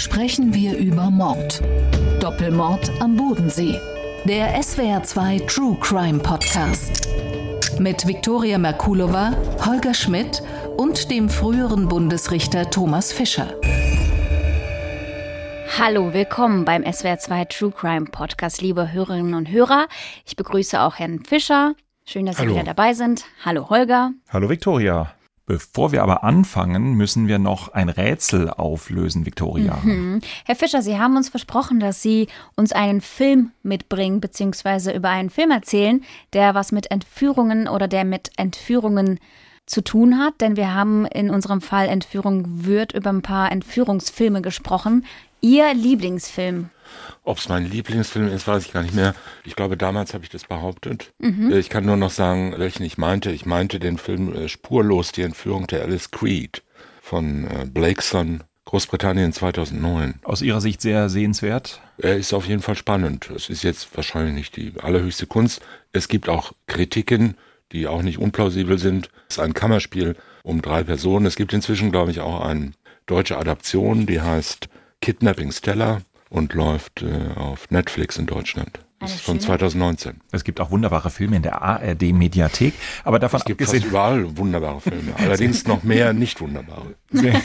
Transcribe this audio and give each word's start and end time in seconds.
sprechen 0.00 0.54
wir 0.54 0.78
über 0.78 1.10
Mord. 1.10 1.62
Doppelmord 2.20 2.90
am 3.00 3.16
Bodensee. 3.16 3.78
Der 4.24 4.58
SWR2 4.58 5.46
True 5.46 5.76
Crime 5.78 6.18
Podcast. 6.20 7.06
Mit 7.78 8.06
Viktoria 8.06 8.56
Merkulova, 8.56 9.36
Holger 9.64 9.92
Schmidt 9.92 10.42
und 10.78 11.10
dem 11.10 11.28
früheren 11.28 11.86
Bundesrichter 11.86 12.70
Thomas 12.70 13.12
Fischer. 13.12 13.54
Hallo, 15.78 16.14
willkommen 16.14 16.64
beim 16.64 16.82
SWR2 16.82 17.48
True 17.48 17.70
Crime 17.70 18.06
Podcast, 18.06 18.62
liebe 18.62 18.90
Hörerinnen 18.90 19.34
und 19.34 19.50
Hörer. 19.50 19.86
Ich 20.26 20.34
begrüße 20.34 20.80
auch 20.80 20.98
Herrn 20.98 21.24
Fischer. 21.24 21.74
Schön, 22.06 22.24
dass 22.24 22.38
Hallo. 22.38 22.48
Sie 22.48 22.54
wieder 22.54 22.64
dabei 22.64 22.94
sind. 22.94 23.26
Hallo, 23.44 23.68
Holger. 23.68 24.12
Hallo 24.30 24.48
Viktoria. 24.48 25.14
Bevor 25.50 25.90
wir 25.90 26.04
aber 26.04 26.22
anfangen, 26.22 26.94
müssen 26.94 27.26
wir 27.26 27.40
noch 27.40 27.72
ein 27.72 27.88
Rätsel 27.88 28.50
auflösen, 28.50 29.26
Viktoria. 29.26 29.80
Mhm. 29.82 30.20
Herr 30.44 30.54
Fischer, 30.54 30.80
Sie 30.80 30.96
haben 30.96 31.16
uns 31.16 31.28
versprochen, 31.28 31.80
dass 31.80 32.00
Sie 32.00 32.28
uns 32.54 32.70
einen 32.70 33.00
Film 33.00 33.50
mitbringen, 33.64 34.20
beziehungsweise 34.20 34.92
über 34.92 35.08
einen 35.08 35.28
Film 35.28 35.50
erzählen, 35.50 36.04
der 36.34 36.54
was 36.54 36.70
mit 36.70 36.92
Entführungen 36.92 37.66
oder 37.66 37.88
der 37.88 38.04
mit 38.04 38.30
Entführungen 38.36 39.18
zu 39.66 39.82
tun 39.82 40.20
hat, 40.20 40.40
denn 40.40 40.54
wir 40.54 40.72
haben 40.72 41.04
in 41.04 41.30
unserem 41.30 41.60
Fall 41.60 41.88
Entführung 41.88 42.64
wird 42.64 42.92
über 42.92 43.10
ein 43.10 43.22
paar 43.22 43.50
Entführungsfilme 43.50 44.42
gesprochen. 44.42 45.04
Ihr 45.40 45.74
Lieblingsfilm? 45.74 46.70
Ob 47.24 47.38
es 47.38 47.48
mein 47.48 47.68
Lieblingsfilm 47.70 48.28
ist, 48.28 48.46
weiß 48.46 48.66
ich 48.66 48.72
gar 48.72 48.82
nicht 48.82 48.94
mehr. 48.94 49.14
Ich 49.44 49.56
glaube, 49.56 49.76
damals 49.76 50.14
habe 50.14 50.24
ich 50.24 50.30
das 50.30 50.44
behauptet. 50.44 51.12
Mhm. 51.18 51.52
Äh, 51.52 51.58
Ich 51.58 51.68
kann 51.70 51.84
nur 51.84 51.96
noch 51.96 52.10
sagen, 52.10 52.54
welchen 52.56 52.82
ich 52.84 52.98
meinte. 52.98 53.30
Ich 53.30 53.46
meinte 53.46 53.78
den 53.80 53.98
Film 53.98 54.34
äh, 54.34 54.48
Spurlos, 54.48 55.12
die 55.12 55.22
Entführung 55.22 55.66
der 55.66 55.82
Alice 55.82 56.10
Creed 56.10 56.62
von 57.02 57.46
äh, 57.46 57.66
Blakeson, 57.66 58.42
Großbritannien 58.64 59.32
2009. 59.32 60.20
Aus 60.22 60.42
Ihrer 60.42 60.60
Sicht 60.60 60.80
sehr 60.80 61.08
sehenswert. 61.08 61.80
Er 61.98 62.16
ist 62.16 62.32
auf 62.32 62.46
jeden 62.46 62.62
Fall 62.62 62.76
spannend. 62.76 63.28
Es 63.34 63.48
ist 63.50 63.64
jetzt 63.64 63.96
wahrscheinlich 63.96 64.34
nicht 64.34 64.56
die 64.56 64.72
allerhöchste 64.80 65.26
Kunst. 65.26 65.60
Es 65.92 66.06
gibt 66.08 66.28
auch 66.28 66.52
Kritiken, 66.66 67.36
die 67.72 67.86
auch 67.88 68.02
nicht 68.02 68.18
unplausibel 68.18 68.78
sind. 68.78 69.10
Es 69.28 69.36
ist 69.36 69.40
ein 69.42 69.54
Kammerspiel 69.54 70.16
um 70.42 70.62
drei 70.62 70.84
Personen. 70.84 71.26
Es 71.26 71.36
gibt 71.36 71.52
inzwischen, 71.52 71.90
glaube 71.90 72.10
ich, 72.12 72.20
auch 72.20 72.40
eine 72.44 72.72
deutsche 73.06 73.38
Adaption, 73.38 74.06
die 74.06 74.20
heißt 74.20 74.68
Kidnapping 75.00 75.50
Stella 75.52 76.02
und 76.30 76.54
läuft 76.54 77.02
äh, 77.02 77.34
auf 77.36 77.70
Netflix 77.70 78.16
in 78.16 78.24
Deutschland. 78.26 78.80
Eine 79.00 79.10
Ist 79.10 79.20
von 79.22 79.34
schöne- 79.36 79.46
2019. 79.46 80.20
Es 80.30 80.44
gibt 80.44 80.60
auch 80.60 80.70
wunderbare 80.70 81.08
Filme 81.10 81.36
in 81.36 81.42
der 81.42 81.60
ARD-Mediathek. 81.62 82.74
Aber 83.04 83.18
davon 83.18 83.38
Es 83.38 83.44
gibt 83.46 83.60
fast 83.60 83.70
abgesehen, 83.74 83.90
überall 83.90 84.36
wunderbare 84.36 84.80
Filme. 84.80 85.14
Allerdings 85.16 85.66
noch 85.66 85.82
mehr 85.82 86.12
nicht 86.12 86.40
wunderbare. 86.40 86.94
sehr, 87.10 87.40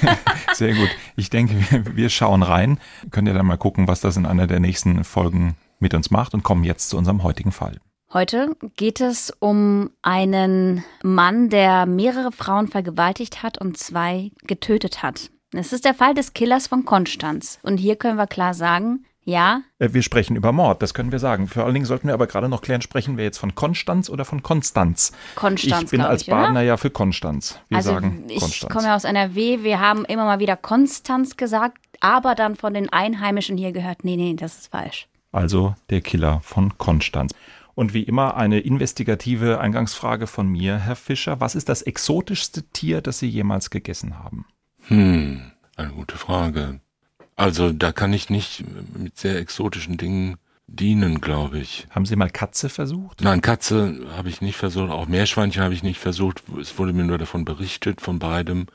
sehr 0.54 0.74
gut. 0.74 0.90
Ich 1.16 1.30
denke, 1.30 1.54
wir, 1.70 1.96
wir 1.96 2.10
schauen 2.10 2.44
rein. 2.44 2.78
Könnt 3.12 3.28
ihr 3.28 3.34
dann 3.34 3.46
mal 3.46 3.58
gucken, 3.58 3.88
was 3.88 4.02
das 4.02 4.18
in 4.18 4.26
einer 4.26 4.48
der 4.48 4.60
nächsten 4.60 5.04
Folgen 5.04 5.56
mit 5.80 5.94
uns 5.94 6.12
macht 6.12 6.34
und 6.34 6.44
kommen 6.44 6.64
jetzt 6.64 6.90
zu 6.90 6.98
unserem 6.98 7.24
heutigen 7.24 7.52
Fall. 7.52 7.80
Heute 8.14 8.56
geht 8.78 9.02
es 9.02 9.34
um 9.40 9.90
einen 10.02 10.84
Mann, 11.04 11.50
der 11.50 11.86
mehrere 11.86 12.32
Frauen 12.32 12.68
vergewaltigt 12.68 13.44
hat 13.44 13.60
und 13.60 13.78
zwei 13.78 14.32
getötet 14.44 15.04
hat. 15.04 15.32
Es 15.58 15.74
ist 15.74 15.86
der 15.86 15.94
Fall 15.94 16.14
des 16.14 16.34
Killers 16.34 16.68
von 16.68 16.86
Konstanz. 16.86 17.60
Und 17.64 17.78
hier 17.78 17.96
können 17.96 18.18
wir 18.18 18.28
klar 18.28 18.54
sagen, 18.54 19.06
ja, 19.28 19.62
Äh, 19.80 19.90
Wir 19.92 20.04
sprechen 20.04 20.36
über 20.36 20.52
Mord, 20.52 20.82
das 20.84 20.94
können 20.94 21.12
wir 21.12 21.18
sagen. 21.20 21.48
Vor 21.48 21.64
allen 21.66 21.74
Dingen 21.74 21.86
sollten 21.88 22.08
wir 22.08 22.14
aber 22.14 22.28
gerade 22.28 22.48
noch 22.48 22.62
klären, 22.62 22.82
sprechen 22.84 23.18
wir 23.18 23.24
jetzt 23.24 23.40
von 23.40 23.56
Konstanz 23.56 24.10
oder 24.10 24.24
von 24.24 24.44
Konstanz? 24.44 25.12
Konstanz, 25.36 25.86
Ich 25.86 25.90
bin 25.90 26.02
als 26.02 26.22
ich, 26.24 26.28
oder? 26.28 26.42
Badener 26.42 26.62
ja 26.62 26.78
für 26.78 26.92
Konstanz. 26.92 27.60
Wir 27.70 27.78
also 27.78 27.94
sagen 27.94 28.26
ich 28.30 28.40
Konstanz. 28.40 28.72
komme 28.72 28.86
ja 28.88 28.96
aus 28.96 29.04
NRW, 29.04 29.64
wir 29.64 29.80
haben 29.80 30.06
immer 30.06 30.26
mal 30.26 30.38
wieder 30.40 30.56
Konstanz 30.56 31.38
gesagt, 31.38 31.80
aber 32.02 32.36
dann 32.36 32.56
von 32.56 32.76
den 32.76 32.90
Einheimischen 32.94 33.58
hier 33.58 33.72
gehört, 33.72 34.04
nee, 34.04 34.16
nee, 34.16 34.36
das 34.36 34.58
ist 34.60 34.68
falsch. 34.72 35.08
also 35.32 35.74
der 35.90 36.02
Killer 36.02 36.40
von 36.44 36.78
Konstanz. 36.78 37.34
Und 37.74 37.94
wie 37.96 38.04
immer 38.04 38.38
eine 38.38 38.60
investigative 38.60 39.60
Eingangsfrage 39.60 40.28
von 40.28 40.48
mir, 40.48 40.78
Herr 40.78 40.96
Fischer. 40.96 41.42
Was 41.42 41.56
ist 41.56 41.68
das 41.68 41.82
exotischste 41.82 42.64
Tier, 42.72 43.02
das 43.02 43.20
Sie 43.20 43.28
jemals 43.28 43.70
gegessen 43.70 44.20
haben? 44.24 44.46
Hm, 44.88 45.52
eine 45.76 45.92
gute 45.92 46.18
Frage. 46.18 46.80
Also 47.36 47.72
da 47.72 47.92
kann 47.92 48.14
ich 48.14 48.30
nicht 48.30 48.64
mit 48.98 49.18
sehr 49.18 49.38
exotischen 49.38 49.98
Dingen 49.98 50.38
dienen, 50.68 51.22
glaube 51.22 51.60
ich. 51.60 51.88
Haben 51.90 52.06
Sie 52.06 52.16
mal 52.16 52.30
Katze 52.30 52.70
versucht? 52.70 53.22
Nein, 53.22 53.42
Katze 53.42 54.00
habe 54.16 54.30
ich 54.30 54.42
nicht 54.42 54.58
versucht, 54.58 54.92
auch 54.92 55.08
Meerschweinchen 55.08 55.64
habe 55.64 55.74
ich 55.74 55.84
nicht 55.84 56.00
versucht. 56.00 56.44
Es 56.60 56.78
wurde 56.80 56.94
mir 56.94 57.04
nur 57.04 57.18
davon 57.18 57.46
berichtet, 57.46 58.02
von 58.02 58.20
beidem. 58.20 58.68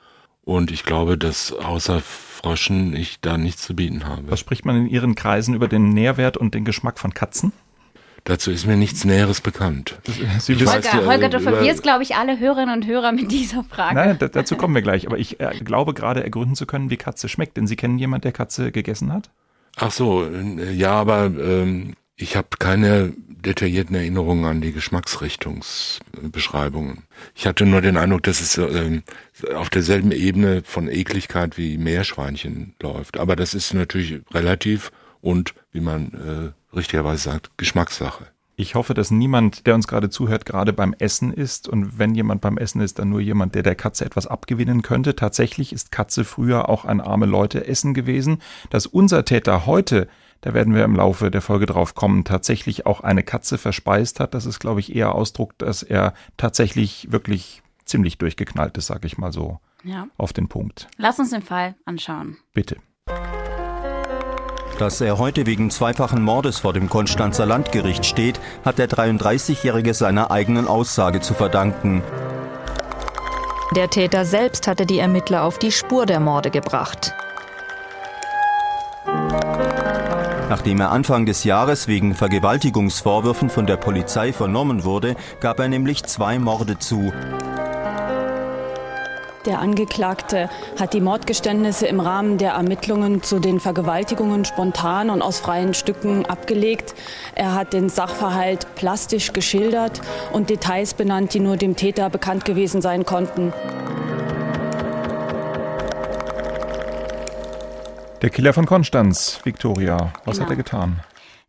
Und 0.43 0.71
ich 0.71 0.85
glaube, 0.85 1.19
dass 1.19 1.53
außer 1.53 2.01
Fröschen 2.01 2.95
ich 2.97 3.21
da 3.21 3.39
nichts 3.39 3.63
zu 3.63 3.77
bieten 3.77 4.07
habe. 4.07 4.31
Was 4.31 4.41
spricht 4.41 4.65
man 4.65 4.77
in 4.77 4.89
Ihren 4.89 5.15
Kreisen 5.15 5.55
über 5.55 5.69
den 5.69 5.91
Nährwert 5.91 6.37
und 6.37 6.55
den 6.55 6.65
Geschmack 6.65 6.99
von 6.99 7.15
Katzen? 7.15 7.53
Dazu 8.25 8.51
ist 8.51 8.67
mir 8.67 8.77
nichts 8.77 9.05
Näheres 9.05 9.41
bekannt. 9.41 9.99
Sie 10.07 10.53
Ich 10.53 10.61
wissen, 10.61 10.67
weiß 10.67 10.93
Holger, 10.93 11.07
Holger, 11.07 11.27
äh, 11.27 11.31
du 11.31 11.41
verwirrst, 11.41 11.83
glaube 11.83 12.03
ich, 12.03 12.17
alle 12.17 12.39
Hörerinnen 12.39 12.75
und 12.75 12.87
Hörer 12.87 13.13
mit 13.13 13.33
dieser 13.33 13.65
Frage. 13.65 13.95
nein, 13.95 14.17
da, 14.19 14.29
dazu 14.29 14.57
kommen 14.57 14.75
wir 14.75 14.83
gleich. 14.83 15.07
Aber 15.07 15.19
ich 15.19 15.41
äh, 15.41 15.59
glaube 15.65 15.95
gerade 15.95 16.23
ergründen 16.23 16.55
zu 16.55 16.67
können, 16.67 16.91
wie 16.91 16.97
Katze 16.97 17.29
schmeckt. 17.29 17.57
Denn 17.57 17.67
Sie 17.67 17.77
kennen 17.77 17.99
jemanden, 17.99 18.23
der 18.23 18.33
Katze 18.33 18.73
gegessen 18.73 19.13
hat? 19.13 19.31
Ach 19.77 19.91
so, 19.91 20.25
äh, 20.25 20.73
ja, 20.73 20.93
aber 20.93 21.27
ähm, 21.27 21.95
ich 22.17 22.37
habe 22.37 22.49
keine 22.59 23.13
detaillierten 23.29 23.97
Erinnerungen 23.97 24.45
an 24.45 24.61
die 24.61 24.73
Geschmacksrichtungsbeschreibungen. 24.73 27.05
Ich 27.35 27.47
hatte 27.47 27.65
nur 27.65 27.81
den 27.81 27.97
Eindruck, 27.97 28.25
dass 28.25 28.43
es 28.43 28.59
ähm, 28.59 29.03
auf 29.55 29.71
derselben 29.71 30.13
Ebene 30.13 30.61
von 30.65 30.89
Ekligkeit 30.89 31.57
wie 31.57 31.79
Meerschweinchen 31.79 32.75
läuft. 32.83 33.19
Aber 33.19 33.37
das 33.37 33.55
ist 33.55 33.73
natürlich 33.73 34.21
relativ 34.33 34.93
und, 35.23 35.55
wie 35.73 35.81
man 35.81 36.13
äh, 36.13 36.53
richtigerweise 36.75 37.23
sagt, 37.31 37.51
Geschmackssache. 37.57 38.27
Ich 38.57 38.75
hoffe, 38.75 38.93
dass 38.93 39.11
niemand, 39.11 39.67
der 39.67 39.75
uns 39.75 39.89
gerade 39.89 40.11
zuhört, 40.11 40.45
gerade 40.45 40.75
beim 40.75 40.93
Essen 40.99 41.33
ist. 41.33 41.67
Und 41.67 41.99
wenn 41.99 42.15
jemand 42.15 42.43
beim 42.43 42.59
Essen 42.59 42.83
ist, 42.83 42.99
dann 42.99 43.09
nur 43.09 43.21
jemand, 43.21 43.55
der 43.55 43.63
der 43.63 43.75
Katze 43.75 44.05
etwas 44.05 44.27
abgewinnen 44.27 44.83
könnte. 44.83 45.17
Tatsächlich 45.17 45.73
ist 45.73 45.91
Katze 45.91 46.25
früher 46.25 46.69
auch 46.69 46.85
ein 46.85 47.01
arme 47.01 47.25
Leute 47.25 47.67
Essen 47.67 47.95
gewesen. 47.95 48.43
Dass 48.69 48.85
unser 48.87 49.25
Täter 49.25 49.65
heute, 49.65 50.09
da 50.43 50.53
werden 50.53 50.75
wir 50.75 50.85
im 50.85 50.95
Laufe 50.95 51.31
der 51.31 51.41
Folge 51.41 51.65
drauf 51.65 51.95
kommen, 51.95 52.25
tatsächlich 52.25 52.85
auch 52.85 53.01
eine 53.01 53.23
Katze 53.23 53.57
verspeist 53.57 54.21
hat, 54.21 54.35
das 54.35 54.45
ist, 54.45 54.59
glaube 54.59 54.81
ich, 54.81 54.95
eher 54.95 55.15
Ausdruck, 55.15 55.57
dass 55.57 55.83
er 55.83 56.13
tatsächlich 56.37 57.11
wirklich 57.11 57.63
ziemlich 57.87 58.19
durchgeknallt 58.19 58.77
ist, 58.77 58.89
sag 58.89 59.07
ich 59.07 59.17
mal 59.17 59.33
so, 59.33 59.59
Ja. 59.85 60.07
auf 60.19 60.35
den 60.35 60.49
Punkt. 60.49 60.87
Lass 60.99 61.19
uns 61.19 61.31
den 61.31 61.41
Fall 61.43 61.77
anschauen. 61.87 62.37
Bitte. 62.53 62.77
Dass 64.81 65.03
er 65.03 65.19
heute 65.19 65.45
wegen 65.45 65.69
zweifachen 65.69 66.23
Mordes 66.23 66.61
vor 66.61 66.73
dem 66.73 66.89
Konstanzer 66.89 67.45
Landgericht 67.45 68.07
steht, 68.07 68.41
hat 68.65 68.79
der 68.79 68.89
33-Jährige 68.89 69.93
seiner 69.93 70.31
eigenen 70.31 70.67
Aussage 70.67 71.21
zu 71.21 71.35
verdanken. 71.35 72.03
Der 73.77 73.91
Täter 73.91 74.25
selbst 74.25 74.67
hatte 74.67 74.87
die 74.87 74.99
Ermittler 74.99 75.45
auf 75.45 75.59
die 75.59 75.71
Spur 75.71 76.07
der 76.07 76.19
Morde 76.19 76.51
gebracht. 76.51 77.13
Nachdem 80.49 80.81
er 80.81 80.93
Anfang 80.93 81.27
des 81.27 81.45
Jahres 81.45 81.87
wegen 81.87 82.15
Vergewaltigungsvorwürfen 82.15 83.51
von 83.51 83.67
der 83.67 83.77
Polizei 83.77 84.33
vernommen 84.33 84.85
wurde, 84.85 85.15
gab 85.41 85.61
er 85.61 85.69
nämlich 85.69 86.05
zwei 86.05 86.39
Morde 86.39 86.79
zu. 86.79 87.13
Der 89.47 89.59
Angeklagte 89.61 90.51
hat 90.79 90.93
die 90.93 91.01
Mordgeständnisse 91.01 91.87
im 91.87 91.99
Rahmen 92.01 92.37
der 92.37 92.53
Ermittlungen 92.53 93.23
zu 93.23 93.39
den 93.39 93.59
Vergewaltigungen 93.59 94.45
spontan 94.45 95.09
und 95.09 95.23
aus 95.23 95.41
freien 95.41 95.73
Stücken 95.73 96.27
abgelegt. 96.27 96.95
Er 97.35 97.55
hat 97.55 97.73
den 97.73 97.89
Sachverhalt 97.89 98.67
plastisch 98.75 99.33
geschildert 99.33 100.03
und 100.33 100.51
Details 100.51 100.93
benannt, 100.93 101.33
die 101.33 101.41
nur 101.41 101.57
dem 101.57 101.75
Täter 101.75 102.11
bekannt 102.11 102.45
gewesen 102.45 102.83
sein 102.83 103.07
konnten. 103.07 103.55
Der 108.21 108.29
Killer 108.29 108.53
von 108.53 108.67
Konstanz, 108.67 109.41
Victoria. 109.45 110.13
Was 110.27 110.37
Genau. 110.37 110.45
hat 110.45 110.51
er 110.51 110.57
getan? 110.57 111.01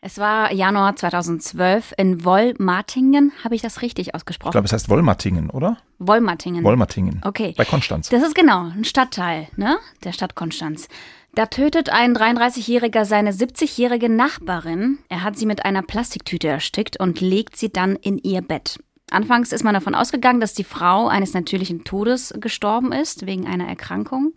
Es 0.04 0.18
war 0.18 0.52
Januar 0.52 0.96
2012 0.96 1.94
in 1.96 2.26
Wollmartingen. 2.26 3.32
Habe 3.44 3.54
ich 3.54 3.62
das 3.62 3.84
richtig 3.84 4.08
Ich 4.08 4.16
ausgesprochen? 4.16 4.52
glaube, 4.52 4.66
es 4.66 4.74
heißt 4.74 4.90
Wollmattingen, 4.90 5.52
oder? 5.52 5.78
Wollmartingen. 6.00 6.64
Wollmattingen. 6.64 7.22
Okay. 7.24 7.54
Bei 7.56 7.66
Konstanz. 7.66 8.10
Das 8.10 8.24
ist 8.24 8.34
genau 8.34 8.72
ein 8.72 8.84
Stadtteil, 8.84 9.48
ne? 9.58 9.78
Der 10.04 10.12
Stadt 10.12 10.34
Konstanz. 10.34 10.88
Da 11.36 11.46
tötet 11.46 11.90
ein 11.92 12.18
33-Jähriger 12.18 13.06
seine 13.06 13.32
70-jährige 13.32 14.10
Nachbarin. 14.10 14.98
Er 15.08 15.22
hat 15.24 15.38
sie 15.38 15.46
mit 15.46 15.66
einer 15.66 15.84
Plastiktüte 15.84 16.48
erstickt 16.48 17.00
und 17.00 17.22
legt 17.22 17.56
sie 17.56 17.72
dann 17.72 17.96
in 17.96 18.18
ihr 18.18 18.42
Bett. 18.42 18.80
Anfangs 19.12 19.52
ist 19.52 19.64
man 19.64 19.74
davon 19.74 19.94
ausgegangen, 19.94 20.40
dass 20.40 20.54
die 20.54 20.64
Frau 20.64 21.10
eines 21.10 21.34
natürlichen 21.34 21.84
Todes 21.84 22.34
gestorben 22.40 22.94
ist, 22.94 23.26
wegen 23.26 23.46
einer 23.46 23.68
Erkrankung. 23.68 24.34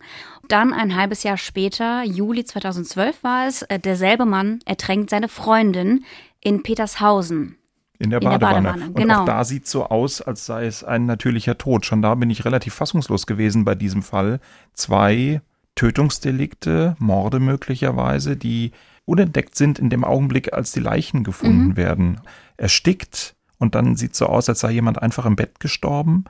Dann 0.49 0.73
ein 0.73 0.95
halbes 0.95 1.23
Jahr 1.23 1.37
später, 1.37 2.03
Juli 2.03 2.43
2012 2.43 3.23
war 3.23 3.47
es, 3.47 3.61
äh, 3.63 3.79
derselbe 3.79 4.25
Mann 4.25 4.59
ertränkt 4.65 5.09
seine 5.09 5.29
Freundin 5.29 6.03
in 6.41 6.61
Petershausen. 6.61 7.57
In 7.99 8.09
der 8.09 8.21
In 8.21 8.29
der 8.29 8.37
Badewanne. 8.37 8.67
Badewanne, 8.67 8.87
Und 8.87 8.97
genau. 8.97 9.21
auch 9.21 9.25
da 9.25 9.45
sieht 9.45 9.65
so 9.65 9.85
aus, 9.85 10.21
als 10.21 10.45
sei 10.45 10.65
es 10.65 10.83
ein 10.83 11.05
natürlicher 11.05 11.57
Tod. 11.57 11.85
Schon 11.85 12.01
da 12.01 12.13
bin 12.15 12.29
ich 12.29 12.43
relativ 12.43 12.73
fassungslos 12.73 13.27
gewesen 13.27 13.63
bei 13.63 13.75
diesem 13.75 14.03
Fall. 14.03 14.41
Zwei 14.73 15.41
Tötungsdelikte, 15.75 16.97
Morde 16.99 17.39
möglicherweise, 17.39 18.35
die 18.35 18.71
unentdeckt 19.05 19.55
sind 19.55 19.79
in 19.79 19.89
dem 19.89 20.03
Augenblick, 20.03 20.51
als 20.51 20.73
die 20.73 20.81
Leichen 20.81 21.23
gefunden 21.23 21.69
mhm. 21.69 21.77
werden. 21.77 22.21
Erstickt 22.57 23.34
und 23.57 23.75
dann 23.75 23.95
sieht 23.95 24.15
so 24.15 24.27
aus, 24.27 24.49
als 24.49 24.59
sei 24.59 24.71
jemand 24.71 25.01
einfach 25.01 25.25
im 25.25 25.35
Bett 25.35 25.59
gestorben. 25.59 26.25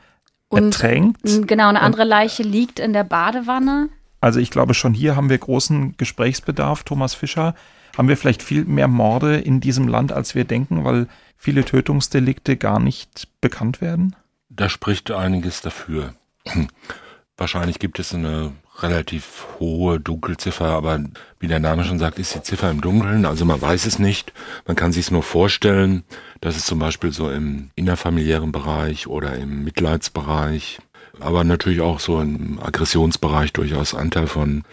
Und 0.47 0.75
ertränkt. 0.75 1.47
Genau, 1.47 1.69
eine 1.69 1.81
andere 1.81 2.03
Leiche 2.03 2.43
liegt 2.43 2.79
in 2.79 2.93
der 2.93 3.03
Badewanne. 3.03 3.89
Also 4.21 4.39
ich 4.39 4.51
glaube, 4.51 4.73
schon 4.73 4.93
hier 4.93 5.15
haben 5.15 5.29
wir 5.29 5.37
großen 5.37 5.97
Gesprächsbedarf, 5.97 6.83
Thomas 6.83 7.13
Fischer. 7.13 7.55
Haben 7.97 8.07
wir 8.07 8.17
vielleicht 8.17 8.43
viel 8.43 8.65
mehr 8.65 8.87
Morde 8.87 9.37
in 9.37 9.59
diesem 9.59 9.87
Land, 9.87 10.11
als 10.11 10.35
wir 10.35 10.43
denken, 10.43 10.83
weil 10.83 11.07
viele 11.37 11.63
Tötungsdelikte 11.63 12.57
gar 12.57 12.79
nicht 12.79 13.27
bekannt 13.41 13.81
werden? 13.81 14.15
Da 14.49 14.69
spricht 14.69 15.11
einiges 15.11 15.61
dafür. 15.61 16.13
Wahrscheinlich 17.37 17.79
gibt 17.79 17.99
es 17.99 18.13
eine 18.13 18.53
relativ 18.79 19.47
hohe 19.59 19.99
Dunkelziffer, 19.99 20.65
aber 20.65 20.99
wie 21.39 21.47
der 21.47 21.59
Name 21.59 21.83
schon 21.83 21.99
sagt, 21.99 22.19
ist 22.19 22.35
die 22.35 22.43
Ziffer 22.43 22.69
im 22.69 22.81
Dunkeln. 22.81 23.25
Also 23.25 23.45
man 23.45 23.61
weiß 23.61 23.85
es 23.85 23.99
nicht. 23.99 24.33
Man 24.65 24.75
kann 24.75 24.91
sich 24.91 25.05
es 25.05 25.11
nur 25.11 25.23
vorstellen, 25.23 26.03
dass 26.41 26.55
es 26.55 26.65
zum 26.65 26.79
Beispiel 26.79 27.11
so 27.11 27.29
im 27.29 27.69
innerfamiliären 27.75 28.51
Bereich 28.51 29.07
oder 29.07 29.35
im 29.35 29.63
Mitleidsbereich 29.63 30.79
aber 31.19 31.43
natürlich 31.43 31.81
auch 31.81 31.99
so 31.99 32.19
im 32.19 32.59
Aggressionsbereich 32.61 33.53
durchaus 33.53 33.93
Anteil 33.93 34.27
von 34.27 34.63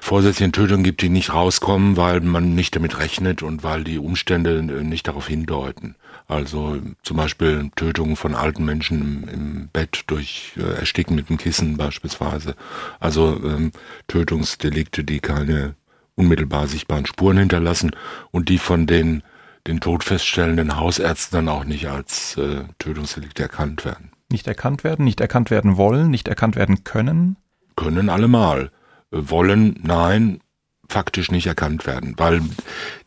vorsätzlichen 0.00 0.52
Tötungen 0.52 0.84
gibt, 0.84 1.02
die 1.02 1.08
nicht 1.08 1.32
rauskommen, 1.32 1.96
weil 1.96 2.20
man 2.20 2.54
nicht 2.54 2.74
damit 2.76 2.98
rechnet 2.98 3.42
und 3.42 3.62
weil 3.62 3.84
die 3.84 3.98
Umstände 3.98 4.62
nicht 4.62 5.08
darauf 5.08 5.28
hindeuten. 5.28 5.96
Also 6.30 6.78
zum 7.02 7.16
Beispiel 7.16 7.72
Tötungen 7.74 8.14
von 8.14 8.36
alten 8.36 8.64
Menschen 8.64 9.00
im, 9.00 9.28
im 9.28 9.68
Bett 9.72 10.04
durch 10.06 10.52
äh, 10.56 10.78
Ersticken 10.78 11.16
mit 11.16 11.28
dem 11.28 11.38
Kissen 11.38 11.76
beispielsweise. 11.76 12.54
Also 13.00 13.40
ähm, 13.44 13.72
Tötungsdelikte, 14.06 15.02
die 15.02 15.18
keine 15.18 15.74
unmittelbar 16.14 16.68
sichtbaren 16.68 17.04
Spuren 17.04 17.36
hinterlassen 17.36 17.90
und 18.30 18.48
die 18.48 18.58
von 18.58 18.86
den 18.86 19.24
den 19.66 19.80
Tod 19.80 20.04
feststellenden 20.04 20.76
Hausärzten 20.76 21.46
dann 21.46 21.54
auch 21.54 21.64
nicht 21.64 21.88
als 21.88 22.36
äh, 22.36 22.62
Tötungsdelikte 22.78 23.42
erkannt 23.42 23.84
werden. 23.84 24.12
Nicht 24.30 24.46
erkannt 24.46 24.84
werden, 24.84 25.04
nicht 25.04 25.20
erkannt 25.20 25.50
werden 25.50 25.76
wollen, 25.76 26.10
nicht 26.10 26.28
erkannt 26.28 26.54
werden 26.54 26.84
können? 26.84 27.36
Können 27.76 28.08
allemal. 28.08 28.70
Wollen, 29.10 29.80
nein, 29.82 30.40
faktisch 30.88 31.32
nicht 31.32 31.46
erkannt 31.46 31.86
werden, 31.86 32.14
weil 32.16 32.40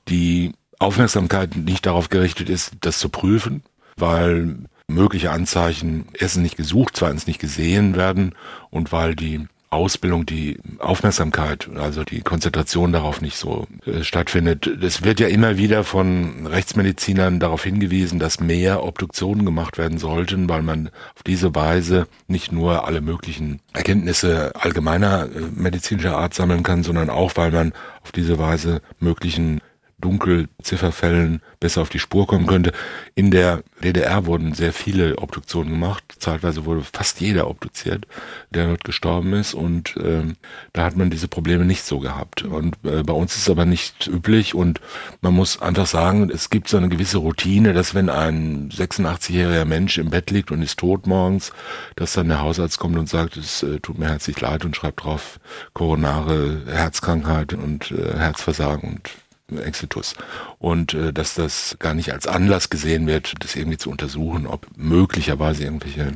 die 0.09 0.51
Aufmerksamkeit 0.83 1.55
nicht 1.55 1.85
darauf 1.85 2.09
gerichtet 2.09 2.49
ist, 2.49 2.73
das 2.81 2.99
zu 2.99 3.09
prüfen, 3.09 3.63
weil 3.97 4.57
mögliche 4.87 5.31
Anzeichen 5.31 6.05
erstens 6.13 6.43
nicht 6.43 6.57
gesucht, 6.57 6.95
zweitens 6.95 7.27
nicht 7.27 7.39
gesehen 7.39 7.95
werden 7.95 8.33
und 8.69 8.91
weil 8.91 9.15
die 9.15 9.47
Ausbildung, 9.73 10.25
die 10.25 10.59
Aufmerksamkeit, 10.79 11.67
also 11.75 12.03
die 12.03 12.21
Konzentration 12.21 12.91
darauf 12.91 13.21
nicht 13.21 13.37
so 13.37 13.65
äh, 13.85 14.03
stattfindet. 14.03 14.67
Es 14.67 15.03
wird 15.03 15.19
ja 15.19 15.27
immer 15.27 15.57
wieder 15.57 15.83
von 15.83 16.45
Rechtsmedizinern 16.45 17.39
darauf 17.39 17.63
hingewiesen, 17.63 18.19
dass 18.19 18.39
mehr 18.39 18.83
Obduktionen 18.83 19.45
gemacht 19.45 19.77
werden 19.77 19.97
sollten, 19.97 20.47
weil 20.47 20.61
man 20.61 20.89
auf 21.15 21.23
diese 21.23 21.55
Weise 21.55 22.07
nicht 22.27 22.51
nur 22.51 22.87
alle 22.87 23.01
möglichen 23.01 23.61
Erkenntnisse 23.73 24.51
allgemeiner 24.55 25.23
äh, 25.23 25.41
medizinischer 25.55 26.17
Art 26.17 26.35
sammeln 26.35 26.61
kann, 26.61 26.83
sondern 26.83 27.09
auch, 27.09 27.31
weil 27.35 27.51
man 27.51 27.73
auf 28.03 28.11
diese 28.11 28.37
Weise 28.37 28.81
möglichen 28.99 29.59
Dunkelzifferfällen 30.03 31.41
besser 31.59 31.81
auf 31.81 31.89
die 31.89 31.99
Spur 31.99 32.27
kommen 32.27 32.45
könnte. 32.45 32.73
In 33.15 33.31
der 33.31 33.63
DDR 33.81 34.25
wurden 34.25 34.53
sehr 34.53 34.73
viele 34.73 35.17
Obduktionen 35.17 35.71
gemacht. 35.71 36.03
Zeitweise 36.19 36.65
wurde 36.65 36.83
fast 36.91 37.21
jeder 37.21 37.49
obduziert, 37.49 38.05
der 38.49 38.67
dort 38.67 38.83
gestorben 38.83 39.33
ist. 39.33 39.53
Und 39.53 39.95
ähm, 40.03 40.35
da 40.73 40.83
hat 40.83 40.97
man 40.97 41.09
diese 41.09 41.29
Probleme 41.29 41.63
nicht 41.63 41.83
so 41.83 41.99
gehabt. 41.99 42.43
Und 42.43 42.75
äh, 42.83 43.03
bei 43.03 43.13
uns 43.13 43.35
ist 43.35 43.43
es 43.43 43.49
aber 43.49 43.65
nicht 43.65 44.07
üblich. 44.07 44.55
Und 44.55 44.81
man 45.21 45.33
muss 45.33 45.61
einfach 45.61 45.87
sagen, 45.87 46.29
es 46.29 46.49
gibt 46.49 46.67
so 46.67 46.75
eine 46.75 46.89
gewisse 46.89 47.17
Routine, 47.17 47.71
dass 47.71 47.95
wenn 47.95 48.09
ein 48.09 48.69
86-jähriger 48.69 49.65
Mensch 49.65 49.97
im 49.97 50.09
Bett 50.09 50.31
liegt 50.31 50.51
und 50.51 50.61
ist 50.61 50.79
tot 50.79 51.07
morgens, 51.07 51.53
dass 51.95 52.13
dann 52.13 52.27
der 52.27 52.41
Hausarzt 52.41 52.77
kommt 52.77 52.97
und 52.97 53.07
sagt, 53.07 53.37
es 53.37 53.63
äh, 53.63 53.79
tut 53.79 53.97
mir 53.97 54.09
herzlich 54.09 54.39
leid 54.41 54.65
und 54.65 54.75
schreibt 54.75 55.03
drauf 55.03 55.39
koronare 55.73 56.63
Herzkrankheit 56.67 57.53
und 57.53 57.91
äh, 57.91 58.17
Herzversagen 58.17 58.89
und 58.95 59.22
Exitus. 59.51 60.15
Und 60.59 60.93
äh, 60.93 61.13
dass 61.13 61.35
das 61.35 61.75
gar 61.79 61.93
nicht 61.93 62.11
als 62.13 62.27
Anlass 62.27 62.69
gesehen 62.69 63.07
wird, 63.07 63.33
das 63.39 63.55
irgendwie 63.55 63.77
zu 63.77 63.89
untersuchen, 63.89 64.47
ob 64.47 64.67
möglicherweise 64.75 65.63
irgendwelche 65.63 66.13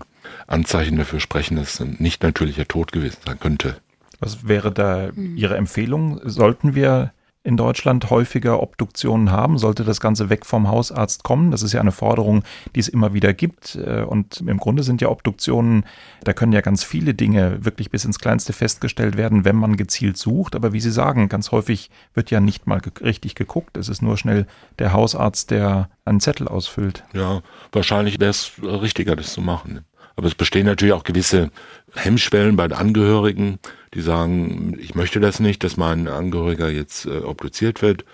Anzeichen 0.48 0.98
dafür 0.98 1.20
sprechen, 1.20 1.58
dass 1.58 1.80
ein 1.80 1.98
nicht 2.00 2.24
natürlicher 2.24 2.68
Tod 2.68 2.92
gewesen 2.92 3.18
sein 3.26 3.40
könnte. 3.40 3.78
Was 4.20 4.48
wäre 4.48 4.72
da 4.72 5.10
Ihre 5.36 5.58
Empfehlung? 5.58 6.20
Sollten 6.24 6.74
wir 6.74 7.14
in 7.44 7.56
Deutschland 7.56 8.10
häufiger 8.10 8.62
Obduktionen 8.62 9.32
haben, 9.32 9.58
sollte 9.58 9.84
das 9.84 10.02
Ganze 10.02 10.30
weg 10.30 10.46
vom 10.46 10.68
Hausarzt 10.68 11.24
kommen. 11.24 11.52
Das 11.52 11.64
ist 11.64 11.72
ja 11.72 11.80
eine 11.80 11.92
Forderung, 11.92 12.44
die 12.76 12.80
es 12.82 12.90
immer 12.90 13.14
wieder 13.14 13.34
gibt. 13.34 13.76
Äh, 13.76 14.02
und 14.02 14.42
im 14.46 14.58
Grunde 14.58 14.84
sind 14.84 15.02
ja 15.02 15.10
Obduktionen, 15.10 15.86
da 16.24 16.34
können 16.34 16.52
ja 16.52 16.62
ganz 16.62 16.84
viele 16.84 17.14
Dinge 17.14 17.64
wirklich 17.64 17.90
bis 17.90 18.04
ins 18.06 18.20
Kleinste 18.20 18.52
festgestellt 18.54 19.18
werden, 19.18 19.46
wenn 19.46 19.56
man 19.56 19.78
gezielt 19.78 20.18
sucht. 20.18 20.56
Aber 20.56 20.74
wie 20.74 20.82
Sie 20.82 20.92
sagen, 20.92 21.30
ganz 21.30 21.52
häufig 21.52 21.90
wird 22.14 22.32
ja 22.32 22.40
nicht 22.40 22.68
mal 22.68 22.82
richtig 23.02 23.36
geguckt. 23.36 23.78
Es 23.78 23.88
ist 23.88 24.02
nur 24.02 24.18
schnell 24.18 24.46
der 24.80 24.92
Hausarzt, 24.92 25.52
der 25.52 25.90
einen 26.04 26.20
Zettel 26.20 26.48
ausfüllt. 26.48 27.04
Ja, 27.14 27.42
wahrscheinlich 27.72 28.20
wäre 28.20 28.32
es 28.32 28.52
richtiger, 28.62 29.16
das 29.16 29.32
zu 29.32 29.42
machen. 29.42 29.86
Aber 30.18 30.28
es 30.28 30.36
bestehen 30.36 30.66
natürlich 30.66 30.94
auch 30.94 31.04
gewisse 31.04 31.52
Hemmschwellen 31.94 32.56
bei 32.56 32.68
den 32.68 32.78
Angehörigen, 32.78 33.60
die 33.94 34.02
sagen, 34.02 34.78
ich 34.80 34.96
möchte 34.96 35.20
das 35.20 35.40
nicht, 35.40 35.64
dass 35.64 35.78
mein 35.78 36.08
Angehöriger 36.08 36.70
jetzt 36.70 37.06
äh, 37.06 37.20
obduziert 37.20 37.82
wird 37.82 38.06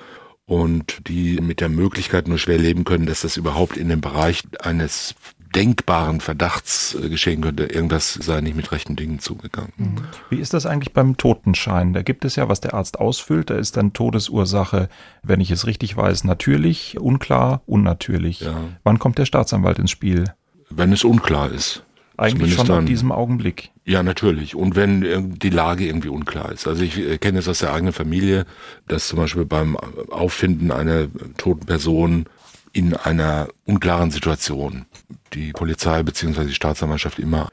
und 0.45 1.07
die 1.07 1.39
mit 1.41 1.61
der 1.61 1.69
Möglichkeit 1.69 2.27
nur 2.27 2.37
schwer 2.37 2.57
leben 2.57 2.83
können, 2.83 3.05
dass 3.05 3.21
das 3.21 3.37
überhaupt 3.37 3.77
in 3.77 3.89
den 3.89 4.01
Bereich 4.01 4.43
eines 4.61 5.15
denkbaren 5.55 6.19
Verdachts 6.19 6.95
äh, 6.95 7.09
geschehen 7.09 7.41
könnte, 7.41 7.65
irgendwas 7.65 8.13
sei 8.13 8.41
nicht 8.41 8.55
mit 8.55 8.71
rechten 8.71 8.95
Dingen 8.95 9.19
zugegangen. 9.19 9.73
Mhm. 9.77 9.95
Wie 10.29 10.39
ist 10.39 10.53
das 10.53 10.65
eigentlich 10.65 10.93
beim 10.93 11.17
Totenschein? 11.17 11.93
Da 11.93 12.01
gibt 12.01 12.25
es 12.25 12.35
ja, 12.35 12.49
was 12.49 12.59
der 12.59 12.73
Arzt 12.73 12.99
ausfüllt, 12.99 13.49
da 13.49 13.55
ist 13.55 13.77
dann 13.77 13.93
Todesursache, 13.93 14.89
wenn 15.21 15.41
ich 15.41 15.51
es 15.51 15.67
richtig 15.67 15.95
weiß, 15.95 16.23
natürlich, 16.23 16.99
unklar, 16.99 17.61
unnatürlich. 17.65 18.41
Ja. 18.41 18.55
Wann 18.83 18.99
kommt 18.99 19.17
der 19.17 19.25
Staatsanwalt 19.25 19.79
ins 19.79 19.91
Spiel? 19.91 20.25
Wenn 20.69 20.91
es 20.91 21.03
unklar 21.03 21.51
ist. 21.51 21.83
Eigentlich 22.17 22.53
schon 22.53 22.69
in 22.69 22.85
diesem 22.85 23.11
Augenblick. 23.11 23.71
Ja, 23.85 24.03
natürlich. 24.03 24.55
Und 24.55 24.75
wenn 24.75 25.35
die 25.39 25.49
Lage 25.49 25.85
irgendwie 25.85 26.09
unklar 26.09 26.51
ist. 26.51 26.67
Also 26.67 26.83
ich 26.83 26.97
äh, 26.99 27.17
kenne 27.17 27.39
es 27.39 27.47
aus 27.47 27.59
der 27.59 27.73
eigenen 27.73 27.93
Familie, 27.93 28.45
dass 28.87 29.07
zum 29.07 29.19
Beispiel 29.19 29.45
beim 29.45 29.75
Auffinden 29.77 30.71
einer 30.71 31.07
toten 31.37 31.65
Person 31.65 32.25
in 32.71 32.95
einer 32.95 33.47
unklaren 33.65 34.11
Situation 34.11 34.85
die 35.33 35.51
Polizei 35.51 36.03
bzw. 36.03 36.45
die 36.45 36.53
Staatsanwaltschaft 36.53 37.19
immer 37.19 37.49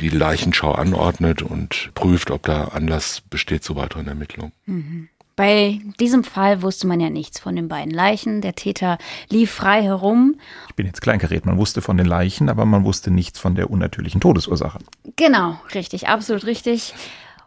die 0.00 0.08
Leichenschau 0.08 0.72
anordnet 0.72 1.42
und 1.42 1.90
prüft, 1.94 2.30
ob 2.30 2.42
da 2.42 2.64
Anlass 2.64 3.20
besteht 3.20 3.62
zu 3.62 3.76
weiteren 3.76 4.08
Ermittlungen. 4.08 4.52
Mhm. 4.66 5.08
Bei 5.36 5.80
diesem 5.98 6.22
Fall 6.22 6.62
wusste 6.62 6.86
man 6.86 7.00
ja 7.00 7.10
nichts 7.10 7.40
von 7.40 7.56
den 7.56 7.68
beiden 7.68 7.92
Leichen. 7.92 8.40
Der 8.40 8.54
Täter 8.54 8.98
lief 9.28 9.50
frei 9.50 9.82
herum. 9.82 10.36
Ich 10.68 10.74
bin 10.74 10.86
jetzt 10.86 11.02
kleingeredet. 11.02 11.46
Man 11.46 11.58
wusste 11.58 11.82
von 11.82 11.96
den 11.96 12.06
Leichen, 12.06 12.48
aber 12.48 12.64
man 12.64 12.84
wusste 12.84 13.10
nichts 13.10 13.38
von 13.38 13.54
der 13.54 13.70
unnatürlichen 13.70 14.20
Todesursache. 14.20 14.78
Genau, 15.16 15.58
richtig, 15.74 16.08
absolut 16.08 16.46
richtig. 16.46 16.94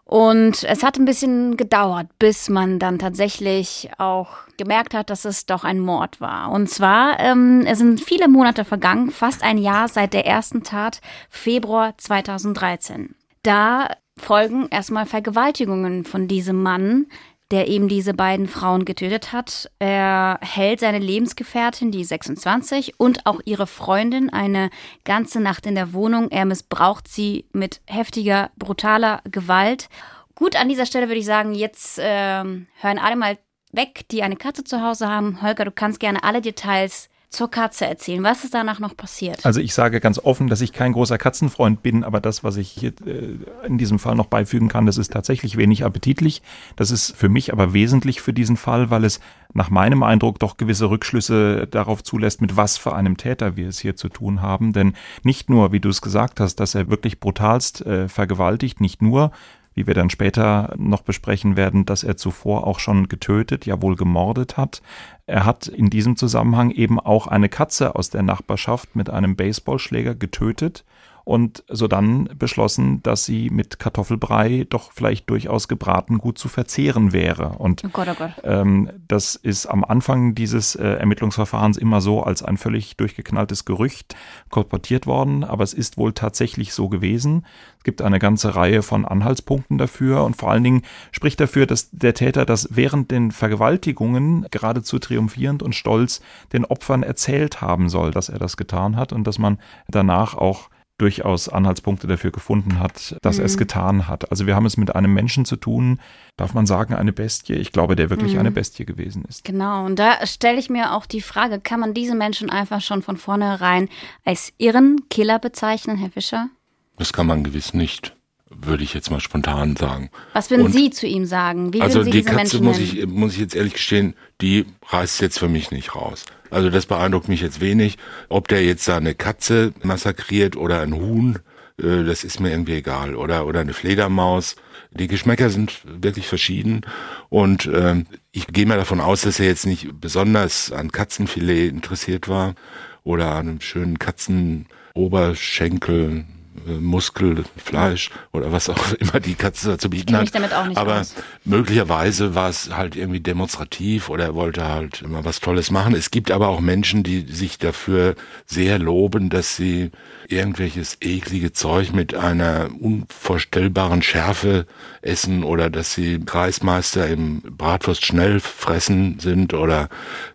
Und 0.07 0.63
es 0.63 0.83
hat 0.83 0.97
ein 0.97 1.03
bisschen 1.03 1.57
gedauert, 1.57 2.07
bis 2.17 2.47
man 2.47 2.79
dann 2.79 2.97
tatsächlich 2.97 3.89
auch 3.97 4.29
gemerkt 4.55 4.93
hat, 4.93 5.09
dass 5.09 5.25
es 5.25 5.45
doch 5.45 5.65
ein 5.65 5.81
Mord 5.81 6.21
war. 6.21 6.51
Und 6.51 6.69
zwar, 6.69 7.19
ähm, 7.19 7.65
es 7.67 7.79
sind 7.79 7.99
viele 7.99 8.29
Monate 8.29 8.63
vergangen, 8.63 9.11
fast 9.11 9.43
ein 9.43 9.57
Jahr 9.57 9.89
seit 9.89 10.13
der 10.13 10.25
ersten 10.25 10.63
Tat, 10.63 11.01
Februar 11.29 11.97
2013. 11.97 13.15
Da 13.43 13.89
folgen 14.17 14.67
erstmal 14.71 15.05
Vergewaltigungen 15.05 16.05
von 16.05 16.29
diesem 16.29 16.63
Mann, 16.63 17.07
der 17.51 17.67
eben 17.67 17.87
diese 17.87 18.13
beiden 18.13 18.47
Frauen 18.47 18.83
getötet 18.83 19.31
hat. 19.31 19.71
Er 19.79 20.37
hält 20.41 20.81
seine 20.81 20.99
Lebensgefährtin, 20.99 21.91
die 21.91 22.03
26, 22.03 22.99
und 22.99 23.25
auch 23.25 23.39
ihre 23.45 23.67
Freundin 23.67 24.29
eine 24.29 24.69
ganze 25.05 25.39
Nacht 25.39 25.65
in 25.65 25.75
der 25.75 25.93
Wohnung. 25.93 26.29
Er 26.29 26.45
missbraucht 26.45 27.07
sie 27.07 27.45
mit 27.53 27.81
heftiger, 27.85 28.51
brutaler 28.57 29.21
Gewalt. 29.31 29.87
Gut, 30.35 30.55
an 30.55 30.69
dieser 30.69 30.85
Stelle 30.85 31.07
würde 31.07 31.19
ich 31.19 31.25
sagen, 31.25 31.53
jetzt 31.53 31.99
äh, 31.99 32.03
hören 32.43 32.99
alle 32.99 33.15
mal 33.15 33.37
weg, 33.71 34.05
die 34.11 34.23
eine 34.23 34.35
Katze 34.35 34.63
zu 34.63 34.81
Hause 34.81 35.07
haben. 35.07 35.41
Holger, 35.41 35.65
du 35.65 35.71
kannst 35.71 35.99
gerne 35.99 36.23
alle 36.23 36.41
Details 36.41 37.09
zur 37.29 37.51
Katze 37.51 37.85
erzählen. 37.85 38.23
Was 38.23 38.43
ist 38.43 38.53
danach 38.53 38.79
noch 38.79 38.95
passiert? 38.95 39.45
Also 39.45 39.59
ich 39.59 39.73
sage 39.73 39.99
ganz 39.99 40.17
offen, 40.19 40.47
dass 40.47 40.61
ich 40.61 40.71
kein 40.71 40.93
großer 40.93 41.17
Katzenfreund 41.17 41.83
bin, 41.83 42.03
aber 42.03 42.21
das, 42.21 42.43
was 42.43 42.55
ich 42.55 42.69
hier 42.69 42.93
äh, 43.05 43.37
in 43.65 43.77
diesem 43.77 43.99
Fall 43.99 44.15
noch 44.15 44.27
beifügen 44.27 44.69
kann, 44.69 44.85
das 44.85 44.97
ist 44.97 45.11
tatsächlich 45.11 45.57
wenig 45.57 45.83
appetitlich. 45.83 46.41
Das 46.77 46.89
ist 46.89 47.15
für 47.15 47.27
mich 47.27 47.51
aber 47.51 47.73
wesentlich 47.73 48.21
für 48.21 48.33
diesen 48.33 48.55
Fall, 48.55 48.89
weil 48.89 49.03
es 49.03 49.19
nach 49.53 49.69
meinem 49.69 50.03
Eindruck 50.03 50.39
doch 50.39 50.57
gewisse 50.57 50.89
Rückschlüsse 50.89 51.67
darauf 51.67 52.03
zulässt, 52.03 52.41
mit 52.41 52.55
was 52.55 52.77
für 52.77 52.95
einem 52.95 53.17
Täter 53.17 53.57
wir 53.57 53.67
es 53.67 53.79
hier 53.79 53.95
zu 53.95 54.07
tun 54.07 54.41
haben. 54.41 54.71
Denn 54.71 54.93
nicht 55.23 55.49
nur, 55.49 55.71
wie 55.71 55.79
du 55.79 55.89
es 55.89 56.01
gesagt 56.01 56.39
hast, 56.39 56.55
dass 56.55 56.75
er 56.75 56.89
wirklich 56.89 57.19
brutalst 57.19 57.85
äh, 57.85 58.07
vergewaltigt, 58.07 58.79
nicht 58.79 59.01
nur, 59.01 59.31
wie 59.77 59.85
wir 59.85 59.93
dann 59.93 60.09
später 60.09 60.73
noch 60.75 61.03
besprechen 61.03 61.55
werden, 61.55 61.85
dass 61.85 62.03
er 62.03 62.17
zuvor 62.17 62.65
auch 62.65 62.79
schon 62.79 63.07
getötet, 63.07 63.67
ja 63.67 63.79
wohl 63.79 63.95
gemordet 63.95 64.57
hat. 64.57 64.81
Er 65.27 65.45
hat 65.45 65.67
in 65.67 65.91
diesem 65.91 66.17
Zusammenhang 66.17 66.71
eben 66.71 66.99
auch 66.99 67.27
eine 67.27 67.47
Katze 67.47 67.95
aus 67.95 68.09
der 68.09 68.23
Nachbarschaft 68.23 68.95
mit 68.95 69.11
einem 69.11 69.35
Baseballschläger 69.35 70.15
getötet 70.15 70.83
und 71.27 71.65
so 71.67 71.89
dann 71.89 72.29
beschlossen, 72.39 73.03
dass 73.03 73.25
sie 73.25 73.49
mit 73.49 73.79
Kartoffelbrei 73.79 74.65
doch 74.69 74.93
vielleicht 74.93 75.29
durchaus 75.29 75.67
gebraten 75.67 76.19
gut 76.19 76.37
zu 76.37 76.47
verzehren 76.47 77.11
wäre. 77.11 77.49
Und 77.57 77.83
oh 77.83 77.89
Gott, 77.91 78.07
oh 78.09 78.15
Gott. 78.17 78.31
Ähm, 78.45 78.89
das 79.09 79.35
ist 79.35 79.65
am 79.65 79.83
Anfang 79.83 80.35
dieses 80.35 80.75
äh, 80.75 80.87
Ermittlungsverfahrens 80.87 81.75
immer 81.75 81.99
so 81.99 82.23
als 82.23 82.43
ein 82.43 82.55
völlig 82.55 82.95
durchgeknalltes 82.95 83.65
Gerücht 83.65 84.15
kolportiert 84.49 85.05
worden, 85.05 85.43
aber 85.43 85.65
es 85.65 85.73
ist 85.73 85.97
wohl 85.97 86.13
tatsächlich 86.13 86.73
so 86.73 86.87
gewesen. 86.87 87.45
Es 87.77 87.83
gibt 87.83 88.01
eine 88.01 88.19
ganze 88.19 88.55
Reihe 88.55 88.81
von 88.81 89.03
Anhaltspunkten 89.03 89.77
dafür 89.77 90.23
und 90.23 90.37
vor 90.37 90.49
allen 90.49 90.63
Dingen 90.63 90.83
spricht 91.11 91.41
dafür, 91.41 91.65
dass 91.65 91.89
der 91.91 92.13
Täter 92.13 92.45
das 92.45 92.69
während 92.71 93.11
den 93.11 93.31
Vergewaltigungen 93.31 94.45
geradezu 94.49 94.97
triumphierend 94.97 95.61
und 95.61 95.75
stolz 95.75 96.21
den 96.53 96.63
Opfern 96.63 97.03
erzählt 97.03 97.59
haben 97.59 97.89
soll, 97.89 98.11
dass 98.11 98.29
er 98.29 98.39
das 98.39 98.55
getan 98.55 98.95
hat 98.95 99.11
und 99.11 99.27
dass 99.27 99.39
man 99.39 99.59
danach 99.89 100.33
auch 100.33 100.69
durchaus 100.97 101.47
Anhaltspunkte 101.47 102.07
dafür 102.07 102.31
gefunden 102.31 102.79
hat, 102.79 103.15
dass 103.21 103.37
mhm. 103.37 103.41
er 103.41 103.45
es 103.45 103.57
getan 103.57 104.07
hat. 104.07 104.31
Also 104.31 104.47
wir 104.47 104.55
haben 104.55 104.65
es 104.65 104.77
mit 104.77 104.95
einem 104.95 105.13
Menschen 105.13 105.45
zu 105.45 105.55
tun, 105.55 105.99
darf 106.37 106.53
man 106.53 106.65
sagen, 106.65 106.95
eine 106.95 107.13
Bestie. 107.13 107.53
Ich 107.53 107.71
glaube, 107.71 107.95
der 107.95 108.09
wirklich 108.09 108.33
mhm. 108.33 108.39
eine 108.39 108.51
Bestie 108.51 108.85
gewesen 108.85 109.23
ist. 109.27 109.43
Genau, 109.43 109.85
und 109.85 109.97
da 109.97 110.25
stelle 110.25 110.57
ich 110.57 110.69
mir 110.69 110.93
auch 110.93 111.05
die 111.05 111.21
Frage, 111.21 111.59
kann 111.59 111.79
man 111.79 111.93
diese 111.93 112.15
Menschen 112.15 112.49
einfach 112.49 112.81
schon 112.81 113.03
von 113.03 113.17
vornherein 113.17 113.89
als 114.25 114.53
irren 114.57 115.01
Killer 115.09 115.39
bezeichnen, 115.39 115.97
Herr 115.97 116.09
Fischer? 116.09 116.49
Das 116.97 117.13
kann 117.13 117.27
man 117.27 117.43
gewiss 117.43 117.73
nicht 117.73 118.13
würde 118.49 118.83
ich 118.83 118.93
jetzt 118.93 119.11
mal 119.11 119.19
spontan 119.19 119.75
sagen. 119.75 120.09
Was 120.33 120.49
würden 120.49 120.67
und 120.67 120.71
Sie 120.71 120.89
zu 120.89 121.05
ihm 121.05 121.25
sagen? 121.25 121.73
Wie 121.73 121.81
also 121.81 122.03
die 122.03 122.23
Katze 122.23 122.61
muss 122.61 122.79
ich, 122.79 123.05
muss 123.05 123.33
ich 123.33 123.39
jetzt 123.39 123.55
ehrlich 123.55 123.73
gestehen, 123.73 124.15
die 124.41 124.65
reißt 124.87 125.21
jetzt 125.21 125.39
für 125.39 125.49
mich 125.49 125.71
nicht 125.71 125.95
raus. 125.95 126.25
Also 126.49 126.69
das 126.69 126.85
beeindruckt 126.85 127.27
mich 127.27 127.41
jetzt 127.41 127.59
wenig. 127.61 127.97
Ob 128.29 128.47
der 128.47 128.63
jetzt 128.63 128.87
da 128.87 128.97
eine 128.97 129.15
Katze 129.15 129.73
massakriert 129.83 130.55
oder 130.55 130.81
ein 130.81 130.95
Huhn, 130.95 131.39
äh, 131.81 132.03
das 132.03 132.23
ist 132.23 132.39
mir 132.39 132.51
irgendwie 132.51 132.75
egal. 132.75 133.15
Oder, 133.15 133.45
oder 133.45 133.59
eine 133.61 133.73
Fledermaus. 133.73 134.55
Die 134.91 135.07
Geschmäcker 135.07 135.49
sind 135.49 135.81
wirklich 135.83 136.27
verschieden. 136.27 136.81
Und 137.29 137.65
äh, 137.65 138.03
ich 138.31 138.47
gehe 138.47 138.65
mal 138.65 138.77
davon 138.77 139.01
aus, 139.01 139.21
dass 139.21 139.39
er 139.39 139.47
jetzt 139.47 139.65
nicht 139.65 139.99
besonders 139.99 140.71
an 140.71 140.91
Katzenfilet 140.91 141.69
interessiert 141.69 142.29
war 142.29 142.55
oder 143.03 143.35
an 143.35 143.49
einem 143.49 143.61
schönen 143.61 143.99
Katzenoberschenkel 143.99 146.25
Muskel, 146.65 147.43
Fleisch 147.57 148.09
oder 148.31 148.51
was 148.51 148.69
auch 148.69 148.93
immer 148.99 149.19
die 149.19 149.35
Katze 149.35 149.77
zu 149.77 149.89
bieten 149.89 150.15
hat. 150.15 150.33
Aber 150.75 151.01
aus. 151.01 151.15
möglicherweise 151.45 152.35
war 152.35 152.49
es 152.49 152.75
halt 152.75 152.95
irgendwie 152.95 153.19
demonstrativ 153.19 154.09
oder 154.09 154.25
er 154.25 154.35
wollte 154.35 154.67
halt 154.67 155.01
immer 155.01 155.25
was 155.25 155.39
Tolles 155.39 155.71
machen. 155.71 155.95
Es 155.95 156.11
gibt 156.11 156.31
aber 156.31 156.47
auch 156.49 156.59
Menschen, 156.59 157.03
die 157.03 157.21
sich 157.21 157.57
dafür 157.57 158.15
sehr 158.45 158.79
loben, 158.79 159.29
dass 159.29 159.55
sie 159.55 159.91
irgendwelches 160.27 160.97
eklige 161.01 161.53
Zeug 161.53 161.93
mit 161.93 162.13
einer 162.15 162.69
unvorstellbaren 162.79 164.01
Schärfe 164.01 164.65
essen 165.01 165.43
oder 165.43 165.69
dass 165.69 165.93
sie 165.93 166.19
Kreismeister 166.19 167.07
im 167.07 167.41
Bratwurst 167.41 168.05
schnell 168.05 168.39
fressen 168.39 169.19
sind 169.19 169.53
oder 169.53 169.89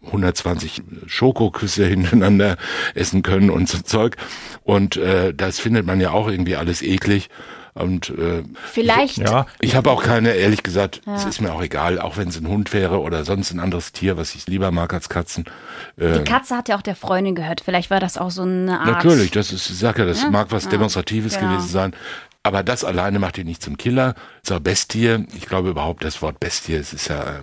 120 0.07 0.83
Schokoküsse 1.07 1.87
hintereinander 1.89 2.57
essen 2.95 3.23
können 3.23 3.51
und 3.51 3.69
so 3.69 3.79
Zeug. 3.79 4.17
Und 4.63 4.97
äh, 4.97 5.35
das 5.35 5.59
findet 5.59 5.87
man 5.87 6.01
ja 6.01 6.11
auch 6.11 6.29
irgendwie 6.29 6.57
alles 6.57 6.83
eklig. 6.83 7.29
Und 7.75 8.11
äh, 8.11 8.43
vielleicht. 8.71 9.19
Ich, 9.19 9.25
ja. 9.25 9.47
ich 9.61 9.75
habe 9.77 9.91
auch 9.91 10.03
keine, 10.03 10.33
ehrlich 10.33 10.63
gesagt, 10.63 11.01
ja. 11.07 11.15
es 11.15 11.25
ist 11.25 11.41
mir 11.41 11.55
auch 11.55 11.63
egal, 11.63 11.99
auch 11.99 12.19
wenn 12.19 12.29
es 12.29 12.39
ein 12.39 12.47
Hund 12.47 12.75
wäre 12.75 13.01
oder 13.01 13.25
sonst 13.25 13.51
ein 13.51 13.61
anderes 13.61 13.93
Tier, 13.93 14.19
was 14.19 14.35
ich 14.35 14.47
lieber 14.47 14.71
mag 14.71 14.93
als 14.93 15.09
Katzen. 15.09 15.47
Äh, 15.97 16.19
Die 16.19 16.25
Katze 16.25 16.55
hat 16.55 16.69
ja 16.69 16.77
auch 16.77 16.83
der 16.83 16.97
Freundin 16.97 17.35
gehört. 17.35 17.63
Vielleicht 17.65 17.91
war 17.91 17.99
das 17.99 18.19
auch 18.19 18.31
so 18.31 18.43
eine 18.43 18.79
Art. 18.79 18.87
Natürlich, 18.87 19.31
das 19.31 19.53
ist, 19.53 19.71
ich 19.71 19.79
sag 19.79 19.99
ja, 19.99 20.05
das 20.05 20.23
ja? 20.23 20.31
mag 20.31 20.49
was 20.51 20.69
Demonstratives 20.69 21.39
genau. 21.39 21.53
gewesen 21.53 21.69
sein. 21.69 21.95
Aber 22.45 22.65
das 22.65 22.83
alleine 22.83 23.21
macht 23.21 23.39
ihn 23.39 23.47
nicht 23.47 23.63
zum 23.63 23.77
Killer, 23.77 24.15
zur 24.43 24.59
Bestie. 24.59 25.27
Ich 25.37 25.47
glaube 25.47 25.71
überhaupt, 25.71 26.03
das 26.03 26.23
Wort 26.23 26.41
Bestie, 26.41 26.75
es 26.75 26.93
ist 26.93 27.09
ja, 27.09 27.41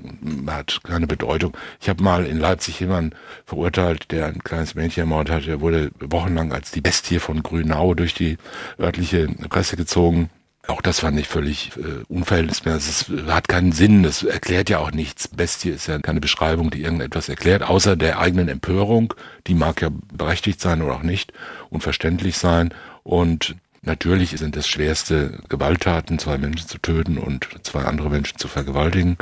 hat 0.48 0.82
keine 0.84 1.08
Bedeutung. 1.08 1.56
Ich 1.80 1.88
habe 1.88 2.04
mal 2.04 2.26
in 2.26 2.38
Leipzig 2.38 2.82
jemanden 2.82 3.16
verurteilt, 3.46 4.12
der 4.12 4.28
ein 4.28 4.44
kleines 4.44 4.76
Mädchen 4.76 5.02
ermordet 5.02 5.34
hat. 5.34 5.46
Der 5.48 5.62
wurde 5.62 5.92
wochenlang 6.02 6.52
als 6.52 6.72
die 6.72 6.82
Bestie 6.82 7.20
von 7.20 7.44
Grünau 7.44 7.94
durch 7.94 8.14
die 8.14 8.38
örtliche 8.78 9.28
Presse 9.50 9.78
gezogen. 9.78 10.30
Auch 10.68 10.82
das 10.82 11.00
fand 11.00 11.18
ich 11.18 11.30
völlig 11.30 11.72
äh, 11.78 12.04
unverhältnismäßig. 12.10 13.10
Es 13.10 13.32
hat 13.32 13.48
keinen 13.48 13.72
Sinn, 13.72 14.04
das 14.04 14.24
erklärt 14.24 14.70
ja 14.70 14.80
auch 14.80 14.92
nichts. 14.92 15.30
Bestie 15.30 15.70
ist 15.70 15.88
ja 15.88 15.98
keine 16.00 16.20
Beschreibung, 16.20 16.70
die 16.70 16.84
irgendetwas 16.84 17.30
erklärt, 17.30 17.64
außer 17.64 17.96
der 17.96 18.20
eigenen 18.20 18.50
Empörung. 18.50 19.14
Die 19.48 19.56
mag 19.56 19.82
ja 19.82 19.90
berechtigt 20.14 20.60
sein 20.60 20.82
oder 20.82 20.96
auch 20.96 21.04
nicht, 21.04 21.32
unverständlich 21.70 22.38
sein. 22.38 22.74
Und 23.04 23.56
Natürlich 23.82 24.32
sind 24.32 24.58
es 24.58 24.68
schwerste 24.68 25.40
Gewalttaten, 25.48 26.20
zwei 26.20 26.38
Menschen 26.38 26.68
zu 26.68 26.78
töten 26.80 27.18
und 27.18 27.48
zwei 27.64 27.84
andere 27.84 28.10
Menschen 28.10 28.38
zu 28.38 28.48
vergewaltigen. 28.48 29.18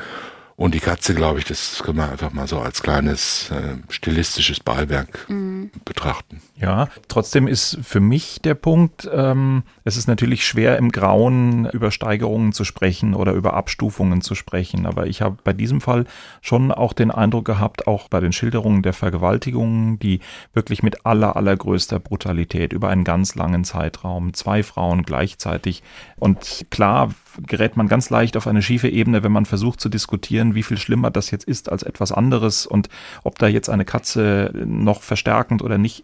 Und 0.60 0.74
die 0.74 0.80
Katze, 0.80 1.14
glaube 1.14 1.38
ich, 1.38 1.46
das 1.46 1.84
können 1.84 2.00
wir 2.00 2.12
einfach 2.12 2.34
mal 2.34 2.48
so 2.48 2.60
als 2.60 2.82
kleines 2.82 3.52
äh, 3.52 3.76
stilistisches 3.90 4.60
Beiwerk 4.60 5.30
mhm. 5.30 5.70
betrachten. 5.86 6.42
Ja, 6.60 6.90
trotzdem 7.08 7.48
ist 7.48 7.78
für 7.84 8.00
mich 8.00 8.42
der 8.42 8.56
Punkt, 8.56 9.08
ähm, 9.14 9.62
es 9.84 9.98
ist 9.98 10.08
natürlich 10.08 10.48
schwer 10.48 10.78
im 10.78 10.92
Grauen 10.92 11.70
über 11.70 11.92
Steigerungen 11.92 12.54
zu 12.54 12.64
sprechen 12.64 13.14
oder 13.14 13.34
über 13.34 13.54
Abstufungen 13.54 14.22
zu 14.22 14.34
sprechen. 14.34 14.88
Aber 14.88 15.06
ich 15.06 15.22
habe 15.22 15.38
bei 15.44 15.54
diesem 15.54 15.80
Fall 15.80 16.06
schon 16.42 16.72
auch 16.72 16.94
den 16.94 17.12
Eindruck 17.12 17.46
gehabt, 17.46 17.86
auch 17.86 18.08
bei 18.08 18.20
den 18.20 18.34
Schilderungen 18.34 18.82
der 18.82 18.94
Vergewaltigungen, 18.94 20.00
die 20.00 20.22
wirklich 20.54 20.82
mit 20.82 21.06
aller, 21.06 21.36
allergrößter 21.36 22.00
Brutalität 22.00 22.74
über 22.74 22.90
einen 22.90 23.04
ganz 23.04 23.36
langen 23.36 23.64
Zeitraum, 23.64 24.34
zwei 24.34 24.64
Frauen 24.64 25.04
gleichzeitig. 25.04 25.84
Und 26.16 26.66
klar 26.72 27.14
gerät 27.46 27.78
man 27.78 27.88
ganz 27.88 28.10
leicht 28.10 28.38
auf 28.38 28.48
eine 28.48 28.62
schiefe 28.62 28.90
Ebene, 28.90 29.24
wenn 29.24 29.32
man 29.32 29.46
versucht 29.46 29.82
zu 29.82 29.90
diskutieren, 29.90 30.56
wie 30.56 30.64
viel 30.64 30.78
schlimmer 30.78 31.12
das 31.12 31.32
jetzt 31.32 31.46
ist 31.46 31.72
als 31.72 31.84
etwas 31.84 32.12
anderes 32.12 32.66
und 32.66 32.90
ob 33.24 33.38
da 33.38 33.48
jetzt 33.48 33.70
eine 33.70 33.86
Katze 33.86 34.52
noch 34.66 35.02
verstärkend 35.02 35.62
oder 35.62 35.78
nicht 35.78 36.04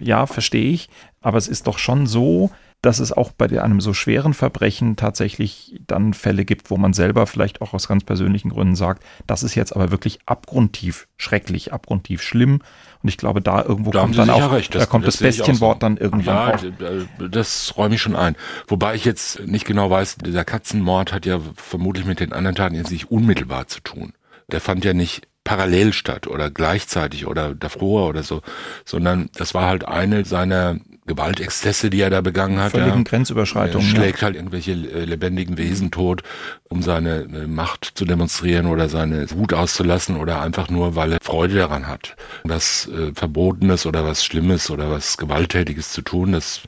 ja, 0.00 0.26
verstehe 0.26 0.70
ich, 0.70 0.88
aber 1.20 1.38
es 1.38 1.48
ist 1.48 1.66
doch 1.66 1.78
schon 1.78 2.06
so, 2.06 2.50
dass 2.82 2.98
es 2.98 3.12
auch 3.12 3.30
bei 3.30 3.62
einem 3.62 3.80
so 3.80 3.94
schweren 3.94 4.34
Verbrechen 4.34 4.96
tatsächlich 4.96 5.80
dann 5.86 6.14
Fälle 6.14 6.44
gibt, 6.44 6.68
wo 6.68 6.76
man 6.76 6.92
selber 6.92 7.28
vielleicht 7.28 7.62
auch 7.62 7.74
aus 7.74 7.86
ganz 7.86 8.02
persönlichen 8.02 8.50
Gründen 8.50 8.74
sagt, 8.74 9.04
das 9.28 9.44
ist 9.44 9.54
jetzt 9.54 9.74
aber 9.74 9.92
wirklich 9.92 10.18
abgrundtief 10.26 11.06
schrecklich, 11.16 11.72
abgrundtief 11.72 12.22
schlimm. 12.22 12.60
Und 13.00 13.08
ich 13.08 13.16
glaube, 13.16 13.40
da 13.40 13.62
irgendwo 13.62 13.92
da 13.92 14.00
kommt 14.00 14.18
dann 14.18 14.30
auch, 14.30 14.52
das, 14.52 14.68
da 14.68 14.86
kommt 14.86 15.06
das, 15.06 15.18
das 15.18 15.36
Bestienwort 15.36 15.76
so. 15.76 15.80
dann 15.80 15.96
irgendwann 15.96 16.58
ja. 16.80 17.28
Das 17.28 17.74
räume 17.76 17.94
ich 17.94 18.02
schon 18.02 18.16
ein. 18.16 18.34
Wobei 18.66 18.96
ich 18.96 19.04
jetzt 19.04 19.46
nicht 19.46 19.64
genau 19.64 19.88
weiß, 19.88 20.16
dieser 20.16 20.44
Katzenmord 20.44 21.12
hat 21.12 21.24
ja 21.24 21.40
vermutlich 21.54 22.04
mit 22.04 22.18
den 22.18 22.32
anderen 22.32 22.56
Taten 22.56 22.74
jetzt 22.74 22.90
nicht 22.90 23.12
unmittelbar 23.12 23.68
zu 23.68 23.80
tun. 23.80 24.12
Der 24.50 24.60
fand 24.60 24.84
ja 24.84 24.92
nicht 24.92 25.28
parallel 25.44 25.92
statt 25.92 26.26
oder 26.26 26.50
gleichzeitig 26.50 27.26
oder 27.26 27.54
davor 27.54 28.08
oder 28.08 28.24
so, 28.24 28.42
sondern 28.84 29.30
das 29.34 29.54
war 29.54 29.68
halt 29.68 29.84
eine 29.84 30.24
seiner 30.24 30.78
Gewaltexzesse, 31.06 31.90
die 31.90 32.00
er 32.00 32.10
da 32.10 32.20
begangen 32.20 32.60
hat. 32.60 32.72
Völligen 32.72 32.98
ja. 32.98 33.02
Grenzüberschreitungen. 33.02 33.86
Er 33.86 33.90
schlägt 33.90 34.20
ja. 34.20 34.26
halt 34.26 34.36
irgendwelche 34.36 34.72
äh, 34.72 35.04
lebendigen 35.04 35.58
Wesen 35.58 35.90
tot, 35.90 36.22
um 36.68 36.80
seine 36.82 37.22
äh, 37.22 37.46
Macht 37.48 37.92
zu 37.94 38.04
demonstrieren 38.04 38.66
oder 38.66 38.88
seine 38.88 39.28
Wut 39.32 39.52
auszulassen 39.52 40.16
oder 40.16 40.40
einfach 40.40 40.70
nur, 40.70 40.94
weil 40.94 41.12
er 41.12 41.18
Freude 41.20 41.56
daran 41.56 41.88
hat. 41.88 42.16
Was 42.44 42.88
äh, 42.88 43.12
Verbotenes 43.14 43.84
oder 43.84 44.04
was 44.04 44.24
Schlimmes 44.24 44.70
oder 44.70 44.90
was 44.90 45.16
Gewalttätiges 45.16 45.90
zu 45.90 46.02
tun, 46.02 46.32
das 46.32 46.60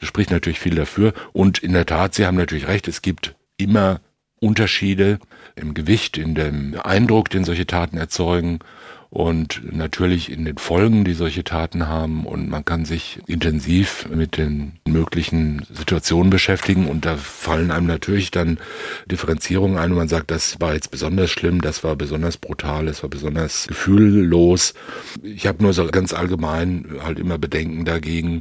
spricht 0.00 0.30
natürlich 0.30 0.60
viel 0.60 0.74
dafür. 0.74 1.12
Und 1.32 1.58
in 1.58 1.74
der 1.74 1.84
Tat, 1.84 2.14
Sie 2.14 2.24
haben 2.24 2.36
natürlich 2.36 2.68
recht, 2.68 2.88
es 2.88 3.02
gibt 3.02 3.34
immer 3.58 4.00
Unterschiede 4.40 5.18
im 5.54 5.74
Gewicht, 5.74 6.16
in 6.16 6.34
dem 6.34 6.80
Eindruck, 6.82 7.28
den 7.28 7.44
solche 7.44 7.66
Taten 7.66 7.98
erzeugen 7.98 8.58
und 9.12 9.60
natürlich 9.70 10.32
in 10.32 10.46
den 10.46 10.56
Folgen, 10.56 11.04
die 11.04 11.12
solche 11.12 11.44
Taten 11.44 11.86
haben. 11.86 12.24
Und 12.24 12.48
man 12.48 12.64
kann 12.64 12.86
sich 12.86 13.20
intensiv 13.26 14.08
mit 14.08 14.38
den 14.38 14.78
möglichen 14.88 15.66
Situationen 15.70 16.30
beschäftigen. 16.30 16.88
Und 16.88 17.04
da 17.04 17.18
fallen 17.18 17.70
einem 17.70 17.86
natürlich 17.86 18.30
dann 18.30 18.56
Differenzierungen 19.04 19.76
ein, 19.76 19.90
und 19.90 19.98
man 19.98 20.08
sagt, 20.08 20.30
das 20.30 20.58
war 20.62 20.72
jetzt 20.72 20.90
besonders 20.90 21.30
schlimm, 21.30 21.60
das 21.60 21.84
war 21.84 21.94
besonders 21.94 22.38
brutal, 22.38 22.86
das 22.86 23.02
war 23.02 23.10
besonders 23.10 23.66
gefühllos. 23.66 24.72
Ich 25.22 25.46
habe 25.46 25.62
nur 25.62 25.74
so 25.74 25.86
ganz 25.88 26.14
allgemein 26.14 26.86
halt 27.04 27.18
immer 27.18 27.36
Bedenken 27.36 27.84
dagegen, 27.84 28.40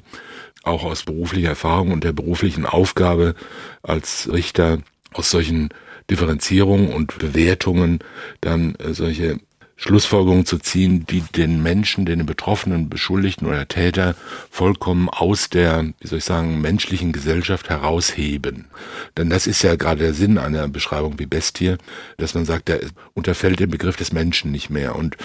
auch 0.64 0.86
aus 0.86 1.04
beruflicher 1.04 1.50
Erfahrung 1.50 1.92
und 1.92 2.06
der 2.06 2.14
beruflichen 2.14 2.66
Aufgabe 2.66 3.36
als 3.84 4.30
Richter 4.32 4.78
aus 5.12 5.32
solchen 5.32 5.68
Differenzierungen 6.10 6.94
und 6.94 7.18
Bewertungen 7.18 8.00
dann 8.40 8.76
äh, 8.76 8.94
solche 8.94 9.40
Schlussfolgerungen 9.82 10.46
zu 10.46 10.60
ziehen, 10.60 11.08
die 11.08 11.22
den 11.36 11.64
Menschen, 11.64 12.06
den 12.06 12.24
Betroffenen, 12.28 12.88
Beschuldigten 12.88 13.48
oder 13.48 13.68
Täter 13.68 14.14
vollkommen 14.52 15.10
aus 15.10 15.50
der, 15.50 15.86
wie 16.00 16.08
soll 16.08 16.20
ich 16.20 16.24
sagen, 16.24 16.62
menschlichen 16.62 17.12
Gesellschaft 17.12 17.68
herausheben. 17.68 18.66
Denn 19.18 19.32
das 19.32 19.48
ist 19.48 19.64
ja 19.64 19.76
gerade 19.76 20.04
der 20.04 20.14
Sinn 20.14 20.38
einer 20.38 20.68
Beschreibung 20.68 21.18
wie 21.18 21.26
Bestie, 21.26 21.78
dass 22.18 22.36
man 22.36 22.46
sagt, 22.46 22.68
der 22.68 22.82
unterfällt 23.16 23.60
dem 23.60 23.72
Begriff 23.72 23.96
des 23.96 24.14
Menschen 24.14 24.52
nicht 24.52 24.70
mehr. 24.70 24.96
Und 24.96 25.18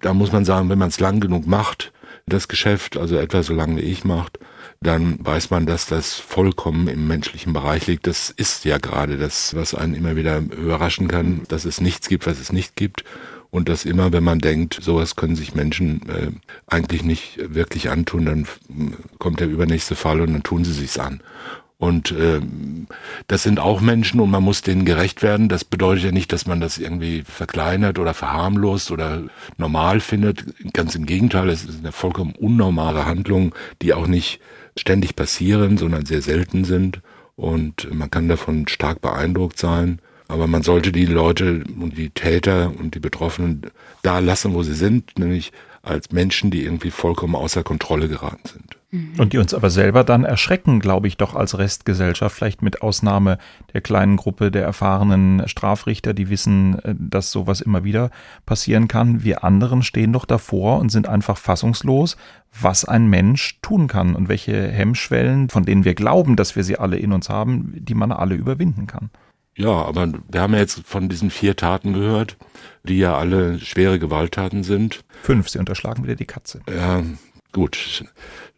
da 0.00 0.14
muss 0.14 0.32
man 0.32 0.44
sagen, 0.44 0.68
wenn 0.68 0.80
man 0.80 0.88
es 0.88 0.98
lang 0.98 1.20
genug 1.20 1.46
macht, 1.46 1.92
das 2.26 2.48
Geschäft, 2.48 2.96
also 2.96 3.16
etwa 3.16 3.44
so 3.44 3.54
lange 3.54 3.76
wie 3.76 3.86
ich 3.86 4.04
macht, 4.04 4.40
dann 4.80 5.24
weiß 5.24 5.50
man, 5.50 5.64
dass 5.64 5.86
das 5.86 6.14
vollkommen 6.14 6.88
im 6.88 7.06
menschlichen 7.06 7.52
Bereich 7.52 7.86
liegt. 7.86 8.08
Das 8.08 8.30
ist 8.30 8.64
ja 8.64 8.78
gerade 8.78 9.16
das, 9.16 9.54
was 9.54 9.76
einen 9.76 9.94
immer 9.94 10.16
wieder 10.16 10.38
überraschen 10.38 11.06
kann, 11.06 11.42
dass 11.46 11.64
es 11.64 11.80
nichts 11.80 12.08
gibt, 12.08 12.26
was 12.26 12.40
es 12.40 12.52
nicht 12.52 12.74
gibt 12.74 13.04
und 13.52 13.68
dass 13.68 13.84
immer, 13.84 14.12
wenn 14.12 14.24
man 14.24 14.38
denkt, 14.38 14.78
sowas 14.80 15.14
können 15.14 15.36
sich 15.36 15.54
Menschen 15.54 16.08
äh, 16.08 16.30
eigentlich 16.66 17.04
nicht 17.04 17.38
wirklich 17.54 17.90
antun, 17.90 18.24
dann 18.24 18.46
kommt 19.18 19.40
der 19.40 19.48
übernächste 19.48 19.94
Fall 19.94 20.22
und 20.22 20.32
dann 20.32 20.42
tun 20.42 20.64
sie 20.64 20.72
sich's 20.72 20.98
an. 20.98 21.20
Und 21.76 22.12
äh, 22.12 22.40
das 23.26 23.42
sind 23.42 23.60
auch 23.60 23.82
Menschen 23.82 24.20
und 24.20 24.30
man 24.30 24.42
muss 24.42 24.62
denen 24.62 24.86
gerecht 24.86 25.22
werden. 25.22 25.50
Das 25.50 25.66
bedeutet 25.66 26.04
ja 26.04 26.12
nicht, 26.12 26.32
dass 26.32 26.46
man 26.46 26.62
das 26.62 26.78
irgendwie 26.78 27.24
verkleinert 27.24 27.98
oder 27.98 28.14
verharmlost 28.14 28.90
oder 28.90 29.24
normal 29.58 30.00
findet. 30.00 30.46
Ganz 30.72 30.94
im 30.94 31.04
Gegenteil, 31.04 31.50
es 31.50 31.64
ist 31.64 31.80
eine 31.80 31.92
vollkommen 31.92 32.34
unnormale 32.34 33.04
Handlung, 33.04 33.54
die 33.82 33.92
auch 33.92 34.06
nicht 34.06 34.40
ständig 34.78 35.14
passieren, 35.14 35.76
sondern 35.76 36.06
sehr 36.06 36.22
selten 36.22 36.64
sind. 36.64 37.02
Und 37.36 37.92
man 37.92 38.10
kann 38.10 38.28
davon 38.28 38.66
stark 38.66 39.02
beeindruckt 39.02 39.58
sein. 39.58 40.00
Aber 40.32 40.46
man 40.46 40.62
sollte 40.62 40.92
die 40.92 41.04
Leute 41.04 41.62
und 41.78 41.98
die 41.98 42.08
Täter 42.08 42.72
und 42.78 42.94
die 42.94 43.00
Betroffenen 43.00 43.66
da 44.02 44.18
lassen, 44.18 44.54
wo 44.54 44.62
sie 44.62 44.72
sind, 44.72 45.18
nämlich 45.18 45.52
als 45.82 46.10
Menschen, 46.10 46.50
die 46.50 46.64
irgendwie 46.64 46.90
vollkommen 46.90 47.34
außer 47.34 47.62
Kontrolle 47.62 48.08
geraten 48.08 48.48
sind. 48.48 48.78
Mhm. 48.92 49.20
Und 49.20 49.34
die 49.34 49.38
uns 49.38 49.52
aber 49.52 49.68
selber 49.68 50.04
dann 50.04 50.24
erschrecken, 50.24 50.80
glaube 50.80 51.06
ich, 51.06 51.18
doch 51.18 51.34
als 51.34 51.58
Restgesellschaft, 51.58 52.34
vielleicht 52.34 52.62
mit 52.62 52.80
Ausnahme 52.80 53.36
der 53.74 53.82
kleinen 53.82 54.16
Gruppe 54.16 54.50
der 54.50 54.62
erfahrenen 54.62 55.46
Strafrichter, 55.48 56.14
die 56.14 56.30
wissen, 56.30 56.78
äh, 56.78 56.94
dass 56.98 57.30
sowas 57.30 57.60
immer 57.60 57.84
wieder 57.84 58.10
passieren 58.46 58.88
kann. 58.88 59.24
Wir 59.24 59.44
anderen 59.44 59.82
stehen 59.82 60.14
doch 60.14 60.24
davor 60.24 60.78
und 60.78 60.88
sind 60.88 61.08
einfach 61.08 61.36
fassungslos, 61.36 62.16
was 62.58 62.86
ein 62.86 63.06
Mensch 63.06 63.58
tun 63.60 63.86
kann 63.86 64.14
und 64.14 64.30
welche 64.30 64.68
Hemmschwellen, 64.68 65.50
von 65.50 65.66
denen 65.66 65.84
wir 65.84 65.94
glauben, 65.94 66.36
dass 66.36 66.56
wir 66.56 66.64
sie 66.64 66.78
alle 66.78 66.96
in 66.96 67.12
uns 67.12 67.28
haben, 67.28 67.74
die 67.76 67.94
man 67.94 68.12
alle 68.12 68.34
überwinden 68.34 68.86
kann. 68.86 69.10
Ja, 69.56 69.70
aber 69.70 70.12
wir 70.30 70.40
haben 70.40 70.54
ja 70.54 70.60
jetzt 70.60 70.80
von 70.86 71.08
diesen 71.08 71.30
vier 71.30 71.56
Taten 71.56 71.92
gehört, 71.92 72.36
die 72.84 72.98
ja 72.98 73.16
alle 73.16 73.58
schwere 73.58 73.98
Gewalttaten 73.98 74.64
sind. 74.64 75.04
Fünf, 75.22 75.48
sie 75.48 75.58
unterschlagen 75.58 76.02
wieder 76.02 76.16
die 76.16 76.26
Katze. 76.26 76.60
Ja, 76.74 77.02
gut. 77.52 78.04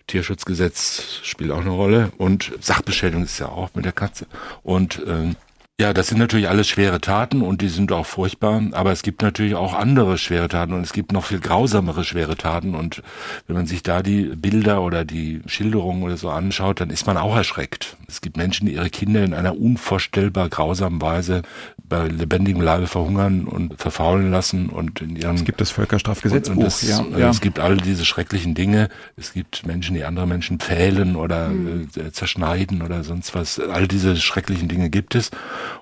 Tierschutzgesetz 0.07 1.21
spielt 1.23 1.51
auch 1.51 1.63
eine 1.63 1.71
Rolle 1.71 2.13
und 2.19 2.53
Sachbeschädigung 2.61 3.25
ist 3.25 3.39
ja 3.39 3.49
auch 3.49 3.75
mit 3.75 3.87
der 3.87 3.93
Katze. 3.93 4.27
Und 4.63 5.03
ähm, 5.07 5.35
ja, 5.81 5.93
das 5.93 6.07
sind 6.07 6.19
natürlich 6.19 6.49
alles 6.49 6.69
schwere 6.69 7.01
Taten 7.01 7.43
und 7.43 7.61
die 7.61 7.69
sind 7.69 7.91
auch 7.91 8.07
furchtbar, 8.07 8.63
aber 8.73 8.93
es 8.93 9.03
gibt 9.03 9.23
natürlich 9.23 9.57
auch 9.57 9.75
andere 9.75 10.19
schwere 10.19 10.47
Taten 10.47 10.73
und 10.73 10.83
es 10.83 10.93
gibt 10.93 11.11
noch 11.11 11.25
viel 11.25 11.41
grausamere 11.41 12.05
schwere 12.05 12.37
Taten 12.37 12.77
und 12.77 13.03
wenn 13.49 13.57
man 13.57 13.67
sich 13.67 13.83
da 13.83 14.01
die 14.01 14.37
Bilder 14.37 14.83
oder 14.83 15.05
die 15.05 15.43
Schilderungen 15.47 16.05
oder 16.05 16.17
so 16.17 16.31
anschaut, 16.31 16.81
dann 16.81 16.91
ist 16.91 17.09
man 17.09 17.17
auch 17.17 17.35
erschreckt. 17.35 17.97
Es 18.07 18.21
gibt 18.21 18.37
Menschen, 18.37 18.69
die 18.69 18.75
ihre 18.75 18.89
Kinder 18.89 19.25
in 19.25 19.35
einer 19.35 19.59
unvorstellbar 19.59 20.49
grausamen 20.49 21.03
Weise 21.03 21.43
bei 21.87 22.09
lebendigem 22.09 22.63
Leibe 22.63 22.87
verhungern 22.87 23.45
und 23.45 23.79
verfaulen 23.79 24.31
lassen 24.31 24.71
und 24.71 25.03
in 25.03 25.17
ihren... 25.17 25.35
Es 25.35 25.45
gibt 25.45 25.61
das 25.61 25.71
Völkerstrafgesetzbuch, 25.71 26.57
und, 26.57 26.63
und 26.63 26.67
das, 26.67 26.83
ja, 26.83 27.05
ja. 27.17 27.29
Es 27.29 27.43
gibt 27.43 27.59
all 27.59 27.77
diese 27.77 28.07
schrecklichen 28.07 28.55
Dinge. 28.55 28.89
Es 29.17 29.35
gibt 29.35 29.67
Menschen, 29.67 29.95
die 29.95 30.05
andere 30.05 30.27
Menschen 30.27 30.59
pfählen 30.59 31.15
oder 31.15 31.51
mhm. 31.51 31.89
äh, 31.95 32.11
zerschneiden 32.11 32.81
oder 32.81 33.05
sonst 33.05 33.35
was. 33.35 33.61
All 33.61 33.87
diese 33.87 34.17
schrecklichen 34.17 34.67
Dinge 34.67 34.89
gibt 34.89 35.15
es. 35.15 35.31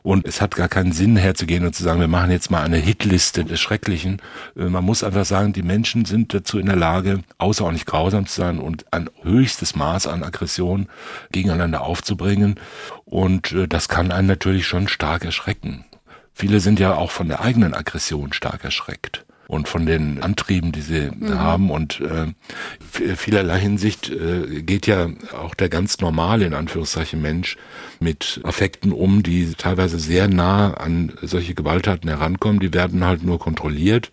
Und 0.02 0.26
es 0.26 0.40
hat 0.40 0.56
gar 0.56 0.68
keinen 0.68 0.90
Sinn 0.90 1.16
herzugehen 1.16 1.64
und 1.64 1.74
zu 1.74 1.84
sagen, 1.84 2.00
wir 2.00 2.08
machen 2.08 2.32
jetzt 2.32 2.50
mal 2.50 2.62
eine 2.62 2.78
Hitliste 2.78 3.44
des 3.44 3.60
Schrecklichen. 3.60 4.20
Äh, 4.56 4.64
man 4.64 4.84
muss 4.84 5.04
einfach 5.04 5.24
sagen, 5.24 5.52
die 5.52 5.62
Menschen 5.62 6.04
sind 6.04 6.34
dazu 6.34 6.58
in 6.58 6.66
der 6.66 6.76
Lage, 6.76 7.20
außerordentlich 7.38 7.86
grausam 7.86 8.26
zu 8.26 8.40
sein 8.40 8.58
und 8.58 8.92
ein 8.92 9.08
höchstes 9.22 9.76
Maß 9.76 10.08
an 10.08 10.24
Aggression 10.24 10.88
gegeneinander 11.30 11.82
aufzubringen. 11.82 12.56
Und 13.12 13.52
äh, 13.52 13.68
das 13.68 13.88
kann 13.88 14.10
einen 14.10 14.26
natürlich 14.26 14.66
schon 14.66 14.88
stark 14.88 15.26
erschrecken. 15.26 15.84
Viele 16.32 16.60
sind 16.60 16.80
ja 16.80 16.94
auch 16.94 17.10
von 17.10 17.28
der 17.28 17.42
eigenen 17.42 17.74
Aggression 17.74 18.32
stark 18.32 18.64
erschreckt 18.64 19.26
und 19.48 19.68
von 19.68 19.84
den 19.84 20.22
Antrieben, 20.22 20.72
die 20.72 20.80
sie 20.80 21.10
mhm. 21.14 21.38
haben. 21.38 21.70
Und 21.70 22.00
äh, 22.00 22.32
vielerlei 23.14 23.58
Hinsicht 23.58 24.08
äh, 24.08 24.62
geht 24.62 24.86
ja 24.86 25.10
auch 25.38 25.54
der 25.54 25.68
ganz 25.68 26.00
normale, 26.00 26.46
in 26.46 26.54
Anführungszeichen, 26.54 27.20
Mensch 27.20 27.58
mit 28.00 28.40
Affekten 28.44 28.92
um, 28.92 29.22
die 29.22 29.52
teilweise 29.52 29.98
sehr 29.98 30.26
nah 30.26 30.72
an 30.72 31.12
solche 31.20 31.52
Gewalttaten 31.52 32.08
herankommen. 32.08 32.60
Die 32.60 32.72
werden 32.72 33.04
halt 33.04 33.24
nur 33.24 33.38
kontrolliert, 33.38 34.10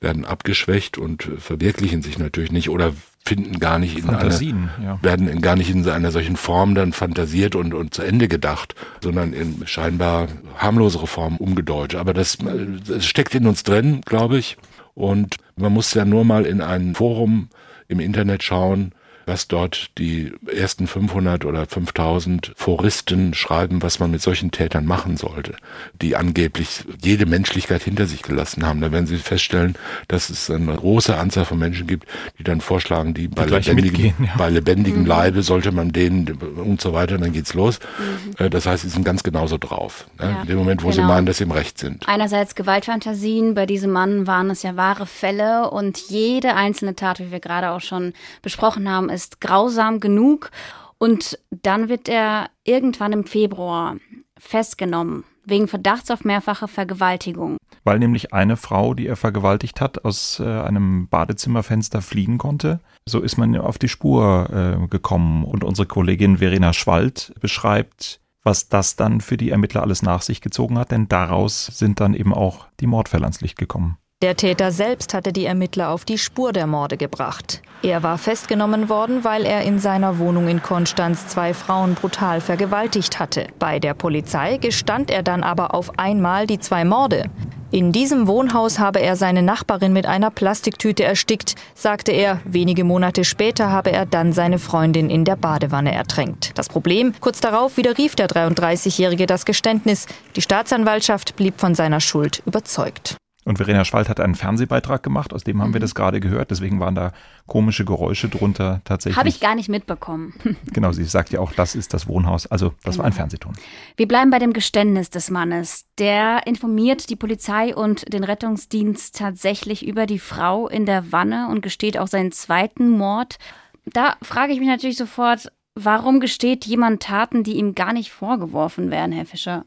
werden 0.00 0.24
abgeschwächt 0.24 0.96
und 0.96 1.28
verwirklichen 1.36 2.00
sich 2.00 2.18
natürlich 2.18 2.50
nicht 2.50 2.70
oder 2.70 2.94
finden 3.24 3.58
gar 3.58 3.78
nicht 3.78 3.98
in 3.98 4.08
einer, 4.08 4.40
ja. 4.82 4.98
werden 5.02 5.40
gar 5.42 5.54
nicht 5.54 5.70
in 5.70 5.86
einer 5.88 6.10
solchen 6.10 6.36
Form 6.36 6.74
dann 6.74 6.92
fantasiert 6.92 7.54
und, 7.56 7.74
und 7.74 7.92
zu 7.92 8.02
Ende 8.02 8.26
gedacht, 8.26 8.74
sondern 9.02 9.32
in 9.34 9.66
scheinbar 9.66 10.28
harmlosere 10.56 11.06
Form 11.06 11.36
umgedeutet. 11.36 12.00
Aber 12.00 12.14
das, 12.14 12.38
das 12.86 13.04
steckt 13.04 13.34
in 13.34 13.46
uns 13.46 13.64
drin, 13.64 14.00
glaube 14.04 14.38
ich. 14.38 14.56
Und 14.94 15.36
man 15.56 15.72
muss 15.72 15.92
ja 15.94 16.04
nur 16.04 16.24
mal 16.24 16.46
in 16.46 16.60
ein 16.60 16.94
Forum 16.94 17.48
im 17.86 18.00
Internet 18.00 18.42
schauen, 18.42 18.92
was 19.28 19.46
dort 19.46 19.90
die 19.98 20.32
ersten 20.52 20.86
500 20.86 21.44
oder 21.44 21.66
5000 21.66 22.52
Foristen 22.56 23.34
schreiben, 23.34 23.82
was 23.82 23.98
man 24.00 24.10
mit 24.10 24.22
solchen 24.22 24.50
Tätern 24.50 24.86
machen 24.86 25.16
sollte, 25.16 25.54
die 26.00 26.16
angeblich 26.16 26.84
jede 27.02 27.26
Menschlichkeit 27.26 27.82
hinter 27.82 28.06
sich 28.06 28.22
gelassen 28.22 28.66
haben. 28.66 28.80
Da 28.80 28.90
werden 28.90 29.06
sie 29.06 29.18
feststellen, 29.18 29.76
dass 30.08 30.30
es 30.30 30.50
eine 30.50 30.74
große 30.74 31.16
Anzahl 31.16 31.44
von 31.44 31.58
Menschen 31.58 31.86
gibt, 31.86 32.08
die 32.38 32.44
dann 32.44 32.60
vorschlagen, 32.60 33.14
die, 33.14 33.28
die 33.28 33.28
bei, 33.28 33.44
lebendigem, 33.44 34.14
ja. 34.18 34.34
bei 34.36 34.48
lebendigem 34.48 35.02
mhm. 35.02 35.06
Leibe 35.06 35.42
sollte 35.42 35.70
man 35.72 35.92
denen 35.92 36.32
und 36.56 36.80
so 36.80 36.94
weiter, 36.94 37.18
dann 37.18 37.32
geht's 37.32 37.54
los. 37.54 37.78
Mhm. 37.98 38.46
Äh, 38.46 38.50
das 38.50 38.66
heißt, 38.66 38.82
sie 38.82 38.88
sind 38.88 39.04
ganz 39.04 39.22
genauso 39.22 39.58
drauf. 39.58 40.06
Ne? 40.18 40.30
Ja, 40.30 40.40
in 40.42 40.48
dem 40.48 40.58
Moment, 40.58 40.82
wo 40.82 40.88
genau. 40.88 41.02
sie 41.02 41.06
meinen, 41.06 41.26
dass 41.26 41.38
sie 41.38 41.44
im 41.44 41.50
Recht 41.50 41.78
sind. 41.78 42.08
Einerseits 42.08 42.54
Gewaltfantasien, 42.54 43.54
bei 43.54 43.66
diesem 43.66 43.92
Mann 43.92 44.26
waren 44.26 44.50
es 44.50 44.62
ja 44.62 44.76
wahre 44.76 45.06
Fälle 45.06 45.70
und 45.70 45.98
jede 46.08 46.54
einzelne 46.54 46.96
Tat, 46.96 47.20
wie 47.20 47.30
wir 47.30 47.40
gerade 47.40 47.70
auch 47.70 47.80
schon 47.80 48.14
besprochen 48.42 48.88
haben, 48.88 49.10
ist 49.10 49.17
grausam 49.40 50.00
genug. 50.00 50.50
Und 50.98 51.38
dann 51.50 51.88
wird 51.88 52.08
er 52.08 52.50
irgendwann 52.64 53.12
im 53.12 53.24
Februar 53.24 53.96
festgenommen 54.36 55.24
wegen 55.44 55.68
Verdachts 55.68 56.10
auf 56.10 56.24
mehrfache 56.24 56.68
Vergewaltigung. 56.68 57.56
Weil 57.84 57.98
nämlich 57.98 58.34
eine 58.34 58.56
Frau, 58.56 58.94
die 58.94 59.06
er 59.06 59.16
vergewaltigt 59.16 59.80
hat, 59.80 60.04
aus 60.04 60.40
äh, 60.40 60.44
einem 60.44 61.08
Badezimmerfenster 61.08 62.02
fliehen 62.02 62.38
konnte. 62.38 62.80
So 63.06 63.20
ist 63.20 63.38
man 63.38 63.56
auf 63.56 63.78
die 63.78 63.88
Spur 63.88 64.50
äh, 64.50 64.86
gekommen. 64.88 65.44
Und 65.44 65.64
unsere 65.64 65.86
Kollegin 65.86 66.38
Verena 66.38 66.72
Schwald 66.72 67.32
beschreibt, 67.40 68.20
was 68.42 68.68
das 68.68 68.96
dann 68.96 69.20
für 69.20 69.36
die 69.36 69.50
Ermittler 69.50 69.82
alles 69.82 70.02
nach 70.02 70.22
sich 70.22 70.40
gezogen 70.40 70.78
hat, 70.78 70.90
denn 70.90 71.08
daraus 71.08 71.66
sind 71.66 72.00
dann 72.00 72.14
eben 72.14 72.34
auch 72.34 72.66
die 72.80 72.86
Mordfälle 72.86 73.24
ans 73.24 73.40
Licht 73.40 73.58
gekommen. 73.58 73.98
Der 74.20 74.34
Täter 74.34 74.72
selbst 74.72 75.14
hatte 75.14 75.32
die 75.32 75.44
Ermittler 75.44 75.90
auf 75.90 76.04
die 76.04 76.18
Spur 76.18 76.52
der 76.52 76.66
Morde 76.66 76.96
gebracht. 76.96 77.62
Er 77.84 78.02
war 78.02 78.18
festgenommen 78.18 78.88
worden, 78.88 79.22
weil 79.22 79.44
er 79.44 79.62
in 79.62 79.78
seiner 79.78 80.18
Wohnung 80.18 80.48
in 80.48 80.60
Konstanz 80.60 81.28
zwei 81.28 81.54
Frauen 81.54 81.94
brutal 81.94 82.40
vergewaltigt 82.40 83.20
hatte. 83.20 83.46
Bei 83.60 83.78
der 83.78 83.94
Polizei 83.94 84.56
gestand 84.56 85.12
er 85.12 85.22
dann 85.22 85.44
aber 85.44 85.72
auf 85.72 86.00
einmal 86.00 86.48
die 86.48 86.58
zwei 86.58 86.84
Morde. 86.84 87.30
In 87.70 87.92
diesem 87.92 88.26
Wohnhaus 88.26 88.80
habe 88.80 88.98
er 88.98 89.14
seine 89.14 89.42
Nachbarin 89.42 89.92
mit 89.92 90.06
einer 90.06 90.32
Plastiktüte 90.32 91.04
erstickt, 91.04 91.54
sagte 91.76 92.10
er. 92.10 92.40
Wenige 92.44 92.82
Monate 92.82 93.22
später 93.22 93.70
habe 93.70 93.92
er 93.92 94.04
dann 94.04 94.32
seine 94.32 94.58
Freundin 94.58 95.10
in 95.10 95.24
der 95.24 95.36
Badewanne 95.36 95.94
ertränkt. 95.94 96.58
Das 96.58 96.68
Problem, 96.68 97.12
kurz 97.20 97.38
darauf 97.38 97.76
widerrief 97.76 98.16
der 98.16 98.26
33-Jährige 98.26 99.26
das 99.26 99.44
Geständnis. 99.44 100.08
Die 100.34 100.42
Staatsanwaltschaft 100.42 101.36
blieb 101.36 101.60
von 101.60 101.76
seiner 101.76 102.00
Schuld 102.00 102.42
überzeugt. 102.46 103.16
Und 103.48 103.56
Verena 103.56 103.86
Schwald 103.86 104.10
hat 104.10 104.20
einen 104.20 104.34
Fernsehbeitrag 104.34 105.02
gemacht, 105.02 105.32
aus 105.32 105.42
dem 105.42 105.62
haben 105.62 105.70
mhm. 105.70 105.72
wir 105.72 105.80
das 105.80 105.94
gerade 105.94 106.20
gehört. 106.20 106.50
Deswegen 106.50 106.80
waren 106.80 106.94
da 106.94 107.12
komische 107.46 107.86
Geräusche 107.86 108.28
drunter 108.28 108.82
tatsächlich. 108.84 109.16
Habe 109.16 109.30
ich 109.30 109.40
gar 109.40 109.54
nicht 109.54 109.70
mitbekommen. 109.70 110.34
genau, 110.66 110.92
sie 110.92 111.04
sagt 111.04 111.30
ja 111.30 111.40
auch, 111.40 111.52
das 111.52 111.74
ist 111.74 111.94
das 111.94 112.06
Wohnhaus. 112.06 112.46
Also 112.46 112.74
das 112.84 112.96
genau. 112.96 112.98
war 112.98 113.04
ein 113.06 113.10
genau. 113.12 113.16
Fernsehton. 113.16 113.54
Wir 113.96 114.06
bleiben 114.06 114.30
bei 114.30 114.38
dem 114.38 114.52
Geständnis 114.52 115.08
des 115.08 115.30
Mannes. 115.30 115.86
Der 115.96 116.46
informiert 116.46 117.08
die 117.08 117.16
Polizei 117.16 117.74
und 117.74 118.12
den 118.12 118.22
Rettungsdienst 118.22 119.16
tatsächlich 119.16 119.86
über 119.86 120.04
die 120.04 120.18
Frau 120.18 120.68
in 120.68 120.84
der 120.84 121.10
Wanne 121.10 121.48
und 121.48 121.62
gesteht 121.62 121.96
auch 121.96 122.08
seinen 122.08 122.32
zweiten 122.32 122.90
Mord. 122.90 123.38
Da 123.86 124.16
frage 124.20 124.52
ich 124.52 124.58
mich 124.58 124.68
natürlich 124.68 124.98
sofort, 124.98 125.50
warum 125.74 126.20
gesteht 126.20 126.66
jemand 126.66 127.02
Taten, 127.02 127.44
die 127.44 127.56
ihm 127.56 127.74
gar 127.74 127.94
nicht 127.94 128.12
vorgeworfen 128.12 128.90
werden, 128.90 129.12
Herr 129.12 129.24
Fischer? 129.24 129.64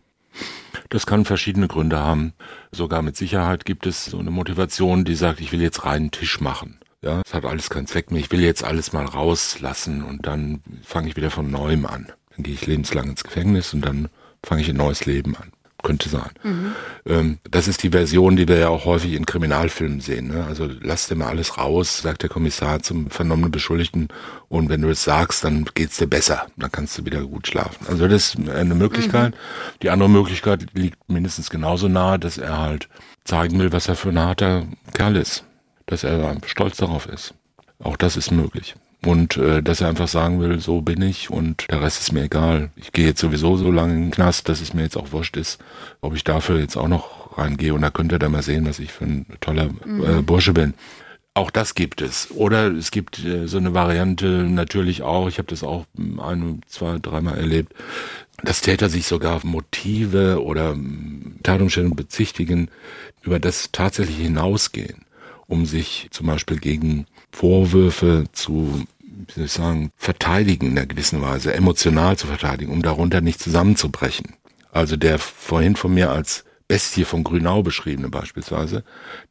Das 0.89 1.05
kann 1.05 1.25
verschiedene 1.25 1.67
Gründe 1.67 1.99
haben. 1.99 2.33
Sogar 2.71 3.01
mit 3.01 3.15
Sicherheit 3.15 3.65
gibt 3.65 3.85
es 3.85 4.05
so 4.05 4.19
eine 4.19 4.31
Motivation, 4.31 5.05
die 5.05 5.15
sagt, 5.15 5.39
ich 5.39 5.51
will 5.51 5.61
jetzt 5.61 5.85
reinen 5.85 6.11
Tisch 6.11 6.41
machen. 6.41 6.79
Ja, 7.01 7.21
es 7.25 7.33
hat 7.33 7.45
alles 7.45 7.69
keinen 7.69 7.87
Zweck 7.87 8.11
mehr. 8.11 8.19
Ich 8.19 8.31
will 8.31 8.41
jetzt 8.41 8.63
alles 8.63 8.93
mal 8.93 9.05
rauslassen 9.05 10.03
und 10.03 10.27
dann 10.27 10.61
fange 10.83 11.09
ich 11.09 11.15
wieder 11.15 11.31
von 11.31 11.49
neuem 11.49 11.85
an. 11.85 12.11
Dann 12.35 12.43
gehe 12.43 12.53
ich 12.53 12.67
lebenslang 12.67 13.09
ins 13.09 13.23
Gefängnis 13.23 13.73
und 13.73 13.81
dann 13.81 14.09
fange 14.43 14.61
ich 14.61 14.69
ein 14.69 14.77
neues 14.77 15.05
Leben 15.05 15.35
an 15.35 15.51
könnte 15.83 16.09
sein. 16.09 16.29
Mhm. 16.43 16.75
Ähm, 17.05 17.37
das 17.49 17.67
ist 17.67 17.83
die 17.83 17.89
Version, 17.89 18.35
die 18.35 18.47
wir 18.47 18.57
ja 18.57 18.69
auch 18.69 18.85
häufig 18.85 19.13
in 19.13 19.25
Kriminalfilmen 19.25 20.01
sehen. 20.01 20.27
Ne? 20.27 20.45
Also 20.45 20.69
lass 20.81 21.07
dir 21.07 21.15
mal 21.15 21.27
alles 21.27 21.57
raus, 21.57 21.99
sagt 21.99 22.23
der 22.23 22.29
Kommissar 22.29 22.81
zum 22.81 23.09
vernommenen 23.09 23.51
Beschuldigten. 23.51 24.09
Und 24.49 24.69
wenn 24.69 24.81
du 24.81 24.89
es 24.89 25.03
sagst, 25.03 25.43
dann 25.43 25.65
geht's 25.73 25.97
dir 25.97 26.07
besser. 26.07 26.47
Dann 26.57 26.71
kannst 26.71 26.97
du 26.97 27.05
wieder 27.05 27.21
gut 27.21 27.47
schlafen. 27.47 27.85
Also 27.87 28.07
das 28.07 28.35
ist 28.35 28.49
eine 28.49 28.75
Möglichkeit. 28.75 29.31
Mhm. 29.33 29.79
Die 29.81 29.89
andere 29.89 30.09
Möglichkeit 30.09 30.67
liegt 30.73 30.97
mindestens 31.09 31.49
genauso 31.49 31.87
nahe, 31.87 32.19
dass 32.19 32.37
er 32.37 32.57
halt 32.57 32.89
zeigen 33.23 33.59
will, 33.59 33.71
was 33.71 33.87
er 33.87 33.95
für 33.95 34.09
ein 34.09 34.19
harter 34.19 34.65
Kerl 34.93 35.15
ist. 35.15 35.43
Dass 35.85 36.03
er 36.03 36.37
stolz 36.45 36.77
darauf 36.77 37.07
ist. 37.07 37.33
Auch 37.79 37.97
das 37.97 38.15
ist 38.15 38.31
möglich 38.31 38.75
und 39.05 39.37
äh, 39.37 39.63
dass 39.63 39.81
er 39.81 39.89
einfach 39.89 40.07
sagen 40.07 40.39
will, 40.39 40.59
so 40.59 40.81
bin 40.81 41.01
ich 41.01 41.29
und 41.29 41.69
der 41.71 41.81
Rest 41.81 42.01
ist 42.01 42.11
mir 42.11 42.23
egal. 42.23 42.69
Ich 42.75 42.91
gehe 42.91 43.07
jetzt 43.07 43.19
sowieso 43.19 43.57
so 43.57 43.71
lange 43.71 43.93
in 43.93 44.01
den 44.03 44.11
Knast, 44.11 44.47
dass 44.47 44.61
es 44.61 44.73
mir 44.73 44.83
jetzt 44.83 44.97
auch 44.97 45.11
wurscht 45.11 45.37
ist, 45.37 45.59
ob 46.01 46.15
ich 46.15 46.23
dafür 46.23 46.59
jetzt 46.59 46.77
auch 46.77 46.87
noch 46.87 47.37
reingehe 47.37 47.73
und 47.73 47.81
da 47.81 47.89
könnt 47.89 48.11
ihr 48.11 48.19
dann 48.19 48.31
mal 48.31 48.43
sehen, 48.43 48.67
was 48.67 48.79
ich 48.79 48.91
für 48.91 49.05
ein 49.05 49.25
toller 49.39 49.69
mhm. 49.85 50.03
äh, 50.03 50.21
Bursche 50.21 50.53
bin. 50.53 50.73
Auch 51.33 51.49
das 51.49 51.75
gibt 51.75 52.01
es. 52.01 52.29
Oder 52.31 52.67
es 52.71 52.91
gibt 52.91 53.23
äh, 53.23 53.47
so 53.47 53.57
eine 53.57 53.73
Variante 53.73 54.27
natürlich 54.27 55.01
auch, 55.01 55.27
ich 55.27 55.37
habe 55.37 55.47
das 55.47 55.63
auch 55.63 55.85
ein, 55.97 56.61
zwei, 56.67 56.99
dreimal 56.99 57.37
erlebt, 57.37 57.73
dass 58.43 58.61
Täter 58.61 58.89
sich 58.89 59.07
sogar 59.07 59.39
Motive 59.45 60.43
oder 60.43 60.75
Tatumstellungen 61.43 61.95
bezichtigen, 61.95 62.69
über 63.23 63.39
das 63.39 63.69
tatsächlich 63.71 64.17
hinausgehen, 64.17 65.05
um 65.47 65.65
sich 65.65 66.07
zum 66.11 66.27
Beispiel 66.27 66.57
gegen 66.57 67.05
Vorwürfe 67.31 68.25
zu, 68.31 68.85
wie 68.99 69.33
soll 69.33 69.45
ich 69.45 69.51
sagen, 69.51 69.91
verteidigen 69.95 70.67
in 70.67 70.77
einer 70.77 70.87
gewissen 70.87 71.21
Weise, 71.21 71.53
emotional 71.53 72.17
zu 72.17 72.27
verteidigen, 72.27 72.71
um 72.71 72.81
darunter 72.81 73.21
nicht 73.21 73.39
zusammenzubrechen. 73.39 74.35
Also 74.71 74.95
der 74.95 75.19
vorhin 75.19 75.75
von 75.75 75.93
mir 75.93 76.11
als 76.11 76.45
Bestie 76.67 77.03
von 77.03 77.23
Grünau 77.25 77.63
beschriebene 77.63 78.07
beispielsweise, 78.07 78.83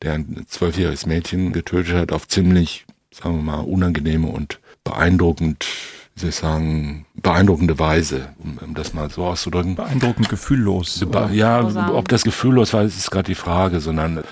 der 0.02 0.12
ein 0.12 0.44
zwölfjähriges 0.46 1.06
Mädchen 1.06 1.52
getötet 1.52 1.96
hat 1.96 2.12
auf 2.12 2.28
ziemlich, 2.28 2.84
sagen 3.10 3.36
wir 3.36 3.42
mal, 3.42 3.60
unangenehme 3.60 4.28
und 4.28 4.60
beeindruckend, 4.84 5.66
wie 6.14 6.20
soll 6.20 6.28
ich 6.28 6.36
sagen, 6.36 7.06
beeindruckende 7.14 7.78
Weise, 7.78 8.28
um, 8.44 8.58
um 8.58 8.74
das 8.74 8.92
mal 8.92 9.08
so 9.08 9.24
auszudrücken. 9.24 9.74
Beeindruckend 9.74 10.28
gefühllos. 10.28 11.02
Be 11.10 11.30
ja, 11.32 11.90
ob 11.94 12.08
das 12.08 12.24
gefühllos 12.24 12.74
war, 12.74 12.82
ist 12.82 13.10
gerade 13.10 13.28
die 13.28 13.34
Frage, 13.34 13.80
sondern 13.80 14.22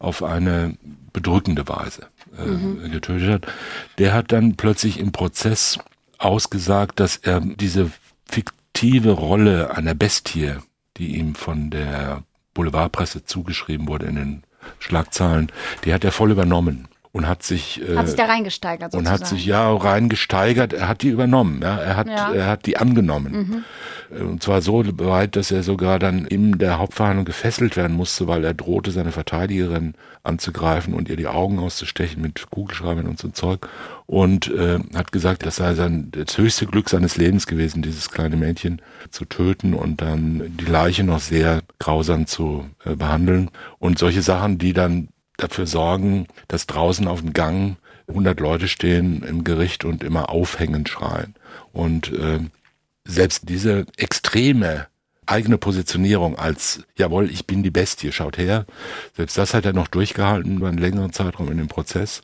auf 0.00 0.24
eine 0.24 0.76
bedrückende 1.12 1.68
Weise 1.68 2.08
äh, 2.38 2.46
mhm. 2.46 2.90
getötet 2.90 3.30
hat, 3.30 3.52
der 3.98 4.14
hat 4.14 4.32
dann 4.32 4.56
plötzlich 4.56 4.98
im 4.98 5.12
Prozess 5.12 5.78
ausgesagt, 6.18 7.00
dass 7.00 7.16
er 7.16 7.40
diese 7.40 7.90
fiktive 8.28 9.10
Rolle 9.10 9.76
einer 9.76 9.94
Bestie, 9.94 10.54
die 10.96 11.16
ihm 11.16 11.34
von 11.34 11.70
der 11.70 12.22
Boulevardpresse 12.54 13.24
zugeschrieben 13.24 13.86
wurde 13.88 14.06
in 14.06 14.16
den 14.16 14.42
Schlagzeilen, 14.78 15.52
die 15.84 15.92
hat 15.92 16.04
er 16.04 16.12
voll 16.12 16.30
übernommen 16.30 16.88
und 17.16 17.26
hat 17.26 17.42
sich 17.42 17.80
äh, 17.80 17.96
hat 17.96 18.08
sich 18.08 18.16
da 18.16 18.26
reingesteigert 18.26 18.92
sozusagen. 18.92 19.14
und 19.14 19.20
hat 19.20 19.26
sich 19.26 19.46
ja 19.46 19.74
reingesteigert. 19.74 20.74
Er 20.74 20.86
hat 20.86 21.00
die 21.00 21.08
übernommen, 21.08 21.60
ja, 21.62 21.78
er 21.78 21.96
hat 21.96 22.08
ja. 22.08 22.32
er 22.32 22.46
hat 22.46 22.66
die 22.66 22.76
angenommen 22.76 23.64
mhm. 24.10 24.28
und 24.28 24.42
zwar 24.42 24.60
so 24.60 24.84
weit, 24.98 25.34
dass 25.34 25.50
er 25.50 25.62
sogar 25.62 25.98
dann 25.98 26.26
in 26.26 26.58
der 26.58 26.78
Hauptverhandlung 26.78 27.24
gefesselt 27.24 27.78
werden 27.78 27.96
musste, 27.96 28.28
weil 28.28 28.44
er 28.44 28.52
drohte, 28.52 28.90
seine 28.90 29.12
Verteidigerin 29.12 29.94
anzugreifen 30.24 30.92
und 30.92 31.08
ihr 31.08 31.16
die 31.16 31.26
Augen 31.26 31.58
auszustechen 31.58 32.20
mit 32.20 32.50
Kugelschreibern 32.50 33.06
und 33.06 33.18
so 33.18 33.28
Zeug 33.28 33.66
und 34.04 34.48
äh, 34.48 34.78
hat 34.94 35.10
gesagt, 35.10 35.46
das 35.46 35.56
sei 35.56 35.72
sein 35.72 36.10
das 36.10 36.36
höchste 36.36 36.66
Glück 36.66 36.90
seines 36.90 37.16
Lebens 37.16 37.46
gewesen, 37.46 37.80
dieses 37.80 38.10
kleine 38.10 38.36
Mädchen 38.36 38.82
zu 39.10 39.24
töten 39.24 39.72
und 39.72 40.02
dann 40.02 40.54
die 40.60 40.66
Leiche 40.66 41.02
noch 41.02 41.20
sehr 41.20 41.62
grausam 41.78 42.26
zu 42.26 42.66
äh, 42.84 42.94
behandeln 42.94 43.50
und 43.78 43.98
solche 43.98 44.20
Sachen, 44.20 44.58
die 44.58 44.74
dann 44.74 45.08
dafür 45.36 45.66
sorgen, 45.66 46.26
dass 46.48 46.66
draußen 46.66 47.06
auf 47.08 47.20
dem 47.20 47.32
Gang 47.32 47.76
100 48.08 48.38
Leute 48.40 48.68
stehen 48.68 49.22
im 49.22 49.44
Gericht 49.44 49.84
und 49.84 50.04
immer 50.04 50.30
aufhängend 50.30 50.88
schreien. 50.88 51.34
Und 51.72 52.12
äh, 52.12 52.40
selbst 53.04 53.48
diese 53.48 53.86
extreme 53.96 54.86
eigene 55.26 55.58
Positionierung 55.58 56.38
als, 56.38 56.84
jawohl, 56.96 57.30
ich 57.30 57.46
bin 57.46 57.62
die 57.62 57.70
Bestie, 57.70 58.12
schaut 58.12 58.38
her, 58.38 58.64
selbst 59.16 59.36
das 59.36 59.54
hat 59.54 59.66
er 59.66 59.72
noch 59.72 59.88
durchgehalten 59.88 60.58
über 60.58 60.68
einen 60.68 60.78
längeren 60.78 61.12
Zeitraum 61.12 61.50
in 61.50 61.58
dem 61.58 61.68
Prozess. 61.68 62.22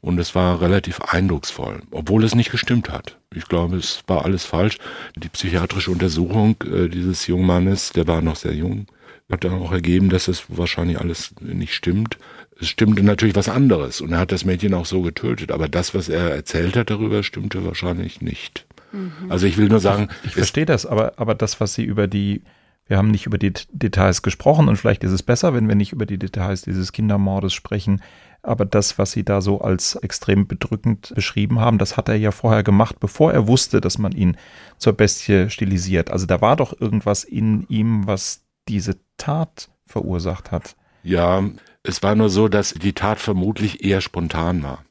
Und 0.00 0.18
es 0.18 0.34
war 0.34 0.60
relativ 0.60 1.00
eindrucksvoll, 1.00 1.82
obwohl 1.90 2.22
es 2.24 2.34
nicht 2.34 2.52
gestimmt 2.52 2.88
hat. 2.88 3.18
Ich 3.34 3.46
glaube, 3.48 3.76
es 3.76 4.02
war 4.06 4.24
alles 4.24 4.44
falsch. 4.44 4.78
Die 5.16 5.28
psychiatrische 5.28 5.90
Untersuchung 5.90 6.56
äh, 6.62 6.88
dieses 6.88 7.26
jungen 7.26 7.46
Mannes, 7.46 7.90
der 7.90 8.06
war 8.06 8.22
noch 8.22 8.36
sehr 8.36 8.54
jung, 8.54 8.86
hat 9.30 9.44
dann 9.44 9.54
auch 9.54 9.72
ergeben, 9.72 10.08
dass 10.08 10.28
es 10.28 10.44
wahrscheinlich 10.48 11.00
alles 11.00 11.34
nicht 11.40 11.74
stimmt 11.74 12.16
es 12.60 12.68
stimmte 12.68 13.02
natürlich 13.02 13.36
was 13.36 13.48
anderes 13.48 14.00
und 14.00 14.12
er 14.12 14.18
hat 14.18 14.32
das 14.32 14.44
Mädchen 14.44 14.74
auch 14.74 14.86
so 14.86 15.02
getötet, 15.02 15.52
aber 15.52 15.68
das, 15.68 15.94
was 15.94 16.08
er 16.08 16.30
erzählt 16.30 16.76
hat 16.76 16.90
darüber, 16.90 17.22
stimmte 17.22 17.64
wahrscheinlich 17.64 18.20
nicht. 18.20 18.66
Mhm. 18.92 19.12
Also 19.28 19.46
ich 19.46 19.56
will 19.58 19.68
nur 19.68 19.80
sagen. 19.80 20.08
Ich, 20.22 20.28
ich 20.28 20.32
verstehe 20.34 20.66
das, 20.66 20.86
aber, 20.86 21.12
aber 21.16 21.34
das, 21.34 21.60
was 21.60 21.74
Sie 21.74 21.84
über 21.84 22.08
die, 22.08 22.42
wir 22.86 22.96
haben 22.96 23.10
nicht 23.10 23.26
über 23.26 23.38
die 23.38 23.52
Details 23.70 24.22
gesprochen 24.22 24.68
und 24.68 24.76
vielleicht 24.76 25.04
ist 25.04 25.12
es 25.12 25.22
besser, 25.22 25.54
wenn 25.54 25.68
wir 25.68 25.74
nicht 25.74 25.92
über 25.92 26.06
die 26.06 26.18
Details 26.18 26.62
dieses 26.62 26.92
Kindermordes 26.92 27.52
sprechen. 27.52 28.02
Aber 28.42 28.64
das, 28.64 28.98
was 28.98 29.12
Sie 29.12 29.24
da 29.24 29.40
so 29.40 29.60
als 29.60 29.96
extrem 29.96 30.46
bedrückend 30.46 31.12
beschrieben 31.14 31.60
haben, 31.60 31.78
das 31.78 31.96
hat 31.96 32.08
er 32.08 32.16
ja 32.16 32.30
vorher 32.30 32.62
gemacht, 32.62 32.98
bevor 32.98 33.32
er 33.32 33.46
wusste, 33.46 33.80
dass 33.80 33.98
man 33.98 34.12
ihn 34.12 34.36
zur 34.78 34.94
Bestie 34.94 35.50
stilisiert. 35.50 36.10
Also 36.10 36.26
da 36.26 36.40
war 36.40 36.56
doch 36.56 36.80
irgendwas 36.80 37.24
in 37.24 37.66
ihm, 37.68 38.06
was 38.06 38.44
diese 38.68 38.96
Tat 39.16 39.70
verursacht 39.86 40.50
hat. 40.50 40.76
Ja, 41.02 41.42
es 41.88 42.02
war 42.02 42.14
nur 42.14 42.28
so, 42.28 42.48
dass 42.48 42.74
die 42.74 42.92
Tat 42.92 43.18
vermutlich 43.18 43.84
eher 43.84 44.00
spontan 44.00 44.62
war. 44.62 44.84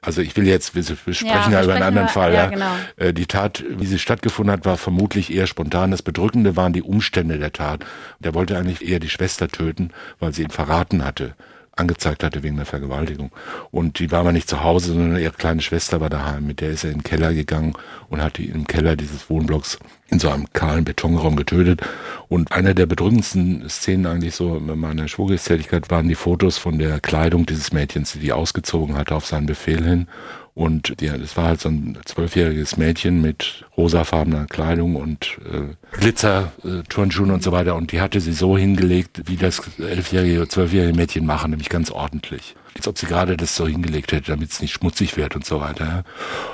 Also 0.00 0.20
ich 0.20 0.36
will 0.36 0.46
jetzt, 0.46 0.74
wir 0.76 0.84
sprechen 0.84 1.26
ja, 1.26 1.50
ja 1.50 1.64
über 1.64 1.74
einen 1.74 1.82
anderen 1.82 2.06
über, 2.06 2.12
Fall. 2.12 2.32
Ja, 2.32 2.46
Genau. 2.46 2.70
Äh, 2.96 3.12
die 3.12 3.26
Tat, 3.26 3.64
wie 3.68 3.86
sie 3.86 3.98
stattgefunden 3.98 4.52
hat, 4.52 4.64
war 4.64 4.76
vermutlich 4.76 5.34
eher 5.34 5.48
spontan. 5.48 5.90
Das 5.90 6.02
Bedrückende 6.02 6.54
waren 6.54 6.72
die 6.72 6.82
Umstände 6.82 7.38
der 7.38 7.52
Tat. 7.52 7.84
Der 8.20 8.34
wollte 8.34 8.56
eigentlich 8.56 8.86
eher 8.86 9.00
die 9.00 9.08
Schwester 9.08 9.48
töten, 9.48 9.90
weil 10.20 10.32
sie 10.32 10.42
ihn 10.42 10.50
verraten 10.50 11.04
hatte 11.04 11.34
angezeigt 11.76 12.24
hatte 12.24 12.42
wegen 12.42 12.56
der 12.56 12.66
Vergewaltigung. 12.66 13.30
Und 13.70 13.98
die 13.98 14.10
war 14.10 14.20
aber 14.20 14.32
nicht 14.32 14.48
zu 14.48 14.64
Hause, 14.64 14.94
sondern 14.94 15.20
ihre 15.20 15.32
kleine 15.32 15.60
Schwester 15.60 16.00
war 16.00 16.10
daheim. 16.10 16.46
Mit 16.46 16.60
der 16.60 16.70
ist 16.70 16.84
er 16.84 16.90
in 16.90 16.98
den 16.98 17.02
Keller 17.04 17.34
gegangen 17.34 17.74
und 18.08 18.22
hat 18.22 18.38
die 18.38 18.46
im 18.46 18.66
Keller 18.66 18.96
dieses 18.96 19.28
Wohnblocks 19.30 19.78
in 20.08 20.18
so 20.18 20.30
einem 20.30 20.46
kahlen 20.52 20.84
Betonraum 20.84 21.36
getötet. 21.36 21.82
Und 22.28 22.52
einer 22.52 22.74
der 22.74 22.86
bedrückendsten 22.86 23.68
Szenen 23.68 24.06
eigentlich 24.06 24.34
so 24.34 24.56
in 24.56 24.78
meiner 24.78 25.06
Schwurgerichtstätigkeit 25.06 25.90
waren 25.90 26.08
die 26.08 26.14
Fotos 26.14 26.58
von 26.58 26.78
der 26.78 27.00
Kleidung 27.00 27.46
dieses 27.46 27.72
Mädchens, 27.72 28.12
die 28.12 28.20
die 28.20 28.32
ausgezogen 28.32 28.96
hatte 28.96 29.14
auf 29.14 29.26
seinen 29.26 29.46
Befehl 29.46 29.84
hin 29.84 30.08
und 30.56 31.02
ja, 31.02 31.18
das 31.18 31.36
war 31.36 31.48
halt 31.48 31.60
so 31.60 31.68
ein 31.68 31.98
zwölfjähriges 32.06 32.78
Mädchen 32.78 33.20
mit 33.20 33.66
rosafarbener 33.76 34.46
Kleidung 34.46 34.96
und 34.96 35.36
äh, 35.44 35.74
Glitzer, 35.92 36.50
äh, 36.64 36.82
Turnschuhen 36.88 37.30
und 37.30 37.42
so 37.42 37.52
weiter. 37.52 37.76
Und 37.76 37.92
die 37.92 38.00
hatte 38.00 38.22
sie 38.22 38.32
so 38.32 38.56
hingelegt, 38.56 39.24
wie 39.26 39.36
das 39.36 39.60
elfjährige, 39.78 40.48
zwölfjährige 40.48 40.96
Mädchen 40.96 41.26
machen, 41.26 41.50
nämlich 41.50 41.68
ganz 41.68 41.90
ordentlich. 41.90 42.56
Als 42.74 42.88
ob 42.88 42.96
sie 42.96 43.04
gerade 43.04 43.36
das 43.36 43.54
so 43.54 43.66
hingelegt 43.68 44.12
hätte, 44.12 44.30
damit 44.30 44.50
es 44.50 44.62
nicht 44.62 44.72
schmutzig 44.72 45.18
wird 45.18 45.36
und 45.36 45.44
so 45.44 45.60
weiter. 45.60 46.04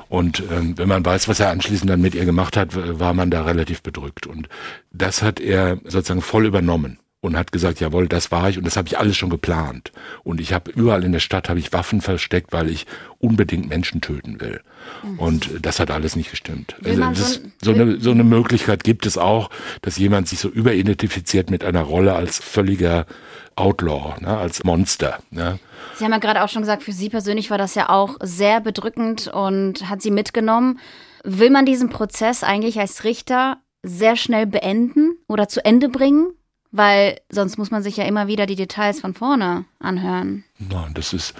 Und 0.08 0.42
ähm, 0.50 0.76
wenn 0.76 0.88
man 0.88 1.04
weiß, 1.04 1.28
was 1.28 1.38
er 1.38 1.50
anschließend 1.50 1.88
dann 1.88 2.00
mit 2.00 2.16
ihr 2.16 2.24
gemacht 2.24 2.56
hat, 2.56 2.70
war 2.98 3.14
man 3.14 3.30
da 3.30 3.44
relativ 3.44 3.82
bedrückt. 3.82 4.26
Und 4.26 4.48
das 4.92 5.22
hat 5.22 5.38
er 5.38 5.78
sozusagen 5.84 6.22
voll 6.22 6.44
übernommen 6.44 6.98
und 7.22 7.36
hat 7.36 7.52
gesagt, 7.52 7.78
jawohl, 7.80 8.08
das 8.08 8.32
war 8.32 8.50
ich 8.50 8.58
und 8.58 8.64
das 8.66 8.76
habe 8.76 8.88
ich 8.88 8.98
alles 8.98 9.16
schon 9.16 9.30
geplant. 9.30 9.92
Und 10.24 10.40
ich 10.40 10.52
habe 10.52 10.72
überall 10.72 11.04
in 11.04 11.12
der 11.12 11.20
Stadt 11.20 11.48
habe 11.48 11.60
ich 11.60 11.72
Waffen 11.72 12.00
versteckt, 12.00 12.52
weil 12.52 12.68
ich 12.68 12.84
unbedingt 13.20 13.68
Menschen 13.68 14.00
töten 14.00 14.40
will. 14.40 14.60
Mhm. 15.04 15.18
Und 15.20 15.50
das 15.62 15.78
hat 15.78 15.92
alles 15.92 16.16
nicht 16.16 16.30
gestimmt. 16.30 16.74
Also 16.84 17.00
das, 17.00 17.40
so, 17.62 17.72
eine, 17.72 18.00
so 18.00 18.10
eine 18.10 18.24
Möglichkeit 18.24 18.82
gibt 18.82 19.06
es 19.06 19.18
auch, 19.18 19.50
dass 19.82 19.98
jemand 19.98 20.26
sich 20.26 20.40
so 20.40 20.48
überidentifiziert 20.48 21.48
mit 21.48 21.64
einer 21.64 21.82
Rolle 21.82 22.14
als 22.14 22.38
völliger 22.38 23.06
Outlaw, 23.54 24.16
ne, 24.20 24.36
als 24.36 24.64
Monster. 24.64 25.20
Ne. 25.30 25.60
Sie 25.94 26.04
haben 26.04 26.12
ja 26.12 26.18
gerade 26.18 26.42
auch 26.42 26.48
schon 26.48 26.62
gesagt, 26.62 26.82
für 26.82 26.92
Sie 26.92 27.08
persönlich 27.08 27.50
war 27.50 27.58
das 27.58 27.76
ja 27.76 27.88
auch 27.88 28.16
sehr 28.20 28.60
bedrückend 28.60 29.28
und 29.28 29.88
hat 29.88 30.02
Sie 30.02 30.10
mitgenommen. 30.10 30.80
Will 31.22 31.50
man 31.50 31.66
diesen 31.66 31.88
Prozess 31.88 32.42
eigentlich 32.42 32.80
als 32.80 33.04
Richter 33.04 33.58
sehr 33.84 34.16
schnell 34.16 34.46
beenden 34.46 35.18
oder 35.28 35.46
zu 35.46 35.64
Ende 35.64 35.88
bringen? 35.88 36.32
Weil 36.72 37.20
sonst 37.28 37.58
muss 37.58 37.70
man 37.70 37.82
sich 37.82 37.96
ja 37.98 38.04
immer 38.04 38.26
wieder 38.26 38.46
die 38.46 38.56
Details 38.56 39.00
von 39.00 39.14
vorne 39.14 39.66
anhören. 39.78 40.44
Nein, 40.58 40.92
das 40.94 41.12
ist, 41.12 41.34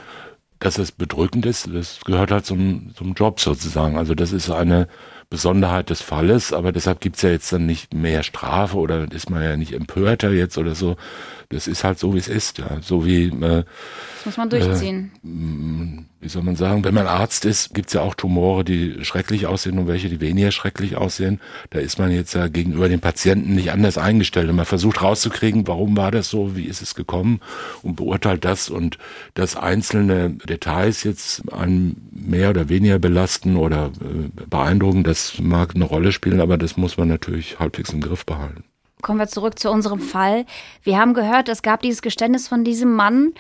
dass 0.59 0.79
es 0.79 0.93
bedrückend 0.93 1.47
ist, 1.47 1.69
das 1.73 2.01
gehört 2.05 2.31
halt 2.31 2.45
zum, 2.47 2.95
zum 2.95 3.15
Job 3.15 3.41
sozusagen. 3.41 3.97
Also 3.97 4.15
das 4.15 4.33
ist 4.33 4.51
eine 4.51 4.89
Besonderheit 5.31 5.89
des 5.89 6.03
Falles, 6.03 6.53
aber 6.53 6.73
deshalb 6.73 7.01
gibt's 7.01 7.23
ja 7.23 7.31
jetzt 7.31 7.51
dann 7.51 7.65
nicht 7.65 7.95
mehr 7.95 8.23
Strafe 8.23 8.77
oder 8.77 9.11
ist 9.11 9.31
man 9.31 9.43
ja 9.43 9.57
nicht 9.57 9.73
empörter 9.73 10.31
jetzt 10.31 10.59
oder 10.59 10.75
so. 10.75 10.97
Das 11.49 11.67
ist 11.67 11.85
halt 11.85 11.99
so, 11.99 12.13
wie 12.13 12.19
es 12.19 12.29
ist, 12.29 12.59
ja. 12.59 12.83
So 12.83 13.07
wie 13.07 13.29
äh, 13.29 13.65
das 14.17 14.27
muss 14.27 14.37
man 14.37 14.51
durchziehen. 14.51 15.11
Äh, 15.25 16.12
wie 16.23 16.29
soll 16.29 16.45
man 16.45 16.55
sagen, 16.55 16.85
wenn 16.85 16.95
man 16.95 17.09
Arzt 17.09 17.45
ist, 17.45 17.75
gibt's 17.75 17.95
ja 17.95 18.01
auch 18.01 18.15
Tumore, 18.15 18.63
die 18.65 19.05
schrecklich 19.05 19.47
aussehen 19.49 19.77
und 19.79 19.89
welche, 19.89 20.09
die 20.09 20.21
weniger 20.21 20.53
schrecklich 20.53 20.97
aussehen. 20.97 21.41
Da 21.71 21.81
ist 21.81 21.99
man 21.99 22.13
jetzt 22.13 22.35
ja 22.35 22.47
gegenüber 22.47 22.89
dem 22.89 23.01
Patienten 23.01 23.57
nicht 23.57 23.73
anders 23.73 23.99
eingestellt. 23.99 24.49
Und 24.49 24.55
man 24.55 24.65
versucht 24.65 25.03
rauszukriegen, 25.03 25.67
warum 25.67 25.97
war 25.97 26.13
das 26.13 26.31
so, 26.31 26.55
wie 26.57 26.67
ist 26.67 26.81
es 26.81 26.95
gekommen 26.95 27.41
und 27.83 27.97
beurteilt 27.97 28.45
das 28.45 28.69
und 28.69 28.99
dass 29.35 29.57
einzelne 29.57 30.31
Details 30.31 31.03
jetzt 31.03 31.53
einen 31.53 32.09
mehr 32.13 32.51
oder 32.51 32.69
weniger 32.69 33.01
belasten 33.01 33.57
oder 33.57 33.91
äh, 34.01 34.47
beeindrucken, 34.47 35.03
das 35.03 35.41
mag 35.41 35.75
eine 35.75 35.85
Rolle 35.85 36.13
spielen, 36.13 36.41
aber 36.41 36.57
das 36.57 36.77
muss 36.77 36.97
man 36.99 37.09
natürlich 37.09 37.59
halbwegs 37.59 37.93
im 37.93 38.01
Griff 38.01 38.25
behalten. 38.25 38.63
Kommen 39.03 39.19
wir 39.19 39.27
zurück 39.27 39.59
zu 39.59 39.69
unserem 39.69 39.99
Fall. 39.99 40.47
Wir 40.85 40.97
haben 40.97 41.13
gehört, 41.13 41.49
es 41.49 41.63
gab 41.63 41.83
dieses 41.83 42.03
Geständnis 42.03 42.47
von 42.47 42.63
diesem 42.63 42.95
Mann. 42.95 43.33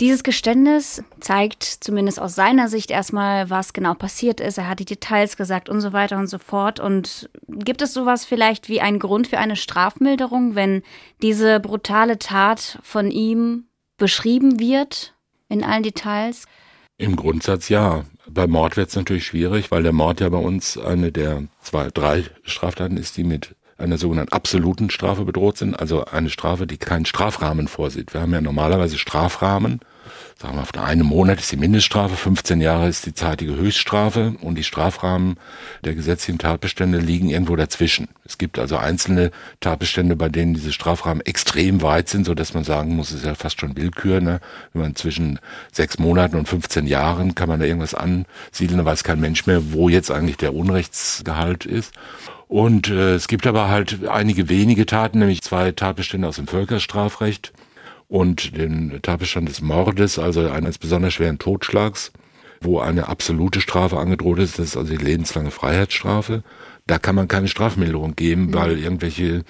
Dieses 0.00 0.22
Geständnis 0.22 1.04
zeigt 1.20 1.62
zumindest 1.62 2.18
aus 2.18 2.34
seiner 2.34 2.68
Sicht 2.68 2.90
erstmal, 2.90 3.50
was 3.50 3.74
genau 3.74 3.92
passiert 3.92 4.40
ist. 4.40 4.56
Er 4.56 4.66
hat 4.66 4.78
die 4.78 4.86
Details 4.86 5.36
gesagt 5.36 5.68
und 5.68 5.82
so 5.82 5.92
weiter 5.92 6.16
und 6.16 6.26
so 6.26 6.38
fort. 6.38 6.80
Und 6.80 7.28
gibt 7.46 7.82
es 7.82 7.92
sowas 7.92 8.24
vielleicht 8.24 8.70
wie 8.70 8.80
einen 8.80 8.98
Grund 8.98 9.26
für 9.26 9.36
eine 9.36 9.56
Strafmilderung, 9.56 10.54
wenn 10.54 10.82
diese 11.20 11.60
brutale 11.60 12.18
Tat 12.18 12.78
von 12.82 13.10
ihm 13.10 13.66
beschrieben 13.98 14.58
wird 14.58 15.14
in 15.50 15.62
allen 15.62 15.82
Details? 15.82 16.46
Im 16.96 17.16
Grundsatz 17.16 17.68
ja. 17.68 18.04
Bei 18.26 18.46
Mord 18.46 18.78
wird 18.78 18.88
es 18.88 18.96
natürlich 18.96 19.26
schwierig, 19.26 19.70
weil 19.70 19.82
der 19.82 19.92
Mord 19.92 20.20
ja 20.20 20.28
bei 20.30 20.38
uns 20.38 20.78
eine 20.78 21.12
der 21.12 21.44
zwei, 21.60 21.88
drei 21.90 22.24
Straftaten 22.42 22.96
ist, 22.96 23.16
die 23.16 23.24
mit 23.24 23.54
einer 23.80 23.98
sogenannten 23.98 24.32
absoluten 24.32 24.90
Strafe 24.90 25.24
bedroht 25.24 25.56
sind, 25.56 25.78
also 25.78 26.04
eine 26.04 26.30
Strafe, 26.30 26.66
die 26.66 26.76
keinen 26.76 27.06
Strafrahmen 27.06 27.68
vorsieht. 27.68 28.14
Wir 28.14 28.20
haben 28.20 28.32
ja 28.32 28.40
normalerweise 28.40 28.98
Strafrahmen, 28.98 29.80
sagen 30.38 30.56
wir, 30.56 30.62
auf 30.62 30.74
einen 30.74 31.06
Monat 31.06 31.38
ist 31.40 31.52
die 31.52 31.56
Mindeststrafe, 31.56 32.16
15 32.16 32.60
Jahre 32.60 32.88
ist 32.88 33.06
die 33.06 33.14
zeitige 33.14 33.56
Höchststrafe 33.56 34.34
und 34.40 34.56
die 34.56 34.64
Strafrahmen 34.64 35.36
der 35.84 35.94
gesetzlichen 35.94 36.38
Tatbestände 36.38 36.98
liegen 36.98 37.30
irgendwo 37.30 37.56
dazwischen. 37.56 38.08
Es 38.24 38.38
gibt 38.38 38.58
also 38.58 38.76
einzelne 38.76 39.30
Tatbestände, 39.60 40.16
bei 40.16 40.28
denen 40.28 40.54
diese 40.54 40.72
Strafrahmen 40.72 41.24
extrem 41.24 41.82
weit 41.82 42.08
sind, 42.08 42.26
so 42.26 42.34
dass 42.34 42.54
man 42.54 42.64
sagen 42.64 42.96
muss, 42.96 43.10
es 43.10 43.18
ist 43.18 43.26
ja 43.26 43.34
fast 43.34 43.60
schon 43.60 43.76
Willkür, 43.76 44.20
ne? 44.20 44.40
wenn 44.72 44.82
man 44.82 44.96
zwischen 44.96 45.38
sechs 45.72 45.98
Monaten 45.98 46.36
und 46.36 46.48
15 46.48 46.86
Jahren 46.86 47.34
kann 47.34 47.48
man 47.48 47.60
da 47.60 47.66
irgendwas 47.66 47.94
ansiedeln, 47.94 48.78
da 48.78 48.84
weiß 48.84 49.04
kein 49.04 49.20
Mensch 49.20 49.46
mehr, 49.46 49.72
wo 49.72 49.88
jetzt 49.88 50.10
eigentlich 50.10 50.36
der 50.36 50.54
Unrechtsgehalt 50.54 51.66
ist. 51.66 51.94
Und 52.50 52.88
äh, 52.88 53.14
es 53.14 53.28
gibt 53.28 53.46
aber 53.46 53.68
halt 53.68 54.08
einige 54.08 54.48
wenige 54.48 54.84
Taten, 54.84 55.20
nämlich 55.20 55.40
zwei 55.40 55.70
Tatbestände 55.70 56.26
aus 56.26 56.34
dem 56.34 56.48
Völkerstrafrecht 56.48 57.52
und 58.08 58.56
den 58.56 58.98
Tatbestand 59.02 59.48
des 59.48 59.60
Mordes, 59.60 60.18
also 60.18 60.48
eines 60.48 60.76
besonders 60.76 61.14
schweren 61.14 61.38
Totschlags, 61.38 62.10
wo 62.60 62.80
eine 62.80 63.06
absolute 63.06 63.60
Strafe 63.60 63.98
angedroht 63.98 64.40
ist, 64.40 64.58
das 64.58 64.70
ist 64.70 64.76
also 64.76 64.96
die 64.96 65.04
lebenslange 65.04 65.52
Freiheitsstrafe. 65.52 66.42
Da 66.90 66.98
kann 66.98 67.14
man 67.14 67.28
keine 67.28 67.46
Strafmilderung 67.46 68.16
geben, 68.16 68.46
mhm. 68.46 68.54
weil 68.54 68.76
irgendwelche 68.76 69.44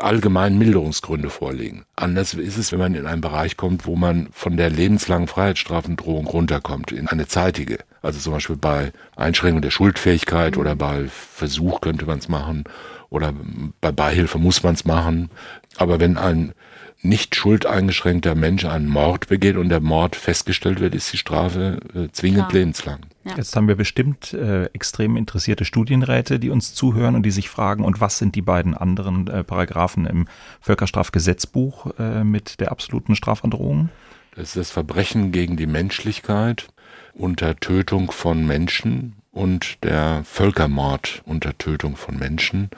allgemeinen 0.00 0.58
Milderungsgründe 0.58 1.30
vorliegen. 1.30 1.84
Anders 1.94 2.34
ist 2.34 2.56
es, 2.56 2.72
wenn 2.72 2.80
man 2.80 2.96
in 2.96 3.06
einen 3.06 3.20
Bereich 3.20 3.56
kommt, 3.56 3.86
wo 3.86 3.94
man 3.94 4.26
von 4.32 4.56
der 4.56 4.70
lebenslangen 4.70 5.28
Freiheitsstrafendrohung 5.28 6.26
runterkommt, 6.26 6.90
in 6.90 7.06
eine 7.06 7.28
zeitige. 7.28 7.78
Also 8.02 8.18
zum 8.18 8.32
Beispiel 8.32 8.56
bei 8.56 8.90
Einschränkung 9.14 9.62
der 9.62 9.70
Schuldfähigkeit 9.70 10.56
mhm. 10.56 10.62
oder 10.62 10.74
bei 10.74 11.06
Versuch 11.06 11.80
könnte 11.80 12.06
man 12.06 12.18
es 12.18 12.28
machen 12.28 12.64
oder 13.08 13.34
bei 13.80 13.92
Beihilfe 13.92 14.38
muss 14.38 14.64
man 14.64 14.74
es 14.74 14.84
machen. 14.84 15.30
Aber 15.76 16.00
wenn 16.00 16.18
ein 16.18 16.54
nicht 17.02 17.36
schuldeingeschränkter 17.36 18.34
Mensch 18.34 18.64
einen 18.64 18.88
Mord 18.88 19.28
begeht 19.28 19.56
und 19.56 19.68
der 19.68 19.80
Mord 19.80 20.16
festgestellt 20.16 20.80
wird, 20.80 20.96
ist 20.96 21.12
die 21.12 21.18
Strafe 21.18 21.78
äh, 21.94 22.08
zwingend 22.10 22.48
Klar. 22.48 22.52
lebenslang. 22.52 22.98
Ja. 23.24 23.36
Jetzt 23.36 23.54
haben 23.54 23.68
wir 23.68 23.76
bestimmt 23.76 24.32
äh, 24.32 24.66
extrem 24.66 25.16
interessierte 25.16 25.66
Studienräte, 25.66 26.38
die 26.38 26.48
uns 26.48 26.72
zuhören 26.72 27.14
und 27.14 27.24
die 27.24 27.30
sich 27.30 27.50
fragen, 27.50 27.84
und 27.84 28.00
was 28.00 28.18
sind 28.18 28.34
die 28.34 28.42
beiden 28.42 28.74
anderen 28.74 29.28
äh, 29.28 29.44
Paragraphen 29.44 30.06
im 30.06 30.26
Völkerstrafgesetzbuch 30.60 31.98
äh, 31.98 32.24
mit 32.24 32.60
der 32.60 32.72
absoluten 32.72 33.14
Strafandrohung? 33.14 33.90
Das 34.34 34.48
ist 34.48 34.56
das 34.56 34.70
Verbrechen 34.70 35.32
gegen 35.32 35.56
die 35.56 35.66
Menschlichkeit 35.66 36.68
unter 37.12 37.56
Tötung 37.56 38.10
von 38.10 38.46
Menschen 38.46 39.16
und 39.32 39.84
der 39.84 40.22
Völkermord 40.24 41.22
unter 41.26 41.56
Tötung 41.58 41.96
von 41.96 42.18
Menschen. 42.18 42.70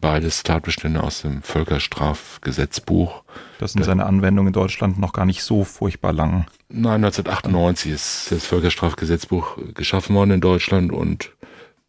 Beides 0.00 0.44
Tatbestände 0.44 1.02
aus 1.02 1.22
dem 1.22 1.42
Völkerstrafgesetzbuch. 1.42 3.24
Das 3.58 3.72
sind 3.72 3.84
seine 3.84 4.06
Anwendungen 4.06 4.48
in 4.48 4.52
Deutschland 4.52 4.98
noch 4.98 5.12
gar 5.12 5.24
nicht 5.24 5.42
so 5.42 5.64
furchtbar 5.64 6.12
lang. 6.12 6.46
Nein, 6.68 7.04
1998 7.04 7.92
ist 7.92 8.26
das 8.30 8.46
Völkerstrafgesetzbuch 8.46 9.58
geschaffen 9.74 10.14
worden 10.14 10.30
in 10.30 10.40
Deutschland 10.40 10.92
und 10.92 11.32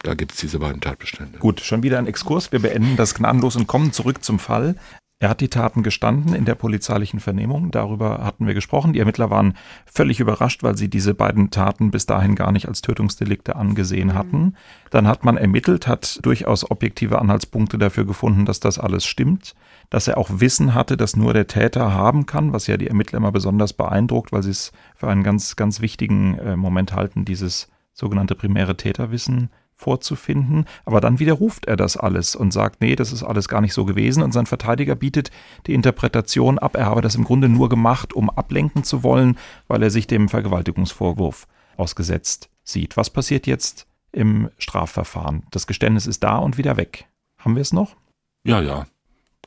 da 0.01 0.13
gibt 0.13 0.31
es 0.31 0.37
diese 0.37 0.59
beiden 0.59 0.81
Tatbestände. 0.81 1.37
Gut, 1.39 1.59
schon 1.59 1.83
wieder 1.83 1.99
ein 1.99 2.07
Exkurs. 2.07 2.51
Wir 2.51 2.59
beenden 2.59 2.95
das 2.95 3.13
gnadenlos 3.13 3.55
und 3.57 3.67
kommen 3.67 3.91
zurück 3.91 4.23
zum 4.23 4.39
Fall. 4.39 4.75
Er 5.21 5.27
hat 5.27 5.41
die 5.41 5.49
Taten 5.49 5.83
gestanden 5.83 6.33
in 6.33 6.45
der 6.45 6.55
polizeilichen 6.55 7.19
Vernehmung. 7.19 7.71
Darüber 7.71 8.23
hatten 8.23 8.47
wir 8.47 8.53
gesprochen. 8.53 8.93
Die 8.93 8.99
Ermittler 8.99 9.29
waren 9.29 9.55
völlig 9.85 10.21
überrascht, 10.21 10.63
weil 10.63 10.77
sie 10.77 10.89
diese 10.89 11.13
beiden 11.13 11.51
Taten 11.51 11.91
bis 11.91 12.05
dahin 12.05 12.35
gar 12.35 12.53
nicht 12.53 12.69
als 12.69 12.81
Tötungsdelikte 12.81 13.57
angesehen 13.57 14.13
hatten. 14.13 14.55
Dann 14.91 15.07
hat 15.07 15.25
man 15.25 15.35
ermittelt, 15.35 15.87
hat 15.87 16.19
durchaus 16.23 16.71
objektive 16.71 17.19
Anhaltspunkte 17.19 17.77
dafür 17.77 18.05
gefunden, 18.05 18.45
dass 18.45 18.61
das 18.61 18.79
alles 18.79 19.05
stimmt. 19.05 19.55
Dass 19.89 20.07
er 20.07 20.17
auch 20.17 20.29
Wissen 20.31 20.73
hatte, 20.73 20.95
dass 20.95 21.17
nur 21.17 21.33
der 21.33 21.47
Täter 21.47 21.93
haben 21.93 22.25
kann, 22.25 22.53
was 22.53 22.67
ja 22.67 22.77
die 22.77 22.87
Ermittler 22.87 23.17
immer 23.17 23.33
besonders 23.33 23.73
beeindruckt, 23.73 24.31
weil 24.31 24.43
sie 24.43 24.51
es 24.51 24.71
für 24.95 25.09
einen 25.09 25.23
ganz, 25.23 25.57
ganz 25.57 25.81
wichtigen 25.81 26.39
äh, 26.39 26.55
Moment 26.55 26.93
halten, 26.93 27.25
dieses 27.25 27.67
sogenannte 27.93 28.35
primäre 28.35 28.77
Täterwissen 28.77 29.49
vorzufinden, 29.79 30.65
aber 30.83 30.99
dann 30.99 31.19
widerruft 31.19 31.65
er 31.65 31.77
das 31.77 31.95
alles 31.95 32.35
und 32.35 32.51
sagt, 32.51 32.81
nee, 32.81 32.97
das 32.97 33.13
ist 33.13 33.23
alles 33.23 33.47
gar 33.47 33.61
nicht 33.61 33.73
so 33.73 33.85
gewesen 33.85 34.21
und 34.21 34.33
sein 34.33 34.45
Verteidiger 34.45 34.93
bietet 34.93 35.31
die 35.67 35.73
Interpretation 35.73 36.59
ab, 36.59 36.75
er 36.75 36.85
habe 36.85 37.01
das 37.01 37.15
im 37.15 37.23
Grunde 37.23 37.47
nur 37.47 37.69
gemacht, 37.69 38.11
um 38.11 38.29
ablenken 38.29 38.83
zu 38.83 39.03
wollen, 39.03 39.37
weil 39.69 39.81
er 39.81 39.89
sich 39.89 40.05
dem 40.05 40.27
Vergewaltigungsvorwurf 40.27 41.47
ausgesetzt 41.77 42.49
sieht. 42.63 42.97
Was 42.97 43.09
passiert 43.09 43.47
jetzt 43.47 43.87
im 44.11 44.49
Strafverfahren? 44.57 45.43
Das 45.51 45.65
Geständnis 45.65 46.07
ist 46.07 46.25
da 46.25 46.35
und 46.37 46.57
wieder 46.57 46.75
weg. 46.75 47.05
Haben 47.37 47.55
wir 47.55 47.61
es 47.61 47.71
noch? 47.71 47.95
Ja, 48.43 48.59
ja, 48.59 48.85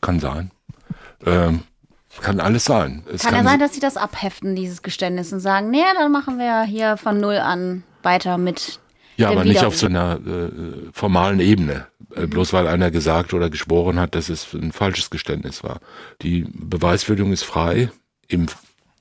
kann 0.00 0.18
sein. 0.18 0.50
Ähm, 1.26 1.62
kann 2.22 2.40
alles 2.40 2.64
sein. 2.64 3.04
Es 3.12 3.22
kann, 3.22 3.34
kann 3.34 3.44
ja 3.44 3.50
sein, 3.50 3.60
dass 3.60 3.74
sie 3.74 3.80
das 3.80 3.98
abheften, 3.98 4.56
dieses 4.56 4.82
Geständnis, 4.82 5.30
und 5.32 5.40
sagen, 5.40 5.70
nee, 5.70 5.82
dann 5.98 6.10
machen 6.10 6.38
wir 6.38 6.62
hier 6.62 6.96
von 6.96 7.20
Null 7.20 7.36
an 7.36 7.84
weiter 8.02 8.38
mit 8.38 8.80
ja, 9.16 9.30
aber 9.30 9.44
nicht 9.44 9.64
auf 9.64 9.76
so 9.76 9.86
einer 9.86 10.18
äh, 10.26 10.50
formalen 10.92 11.40
Ebene. 11.40 11.86
Äh, 12.14 12.26
bloß 12.26 12.52
weil 12.52 12.66
einer 12.66 12.90
gesagt 12.90 13.34
oder 13.34 13.50
geschworen 13.50 13.98
hat, 13.98 14.14
dass 14.14 14.28
es 14.28 14.52
ein 14.54 14.72
falsches 14.72 15.10
Geständnis 15.10 15.62
war. 15.62 15.80
Die 16.22 16.44
Beweisführung 16.52 17.32
ist 17.32 17.44
frei, 17.44 17.90
im 18.28 18.46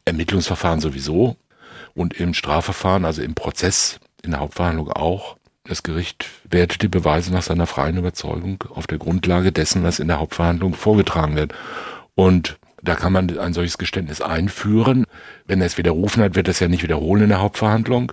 Ermittlungsverfahren 0.06 0.80
sowieso 0.80 1.38
und 1.94 2.14
im 2.20 2.34
Strafverfahren, 2.34 3.06
also 3.06 3.22
im 3.22 3.36
Prozess, 3.36 4.00
in 4.24 4.32
der 4.32 4.40
Hauptverhandlung 4.40 4.92
auch. 4.92 5.38
Das 5.64 5.84
Gericht 5.84 6.26
wertet 6.44 6.82
die 6.82 6.88
Beweise 6.88 7.32
nach 7.32 7.44
seiner 7.44 7.68
freien 7.68 7.98
Überzeugung 7.98 8.64
auf 8.70 8.88
der 8.88 8.98
Grundlage 8.98 9.52
dessen, 9.52 9.84
was 9.84 10.00
in 10.00 10.08
der 10.08 10.20
Hauptverhandlung 10.20 10.74
vorgetragen 10.74 11.36
wird. 11.36 11.54
Und 12.16 12.58
da 12.84 12.96
kann 12.96 13.14
man 13.14 13.38
ein 13.38 13.54
solches 13.54 13.78
Geständnis 13.78 14.22
einführen. 14.22 15.06
Wenn 15.46 15.62
er 15.62 15.68
es 15.68 15.78
widerrufen 15.78 16.24
hat, 16.24 16.36
wird 16.36 16.48
er 16.48 16.52
es 16.52 16.60
ja 16.60 16.68
nicht 16.68 16.84
wiederholen 16.84 17.24
in 17.24 17.30
der 17.30 17.42
Hauptverhandlung, 17.42 18.12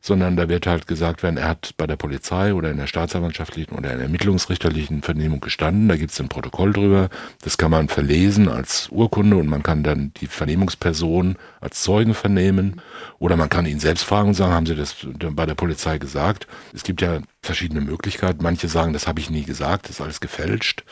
sondern 0.00 0.36
da 0.36 0.48
wird 0.48 0.66
halt 0.66 0.86
gesagt 0.86 1.22
werden, 1.22 1.36
er 1.36 1.48
hat 1.48 1.74
bei 1.76 1.86
der 1.86 1.96
Polizei 1.96 2.54
oder 2.54 2.70
in 2.70 2.76
der 2.76 2.86
staatsanwaltschaftlichen 2.86 3.74
oder 3.76 3.90
in 3.90 3.98
der 3.98 4.06
ermittlungsrichterlichen 4.06 5.02
Vernehmung 5.02 5.40
gestanden. 5.40 5.88
Da 5.88 5.96
gibt 5.96 6.12
es 6.12 6.20
ein 6.20 6.28
Protokoll 6.28 6.72
drüber. 6.72 7.08
Das 7.42 7.58
kann 7.58 7.70
man 7.70 7.88
verlesen 7.88 8.48
als 8.48 8.88
Urkunde 8.90 9.36
und 9.36 9.48
man 9.48 9.62
kann 9.62 9.82
dann 9.82 10.12
die 10.20 10.26
Vernehmungsperson 10.26 11.36
als 11.60 11.82
Zeugen 11.82 12.14
vernehmen. 12.14 12.80
Oder 13.18 13.36
man 13.36 13.48
kann 13.48 13.66
ihn 13.66 13.80
selbst 13.80 14.04
fragen 14.04 14.28
und 14.28 14.34
sagen, 14.34 14.52
haben 14.52 14.66
Sie 14.66 14.76
das 14.76 14.96
bei 15.32 15.46
der 15.46 15.54
Polizei 15.54 15.98
gesagt? 15.98 16.46
Es 16.72 16.82
gibt 16.82 17.00
ja 17.02 17.20
verschiedene 17.42 17.80
Möglichkeiten. 17.80 18.42
Manche 18.42 18.68
sagen, 18.68 18.92
das 18.92 19.06
habe 19.06 19.20
ich 19.20 19.30
nie 19.30 19.44
gesagt, 19.44 19.84
das 19.84 19.96
ist 19.96 20.00
alles 20.00 20.20
gefälscht 20.20 20.84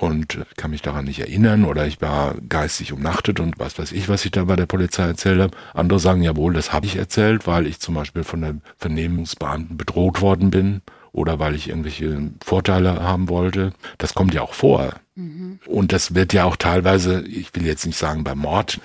und 0.00 0.38
kann 0.56 0.70
mich 0.70 0.82
daran 0.82 1.04
nicht 1.04 1.20
erinnern 1.20 1.64
oder 1.64 1.86
ich 1.86 2.00
war 2.00 2.34
geistig 2.48 2.92
umnachtet 2.92 3.38
und 3.38 3.58
was 3.58 3.78
weiß 3.78 3.92
ich, 3.92 4.08
was 4.08 4.24
ich 4.24 4.30
da 4.30 4.44
bei 4.44 4.56
der 4.56 4.66
Polizei 4.66 5.04
erzählt 5.04 5.40
habe. 5.40 5.56
Andere 5.74 6.00
sagen, 6.00 6.22
jawohl, 6.22 6.54
das 6.54 6.72
habe 6.72 6.86
ich 6.86 6.96
erzählt, 6.96 7.46
weil 7.46 7.66
ich 7.66 7.80
zum 7.80 7.94
Beispiel 7.94 8.24
von 8.24 8.40
der 8.40 8.54
Vernehmungsbeamten 8.78 9.76
bedroht 9.76 10.20
worden 10.20 10.50
bin 10.50 10.82
oder 11.12 11.38
weil 11.38 11.54
ich 11.54 11.68
irgendwelche 11.68 12.30
Vorteile 12.44 13.02
haben 13.02 13.28
wollte. 13.28 13.72
Das 13.98 14.14
kommt 14.14 14.34
ja 14.34 14.42
auch 14.42 14.54
vor. 14.54 14.94
Und 15.66 15.92
das 15.92 16.14
wird 16.14 16.32
ja 16.32 16.44
auch 16.44 16.56
teilweise, 16.56 17.22
ich 17.22 17.54
will 17.54 17.66
jetzt 17.66 17.84
nicht 17.84 17.98
sagen, 17.98 18.24
beim 18.24 18.38
Mord 18.38 18.80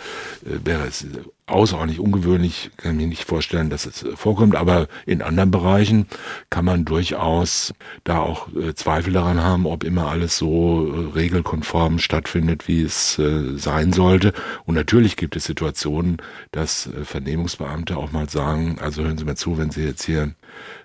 äh, 0.46 0.66
wäre 0.66 0.86
es 0.88 1.06
außerordentlich 1.48 2.00
ungewöhnlich, 2.00 2.72
kann 2.78 2.94
ich 2.94 2.98
mir 2.98 3.08
nicht 3.08 3.26
vorstellen, 3.26 3.70
dass 3.70 3.86
es 3.86 4.04
vorkommt, 4.16 4.56
aber 4.56 4.88
in 5.06 5.22
anderen 5.22 5.52
Bereichen 5.52 6.08
kann 6.50 6.66
man 6.66 6.84
durchaus 6.84 7.74
da 8.04 8.20
auch 8.20 8.48
äh, 8.56 8.74
Zweifel 8.74 9.14
daran 9.14 9.42
haben, 9.42 9.68
ob 9.68 9.84
immer 9.84 10.08
alles 10.08 10.38
so 10.38 10.92
äh, 10.92 11.14
regelkonform 11.16 12.00
stattfindet, 12.00 12.68
wie 12.68 12.82
es 12.82 13.20
äh, 13.20 13.58
sein 13.58 13.94
sollte. 13.94 14.34
Und 14.66 14.74
natürlich 14.76 15.18
gibt 15.18 15.36
es 15.36 15.46
Situationen, 15.46 16.18
dass 16.52 16.88
äh, 16.88 17.06
Vernehmungsbeamte 17.06 17.96
auch 17.96 18.12
mal 18.12 18.28
sagen, 18.28 18.78
also 18.82 19.04
hören 19.04 19.18
Sie 19.18 19.26
mir 19.26 19.36
zu, 19.36 19.58
wenn 19.60 19.70
Sie 19.70 19.84
jetzt 19.84 20.06
hier 20.06 20.34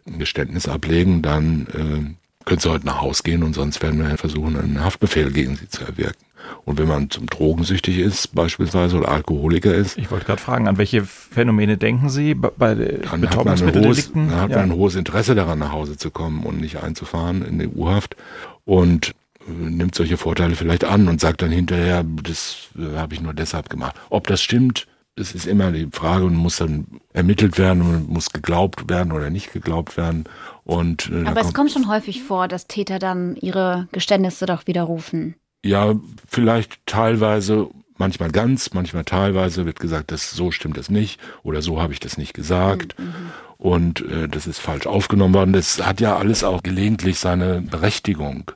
ein 0.06 0.18
Geständnis 0.18 0.68
ablegen, 0.68 1.22
dann 1.22 1.66
äh, 1.68 2.44
können 2.44 2.60
Sie 2.60 2.70
heute 2.70 2.86
nach 2.86 3.00
Hause 3.00 3.22
gehen 3.22 3.42
und 3.42 3.54
sonst 3.54 3.82
werden 3.82 4.00
wir 4.02 4.16
versuchen, 4.16 4.56
einen 4.56 4.82
Haftbefehl 4.82 5.30
gegen 5.30 5.56
Sie 5.56 5.68
zu 5.68 5.84
erwirken. 5.84 6.24
Und 6.64 6.78
wenn 6.78 6.88
man 6.88 7.10
zum 7.10 7.26
drogensüchtig 7.26 7.98
ist, 7.98 8.34
beispielsweise, 8.34 8.96
oder 8.96 9.08
Alkoholiker 9.08 9.74
ist. 9.74 9.98
Ich 9.98 10.10
wollte 10.10 10.24
gerade 10.24 10.40
fragen, 10.40 10.68
an 10.68 10.78
welche 10.78 11.04
Phänomene 11.04 11.76
denken 11.76 12.08
Sie 12.08 12.34
bei 12.34 12.74
dann 12.74 13.20
Betäubungsmitteldelikten? 13.20 14.28
Dann 14.30 14.40
hat 14.40 14.50
man 14.50 14.58
ein 14.58 14.74
hohes 14.74 14.94
Interesse 14.94 15.34
daran, 15.34 15.58
nach 15.58 15.72
Hause 15.72 15.96
zu 15.96 16.10
kommen 16.10 16.44
und 16.44 16.60
nicht 16.60 16.82
einzufahren 16.82 17.44
in 17.44 17.58
die 17.58 17.68
U-Haft. 17.68 18.16
Und 18.64 19.10
äh, 19.46 19.52
nimmt 19.52 19.94
solche 19.94 20.16
Vorteile 20.16 20.56
vielleicht 20.56 20.84
an 20.84 21.08
und 21.08 21.20
sagt 21.20 21.42
dann 21.42 21.50
hinterher, 21.50 22.04
das 22.22 22.68
äh, 22.78 22.96
habe 22.96 23.14
ich 23.14 23.20
nur 23.20 23.34
deshalb 23.34 23.68
gemacht. 23.68 23.96
Ob 24.08 24.26
das 24.26 24.42
stimmt, 24.42 24.86
es 25.20 25.34
ist 25.34 25.46
immer 25.46 25.70
die 25.70 25.88
Frage 25.92 26.24
und 26.24 26.34
muss 26.34 26.56
dann 26.56 26.86
ermittelt 27.12 27.58
werden 27.58 27.82
und 27.82 28.08
muss 28.08 28.30
geglaubt 28.30 28.88
werden 28.88 29.12
oder 29.12 29.30
nicht 29.30 29.52
geglaubt 29.52 29.96
werden. 29.96 30.24
Und, 30.64 31.10
äh, 31.12 31.26
Aber 31.26 31.40
es 31.40 31.54
kommt 31.54 31.70
schon 31.70 31.88
häufig 31.88 32.22
vor, 32.22 32.48
dass 32.48 32.66
Täter 32.66 32.98
dann 32.98 33.36
ihre 33.36 33.88
Geständnisse 33.92 34.46
doch 34.46 34.66
widerrufen. 34.66 35.34
Ja, 35.64 35.94
vielleicht 36.26 36.84
teilweise, 36.86 37.68
manchmal 37.98 38.30
ganz, 38.30 38.72
manchmal 38.72 39.04
teilweise 39.04 39.66
wird 39.66 39.78
gesagt, 39.78 40.10
das 40.10 40.30
so 40.30 40.50
stimmt 40.50 40.78
das 40.78 40.90
nicht 40.90 41.20
oder 41.42 41.60
so 41.60 41.80
habe 41.80 41.92
ich 41.92 42.00
das 42.00 42.16
nicht 42.16 42.32
gesagt 42.32 42.98
mhm. 42.98 43.14
und 43.58 44.00
äh, 44.00 44.26
das 44.26 44.46
ist 44.46 44.58
falsch 44.58 44.86
aufgenommen 44.86 45.34
worden. 45.34 45.52
Das 45.52 45.84
hat 45.84 46.00
ja 46.00 46.16
alles 46.16 46.44
auch 46.44 46.62
gelegentlich 46.62 47.18
seine 47.18 47.60
Berechtigung. 47.60 48.50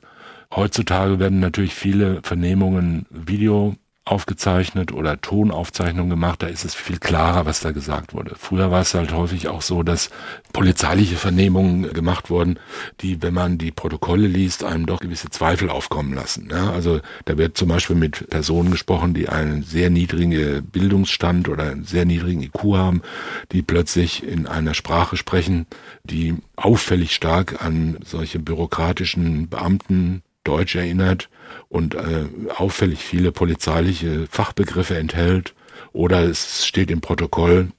Heutzutage 0.55 1.19
werden 1.19 1.39
natürlich 1.39 1.75
viele 1.75 2.21
Vernehmungen 2.23 3.05
Video 3.09 3.75
aufgezeichnet 4.05 4.91
oder 4.91 5.19
Tonaufzeichnungen 5.19 6.11
gemacht, 6.11 6.43
da 6.43 6.47
ist 6.47 6.63
es 6.63 6.75
viel 6.75 6.99
klarer, 6.99 7.47
was 7.47 7.59
da 7.59 7.71
gesagt 7.71 8.13
wurde. 8.13 8.35
Früher 8.37 8.69
war 8.69 8.81
es 8.81 8.93
halt 8.93 9.11
häufig 9.11 9.47
auch 9.47 9.63
so, 9.63 9.81
dass 9.81 10.11
polizeiliche 10.53 11.15
Vernehmungen 11.15 11.91
gemacht 11.91 12.29
wurden, 12.29 12.59
die, 13.01 13.23
wenn 13.23 13.33
man 13.33 13.57
die 13.57 13.71
Protokolle 13.71 14.27
liest, 14.27 14.63
einem 14.63 14.85
doch 14.85 14.99
gewisse 14.99 15.31
Zweifel 15.31 15.71
aufkommen 15.71 16.13
lassen. 16.13 16.49
Ja, 16.51 16.69
also 16.69 17.01
da 17.25 17.39
wird 17.39 17.57
zum 17.57 17.67
Beispiel 17.67 17.95
mit 17.95 18.29
Personen 18.29 18.69
gesprochen, 18.69 19.15
die 19.15 19.27
einen 19.27 19.63
sehr 19.63 19.89
niedrigen 19.89 20.63
Bildungsstand 20.65 21.49
oder 21.49 21.63
einen 21.71 21.85
sehr 21.85 22.05
niedrigen 22.05 22.43
IQ 22.43 22.75
haben, 22.75 23.01
die 23.51 23.63
plötzlich 23.63 24.23
in 24.23 24.45
einer 24.45 24.75
Sprache 24.75 25.17
sprechen, 25.17 25.65
die 26.03 26.35
auffällig 26.55 27.15
stark 27.15 27.63
an 27.65 27.97
solche 28.05 28.37
bürokratischen 28.37 29.49
Beamten 29.49 30.21
Deutsch 30.43 30.75
erinnert 30.75 31.27
und 31.69 31.95
äh, 31.95 32.25
auffällig 32.55 32.99
viele 32.99 33.31
polizeiliche 33.31 34.27
Fachbegriffe 34.29 34.97
enthält. 34.97 35.53
Oder 35.93 36.23
es 36.23 36.65
steht 36.65 36.91
im 36.91 37.01
Protokoll, 37.01 37.69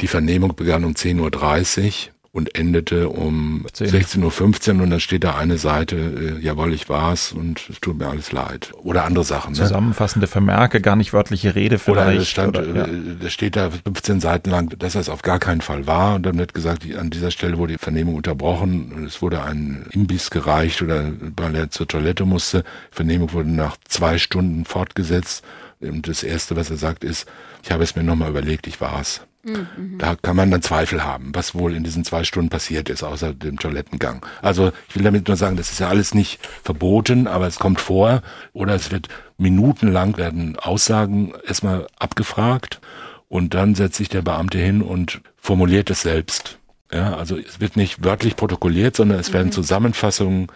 die 0.00 0.06
Vernehmung 0.06 0.54
begann 0.54 0.84
um 0.84 0.92
10.30 0.92 2.08
Uhr 2.08 2.13
und 2.34 2.56
endete 2.58 3.10
um 3.10 3.64
16.15 3.72 4.74
Uhr 4.74 4.82
und 4.82 4.90
dann 4.90 4.98
steht 4.98 5.22
da 5.22 5.36
eine 5.36 5.56
Seite, 5.56 5.96
äh, 5.96 6.40
jawohl, 6.40 6.74
ich 6.74 6.88
war's 6.88 7.30
und 7.30 7.70
es 7.70 7.80
tut 7.80 7.96
mir 7.96 8.08
alles 8.08 8.32
leid. 8.32 8.72
Oder 8.82 9.04
andere 9.04 9.24
Sachen. 9.24 9.52
Ne? 9.52 9.58
Zusammenfassende 9.58 10.26
Vermerke, 10.26 10.80
gar 10.80 10.96
nicht 10.96 11.12
wörtliche 11.12 11.54
Rede 11.54 11.78
vielleicht. 11.78 12.08
Oder, 12.08 12.20
es 12.20 12.28
stand, 12.28 12.58
oder, 12.58 12.66
ja. 12.74 12.84
Äh, 12.86 13.16
da 13.22 13.30
steht 13.30 13.54
da 13.54 13.70
15 13.70 14.18
Seiten 14.18 14.50
lang, 14.50 14.76
dass 14.80 14.94
das 14.94 15.08
auf 15.08 15.22
gar 15.22 15.38
keinen 15.38 15.60
Fall 15.60 15.86
war 15.86 16.16
und 16.16 16.26
dann 16.26 16.36
wird 16.36 16.54
gesagt, 16.54 16.84
an 16.96 17.10
dieser 17.10 17.30
Stelle 17.30 17.56
wurde 17.56 17.74
die 17.74 17.78
Vernehmung 17.78 18.16
unterbrochen 18.16 18.92
und 18.92 19.04
es 19.04 19.22
wurde 19.22 19.40
ein 19.44 19.86
Imbiss 19.92 20.30
gereicht 20.30 20.82
oder 20.82 21.12
weil 21.36 21.54
er 21.54 21.70
zur 21.70 21.86
Toilette 21.86 22.24
musste. 22.24 22.64
Die 22.90 22.96
Vernehmung 22.96 23.32
wurde 23.32 23.50
nach 23.50 23.76
zwei 23.86 24.18
Stunden 24.18 24.64
fortgesetzt 24.64 25.44
und 25.78 26.08
das 26.08 26.24
Erste, 26.24 26.56
was 26.56 26.68
er 26.68 26.78
sagt, 26.78 27.04
ist, 27.04 27.28
ich 27.62 27.70
habe 27.70 27.84
es 27.84 27.94
mir 27.94 28.02
nochmal 28.02 28.30
überlegt, 28.30 28.66
ich 28.66 28.80
war's. 28.80 29.20
Mhm. 29.44 29.98
Da 29.98 30.16
kann 30.16 30.36
man 30.36 30.50
dann 30.50 30.62
Zweifel 30.62 31.04
haben, 31.04 31.34
was 31.34 31.54
wohl 31.54 31.74
in 31.74 31.84
diesen 31.84 32.04
zwei 32.04 32.24
Stunden 32.24 32.50
passiert 32.50 32.88
ist, 32.88 33.02
außer 33.02 33.34
dem 33.34 33.58
Toilettengang. 33.58 34.24
Also 34.42 34.72
ich 34.88 34.96
will 34.96 35.02
damit 35.02 35.28
nur 35.28 35.36
sagen, 35.36 35.56
das 35.56 35.70
ist 35.70 35.80
ja 35.80 35.88
alles 35.88 36.14
nicht 36.14 36.40
verboten, 36.62 37.26
aber 37.26 37.46
es 37.46 37.58
kommt 37.58 37.80
vor 37.80 38.22
oder 38.52 38.74
es 38.74 38.90
wird 38.90 39.08
minutenlang 39.36 40.16
werden 40.16 40.56
Aussagen 40.58 41.32
erstmal 41.46 41.86
abgefragt 41.98 42.80
und 43.28 43.54
dann 43.54 43.74
setzt 43.74 43.96
sich 43.96 44.08
der 44.08 44.22
Beamte 44.22 44.58
hin 44.58 44.82
und 44.82 45.20
formuliert 45.36 45.90
es 45.90 46.02
selbst. 46.02 46.58
Ja, 46.92 47.16
also 47.16 47.36
es 47.36 47.60
wird 47.60 47.76
nicht 47.76 48.04
wörtlich 48.04 48.36
protokolliert, 48.36 48.94
sondern 48.94 49.18
es 49.18 49.32
werden 49.32 49.48
mhm. 49.48 49.52
Zusammenfassungen 49.52 50.46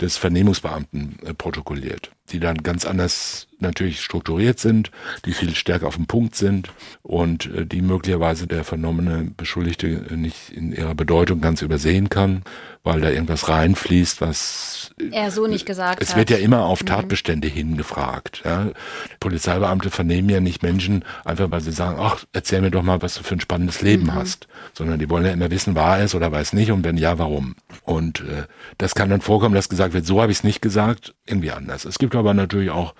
des 0.00 0.16
Vernehmungsbeamten 0.16 1.18
äh, 1.24 1.34
protokolliert, 1.34 2.12
die 2.28 2.40
dann 2.40 2.62
ganz 2.62 2.84
anders 2.84 3.48
natürlich 3.60 4.00
strukturiert 4.00 4.58
sind, 4.58 4.90
die 5.24 5.32
viel 5.32 5.54
stärker 5.54 5.88
auf 5.88 5.96
den 5.96 6.06
Punkt 6.06 6.36
sind 6.36 6.70
und 7.02 7.46
äh, 7.46 7.66
die 7.66 7.82
möglicherweise 7.82 8.46
der 8.46 8.64
vernommene 8.64 9.30
Beschuldigte 9.36 10.06
äh, 10.10 10.16
nicht 10.16 10.50
in 10.50 10.72
ihrer 10.72 10.94
Bedeutung 10.94 11.40
ganz 11.40 11.62
übersehen 11.62 12.08
kann, 12.08 12.42
weil 12.84 13.00
da 13.00 13.10
irgendwas 13.10 13.48
reinfließt, 13.48 14.20
was 14.20 14.94
er 15.10 15.30
so 15.30 15.46
nicht 15.46 15.66
gesagt 15.66 16.02
es 16.02 16.10
hat. 16.10 16.14
Es 16.14 16.16
wird 16.16 16.30
ja 16.30 16.36
immer 16.36 16.66
auf 16.66 16.82
mhm. 16.82 16.86
Tatbestände 16.86 17.48
mhm. 17.48 17.52
hingefragt. 17.52 18.42
Ja. 18.44 18.70
Polizeibeamte 19.18 19.90
vernehmen 19.90 20.28
ja 20.28 20.40
nicht 20.40 20.62
Menschen 20.62 21.04
einfach, 21.24 21.50
weil 21.50 21.60
sie 21.60 21.72
sagen, 21.72 21.98
ach, 22.00 22.24
erzähl 22.32 22.60
mir 22.60 22.70
doch 22.70 22.82
mal, 22.82 23.02
was 23.02 23.14
du 23.14 23.24
für 23.24 23.34
ein 23.34 23.40
spannendes 23.40 23.82
Leben 23.82 24.04
mhm. 24.04 24.14
hast, 24.14 24.46
sondern 24.72 24.98
die 24.98 25.10
wollen 25.10 25.24
ja 25.24 25.32
immer 25.32 25.50
wissen, 25.50 25.74
war 25.74 25.98
es 25.98 26.14
oder 26.14 26.30
war 26.30 26.40
es 26.40 26.52
nicht 26.52 26.70
und 26.70 26.84
wenn 26.84 26.96
ja, 26.96 27.18
warum. 27.18 27.56
Und 27.82 28.20
äh, 28.20 28.44
das 28.78 28.94
kann 28.94 29.10
dann 29.10 29.20
vorkommen, 29.20 29.54
dass 29.54 29.68
gesagt 29.68 29.94
wird, 29.94 30.06
so 30.06 30.22
habe 30.22 30.30
ich 30.30 30.38
es 30.38 30.44
nicht 30.44 30.62
gesagt, 30.62 31.14
irgendwie 31.26 31.50
anders. 31.50 31.84
Es 31.84 31.98
gibt 31.98 32.14
aber 32.18 32.34
natürlich 32.34 32.70
auch 32.70 32.94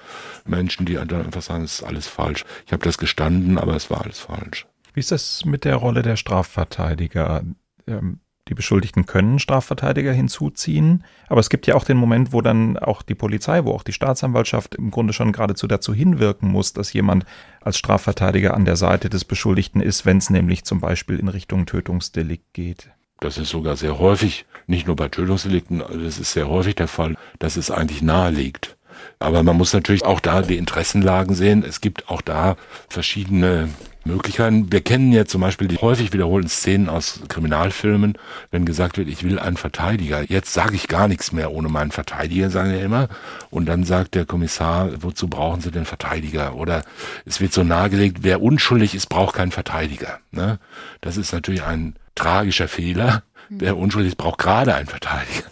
Menschen, 0.47 0.87
die 0.87 0.95
dann 0.95 1.27
einfach 1.27 1.43
sagen, 1.43 1.65
es 1.65 1.81
ist 1.81 1.83
alles 1.83 2.07
falsch. 2.07 2.45
Ich 2.67 2.73
habe 2.73 2.85
das 2.85 2.99
gestanden, 2.99 3.59
aber 3.59 3.77
es 3.77 3.91
war 3.91 4.03
alles 4.03 4.21
falsch. 4.21 4.67
Wie 4.95 5.01
ist 5.01 5.13
das 5.13 5.45
mit 5.45 5.65
der 5.65 5.77
Rolle 5.77 6.03
der 6.03 6.17
Strafverteidiger? 6.17 7.43
Ähm, 7.87 8.21
die 8.49 8.55
Beschuldigten 8.55 9.05
können 9.05 9.39
Strafverteidiger 9.39 10.13
hinzuziehen, 10.13 11.05
aber 11.29 11.41
es 11.41 11.51
gibt 11.51 11.67
ja 11.67 11.75
auch 11.75 11.85
den 11.85 11.99
Moment, 11.99 12.33
wo 12.33 12.41
dann 12.41 12.79
auch 12.79 13.03
die 13.03 13.15
Polizei, 13.15 13.65
wo 13.65 13.73
auch 13.73 13.83
die 13.83 13.93
Staatsanwaltschaft 13.93 14.75
im 14.75 14.91
Grunde 14.91 15.13
schon 15.13 15.33
geradezu 15.33 15.67
dazu 15.67 15.93
hinwirken 15.93 16.51
muss, 16.51 16.73
dass 16.73 16.93
jemand 16.93 17.27
als 17.61 17.77
Strafverteidiger 17.77 18.55
an 18.55 18.65
der 18.65 18.77
Seite 18.77 19.11
des 19.11 19.25
Beschuldigten 19.27 19.83
ist, 19.83 20.07
wenn 20.07 20.19
es 20.19 20.31
nämlich 20.31 20.65
zum 20.65 20.81
Beispiel 20.81 21.19
in 21.19 21.29
Richtung 21.29 21.67
Tötungsdelikt 21.67 22.55
geht. 22.55 22.91
Das 23.21 23.37
ist 23.37 23.51
sogar 23.51 23.77
sehr 23.77 23.99
häufig, 23.99 24.47
nicht 24.67 24.87
nur 24.87 24.97
bei 24.97 25.09
Tötungsdelikten, 25.09 25.81
das 25.81 26.19
ist 26.19 26.33
sehr 26.33 26.49
häufig 26.49 26.77
der 26.77 26.89
Fall, 26.89 27.17
dass 27.39 27.57
es 27.57 27.71
eigentlich 27.71 28.01
nahe 28.01 28.31
liegt. 28.31 28.78
Aber 29.21 29.43
man 29.43 29.57
muss 29.57 29.73
natürlich 29.73 30.05
auch 30.05 30.21
da 30.21 30.43
die 30.43 30.57
Interessenlagen 30.57 31.35
sehen. 31.35 31.65
Es 31.67 31.81
gibt 31.81 32.09
auch 32.09 32.23
da 32.23 32.57
verschiedene 32.89 33.69
Möglichkeiten. 34.05 34.73
Wir 34.73 34.81
kennen 34.81 35.13
ja 35.13 35.25
zum 35.25 35.41
Beispiel 35.41 35.69
die 35.69 35.77
häufig 35.77 36.13
wiederholten 36.13 36.49
Szenen 36.49 36.89
aus 36.89 37.21
Kriminalfilmen, 37.29 38.17
wenn 38.51 38.65
gesagt 38.65 38.97
wird, 38.97 39.09
ich 39.09 39.23
will 39.23 39.39
einen 39.39 39.57
Verteidiger. 39.57 40.23
Jetzt 40.23 40.53
sage 40.53 40.75
ich 40.75 40.89
gar 40.89 41.09
nichts 41.09 41.33
mehr 41.33 41.53
ohne 41.53 41.69
meinen 41.69 41.91
Verteidiger, 41.91 42.51
sagen 42.51 42.73
wir 42.73 42.81
immer. 42.81 43.09
Und 43.51 43.67
dann 43.67 43.85
sagt 43.85 44.15
der 44.15 44.25
Kommissar, 44.25 44.91
wozu 45.01 45.29
brauchen 45.29 45.61
Sie 45.61 45.71
den 45.71 45.85
Verteidiger? 45.85 46.55
Oder 46.55 46.83
es 47.25 47.41
wird 47.41 47.53
so 47.53 47.63
nahegelegt, 47.63 48.19
wer 48.23 48.41
unschuldig 48.41 48.95
ist, 48.95 49.09
braucht 49.09 49.37
keinen 49.37 49.53
Verteidiger. 49.53 50.19
Ne? 50.31 50.59
Das 51.01 51.17
ist 51.17 51.33
natürlich 51.33 51.63
ein 51.63 51.95
tragischer 52.15 52.69
Fehler. 52.69 53.23
Wer 53.51 53.79
unschuldig 53.79 54.11
ist, 54.11 54.17
braucht 54.17 54.39
gerade 54.39 54.75
einen 54.75 54.89
Verteidiger. 54.89 55.45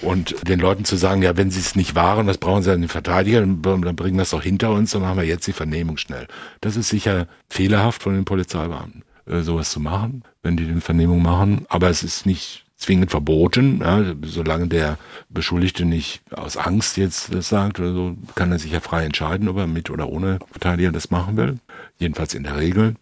Und 0.00 0.48
den 0.48 0.60
Leuten 0.60 0.84
zu 0.84 0.96
sagen, 0.96 1.22
ja, 1.22 1.36
wenn 1.36 1.50
sie 1.50 1.60
es 1.60 1.74
nicht 1.74 1.94
waren, 1.94 2.26
was 2.26 2.38
brauchen 2.38 2.62
sie 2.62 2.72
einen 2.72 2.88
Verteidiger? 2.88 3.40
Dann, 3.40 3.60
bringen 3.60 4.16
wir 4.16 4.22
das 4.22 4.30
doch 4.30 4.42
hinter 4.42 4.70
uns, 4.70 4.92
dann 4.92 5.02
machen 5.02 5.16
wir 5.16 5.24
jetzt 5.24 5.46
die 5.46 5.52
Vernehmung 5.52 5.96
schnell. 5.96 6.28
Das 6.60 6.76
ist 6.76 6.88
sicher 6.88 7.26
fehlerhaft 7.48 8.02
von 8.02 8.14
den 8.14 8.24
Polizeibeamten, 8.24 9.02
äh, 9.26 9.40
sowas 9.40 9.70
zu 9.70 9.80
machen, 9.80 10.22
wenn 10.42 10.56
die 10.56 10.66
den 10.66 10.80
Vernehmung 10.80 11.22
machen. 11.22 11.66
Aber 11.68 11.88
es 11.88 12.02
ist 12.02 12.26
nicht 12.26 12.64
zwingend 12.76 13.10
verboten, 13.10 13.80
ja, 13.80 14.14
solange 14.22 14.68
der 14.68 14.98
Beschuldigte 15.30 15.84
nicht 15.84 16.22
aus 16.30 16.56
Angst 16.56 16.96
jetzt 16.96 17.34
das 17.34 17.48
sagt 17.48 17.80
oder 17.80 17.92
so, 17.92 18.16
kann 18.36 18.52
er 18.52 18.60
sich 18.60 18.70
ja 18.70 18.78
frei 18.78 19.04
entscheiden, 19.04 19.48
ob 19.48 19.56
er 19.56 19.66
mit 19.66 19.90
oder 19.90 20.08
ohne 20.08 20.38
Verteidiger 20.52 20.92
das 20.92 21.10
machen 21.10 21.36
will. 21.36 21.58
Jedenfalls 21.98 22.34
in 22.34 22.44
der 22.44 22.56
Regel. 22.56 22.94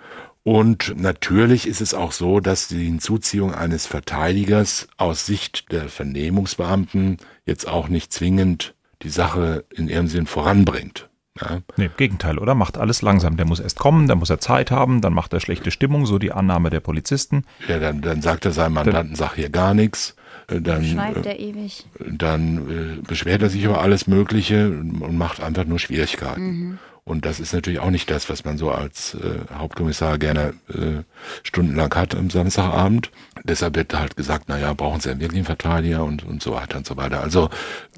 Und 0.47 0.95
natürlich 0.97 1.67
ist 1.67 1.81
es 1.81 1.93
auch 1.93 2.13
so, 2.13 2.39
dass 2.39 2.69
die 2.69 2.85
Hinzuziehung 2.85 3.53
eines 3.53 3.85
Verteidigers 3.87 4.87
aus 4.97 5.27
Sicht 5.27 5.73
der 5.73 5.89
Vernehmungsbeamten 5.89 7.17
jetzt 7.47 7.67
auch 7.67 7.89
nicht 7.89 8.13
zwingend 8.13 8.77
die 9.03 9.09
Sache 9.09 9.65
in 9.75 9.89
ihrem 9.89 10.07
Sinn 10.07 10.27
voranbringt. 10.27 11.09
Ja. 11.41 11.63
Nee, 11.77 11.87
im 11.87 11.97
Gegenteil, 11.97 12.39
oder? 12.39 12.55
Macht 12.55 12.79
alles 12.79 13.03
langsam. 13.03 13.37
Der 13.37 13.45
muss 13.45 13.59
erst 13.59 13.81
kommen, 13.81 14.07
dann 14.07 14.19
muss 14.19 14.31
er 14.31 14.39
Zeit 14.39 14.71
haben, 14.71 15.01
dann 15.01 15.15
macht 15.15 15.33
er 15.33 15.41
schlechte 15.41 15.73
Stimmung, 15.73 16.07
so 16.07 16.17
die 16.17 16.31
Annahme 16.31 16.71
der 16.71 16.79
Polizisten. 16.79 17.43
Ja, 17.67 17.81
dann, 17.81 18.01
dann 18.01 18.23
sagt 18.23 18.45
er 18.45 18.53
seinem 18.53 18.75
Mandanten, 18.75 19.17
sag 19.17 19.35
hier 19.35 19.51
gar 19.51 19.75
nichts. 19.75 20.15
äh, 20.47 20.61
dann, 20.61 20.85
Schreibt 20.85 21.27
er 21.27 21.41
ewig. 21.41 21.87
dann 22.09 23.01
äh, 23.01 23.03
beschwert 23.03 23.43
er 23.43 23.51
sich 23.51 23.65
über 23.65 23.81
alles 23.81 24.07
Mögliche 24.07 24.69
und 24.69 25.19
macht 25.19 25.43
einfach 25.43 25.65
nur 25.65 25.81
Schwierigkeiten. 25.81 26.47
Mhm. 26.47 26.79
Und 27.07 27.25
das 27.25 27.39
ist 27.39 27.53
natürlich 27.53 27.79
auch 27.79 27.91
nicht 27.91 28.11
das, 28.11 28.29
was 28.29 28.45
man 28.45 28.59
so 28.59 28.73
als 28.73 29.15
äh, 29.15 29.39
Hauptkommissar 29.55 30.19
gerne 30.19 30.55
äh, 30.69 31.05
stundenlang 31.45 31.95
hat 31.95 32.17
am 32.17 32.31
Samstagabend. 32.31 33.13
Deshalb 33.45 33.77
wird 33.77 33.97
halt 33.97 34.17
gesagt, 34.17 34.49
naja, 34.49 34.73
brauchen 34.73 35.01
Sie 35.01 35.11
einen 35.11 35.45
Verteidiger 35.45 36.03
und, 36.03 36.25
und 36.25 36.43
so 36.43 36.55
weiter 36.55 36.79
und 36.79 36.87
so 36.87 36.97
weiter. 36.97 37.21
Also 37.21 37.49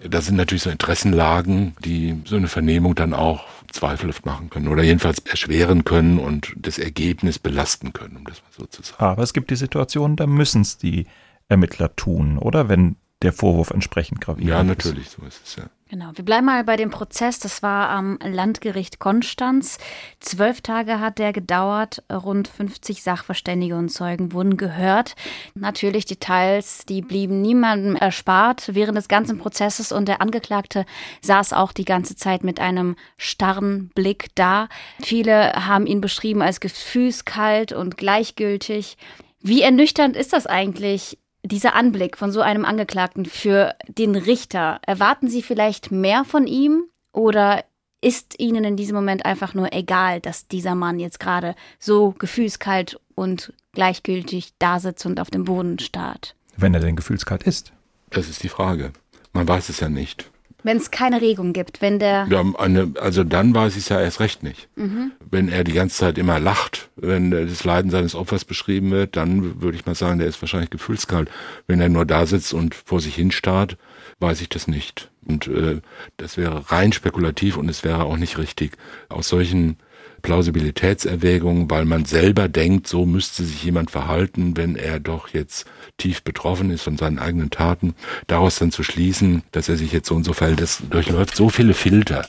das 0.06 0.26
sind 0.26 0.36
natürlich 0.36 0.64
so 0.64 0.68
Interessenlagen, 0.68 1.74
die 1.82 2.20
so 2.26 2.36
eine 2.36 2.48
Vernehmung 2.48 2.94
dann 2.94 3.14
auch 3.14 3.46
zweifelhaft 3.72 4.26
machen 4.26 4.50
können 4.50 4.68
oder 4.68 4.82
jedenfalls 4.82 5.20
erschweren 5.20 5.84
können 5.84 6.18
und 6.18 6.52
das 6.56 6.78
Ergebnis 6.78 7.38
belasten 7.38 7.94
können, 7.94 8.18
um 8.18 8.24
das 8.26 8.42
mal 8.42 8.50
so 8.58 8.66
zu 8.66 8.82
sagen. 8.82 9.02
Aber 9.02 9.22
es 9.22 9.32
gibt 9.32 9.50
die 9.50 9.56
Situation, 9.56 10.16
da 10.16 10.26
müssen 10.26 10.60
es 10.60 10.76
die 10.76 11.06
Ermittler 11.48 11.96
tun, 11.96 12.36
oder? 12.36 12.68
Wenn 12.68 12.96
der 13.22 13.32
Vorwurf 13.32 13.70
entsprechend 13.70 14.20
gravierend 14.20 14.50
ist. 14.50 14.84
Ja, 14.84 14.90
natürlich, 14.90 15.08
so 15.08 15.22
ist 15.24 15.46
es 15.46 15.56
ja. 15.56 15.64
Genau, 15.90 16.10
wir 16.14 16.24
bleiben 16.24 16.44
mal 16.44 16.64
bei 16.64 16.76
dem 16.76 16.90
Prozess. 16.90 17.38
Das 17.38 17.62
war 17.62 17.88
am 17.88 18.18
Landgericht 18.22 18.98
Konstanz. 18.98 19.78
Zwölf 20.20 20.60
Tage 20.60 21.00
hat 21.00 21.18
der 21.18 21.32
gedauert. 21.32 22.02
Rund 22.12 22.46
50 22.46 23.02
Sachverständige 23.02 23.74
und 23.74 23.88
Zeugen 23.88 24.34
wurden 24.34 24.58
gehört. 24.58 25.14
Natürlich 25.54 26.04
Details, 26.04 26.84
die 26.86 27.00
blieben 27.00 27.40
niemandem 27.40 27.96
erspart 27.96 28.74
während 28.74 28.98
des 28.98 29.08
ganzen 29.08 29.38
Prozesses 29.38 29.90
und 29.90 30.08
der 30.08 30.20
Angeklagte 30.20 30.84
saß 31.22 31.54
auch 31.54 31.72
die 31.72 31.86
ganze 31.86 32.16
Zeit 32.16 32.44
mit 32.44 32.60
einem 32.60 32.94
starren 33.16 33.88
Blick 33.94 34.26
da. 34.34 34.68
Viele 35.00 35.52
haben 35.54 35.86
ihn 35.86 36.02
beschrieben 36.02 36.42
als 36.42 36.60
gefühlskalt 36.60 37.72
und 37.72 37.96
gleichgültig. 37.96 38.98
Wie 39.40 39.62
ernüchternd 39.62 40.16
ist 40.16 40.34
das 40.34 40.46
eigentlich, 40.46 41.16
dieser 41.48 41.74
Anblick 41.74 42.16
von 42.16 42.30
so 42.30 42.40
einem 42.40 42.64
Angeklagten 42.64 43.24
für 43.24 43.74
den 43.88 44.14
Richter, 44.14 44.80
erwarten 44.86 45.28
Sie 45.28 45.42
vielleicht 45.42 45.90
mehr 45.90 46.24
von 46.24 46.46
ihm 46.46 46.84
oder 47.12 47.64
ist 48.00 48.38
Ihnen 48.38 48.64
in 48.64 48.76
diesem 48.76 48.94
Moment 48.94 49.26
einfach 49.26 49.54
nur 49.54 49.72
egal, 49.72 50.20
dass 50.20 50.46
dieser 50.46 50.74
Mann 50.74 51.00
jetzt 51.00 51.18
gerade 51.18 51.56
so 51.80 52.12
gefühlskalt 52.12 53.00
und 53.14 53.52
gleichgültig 53.72 54.54
da 54.58 54.78
sitzt 54.78 55.04
und 55.06 55.18
auf 55.18 55.30
dem 55.30 55.44
Boden 55.44 55.78
starrt? 55.78 56.36
Wenn 56.56 56.74
er 56.74 56.80
denn 56.80 56.96
gefühlskalt 56.96 57.42
ist. 57.42 57.72
Das 58.10 58.28
ist 58.28 58.42
die 58.42 58.48
Frage. 58.48 58.92
Man 59.32 59.48
weiß 59.48 59.68
es 59.68 59.80
ja 59.80 59.88
nicht. 59.88 60.30
Wenn 60.68 60.76
es 60.76 60.90
keine 60.90 61.22
Regung 61.22 61.54
gibt, 61.54 61.80
wenn 61.80 61.98
der. 61.98 62.26
Ja, 62.28 62.44
eine, 62.58 62.92
also 63.00 63.24
dann 63.24 63.54
weiß 63.54 63.74
ich 63.74 63.84
es 63.84 63.88
ja 63.88 64.02
erst 64.02 64.20
recht 64.20 64.42
nicht. 64.42 64.68
Mhm. 64.76 65.12
Wenn 65.30 65.48
er 65.48 65.64
die 65.64 65.72
ganze 65.72 65.96
Zeit 65.96 66.18
immer 66.18 66.38
lacht, 66.38 66.90
wenn 66.94 67.30
das 67.30 67.64
Leiden 67.64 67.90
seines 67.90 68.14
Opfers 68.14 68.44
beschrieben 68.44 68.90
wird, 68.90 69.16
dann 69.16 69.62
würde 69.62 69.78
ich 69.78 69.86
mal 69.86 69.94
sagen, 69.94 70.18
der 70.18 70.28
ist 70.28 70.42
wahrscheinlich 70.42 70.68
gefühlskalt. 70.68 71.30
Wenn 71.66 71.80
er 71.80 71.88
nur 71.88 72.04
da 72.04 72.26
sitzt 72.26 72.52
und 72.52 72.74
vor 72.74 73.00
sich 73.00 73.14
hin 73.14 73.30
starrt, 73.30 73.78
weiß 74.20 74.42
ich 74.42 74.50
das 74.50 74.68
nicht. 74.68 75.10
Und 75.24 75.46
äh, 75.46 75.80
das 76.18 76.36
wäre 76.36 76.70
rein 76.70 76.92
spekulativ 76.92 77.56
und 77.56 77.70
es 77.70 77.82
wäre 77.82 78.04
auch 78.04 78.18
nicht 78.18 78.36
richtig. 78.36 78.72
Aus 79.08 79.30
solchen 79.30 79.78
Plausibilitätserwägungen, 80.22 81.70
weil 81.70 81.84
man 81.84 82.04
selber 82.04 82.48
denkt, 82.48 82.86
so 82.86 83.06
müsste 83.06 83.44
sich 83.44 83.62
jemand 83.64 83.90
verhalten, 83.90 84.56
wenn 84.56 84.76
er 84.76 85.00
doch 85.00 85.28
jetzt 85.28 85.66
tief 85.96 86.22
betroffen 86.22 86.70
ist 86.70 86.82
von 86.82 86.96
seinen 86.96 87.18
eigenen 87.18 87.50
Taten, 87.50 87.94
daraus 88.26 88.58
dann 88.58 88.72
zu 88.72 88.82
schließen, 88.82 89.42
dass 89.52 89.68
er 89.68 89.76
sich 89.76 89.92
jetzt 89.92 90.08
so 90.08 90.14
und 90.14 90.24
so 90.24 90.32
verhält, 90.32 90.60
das 90.60 90.82
durchläuft 90.90 91.36
so 91.36 91.48
viele 91.48 91.74
Filter. 91.74 92.26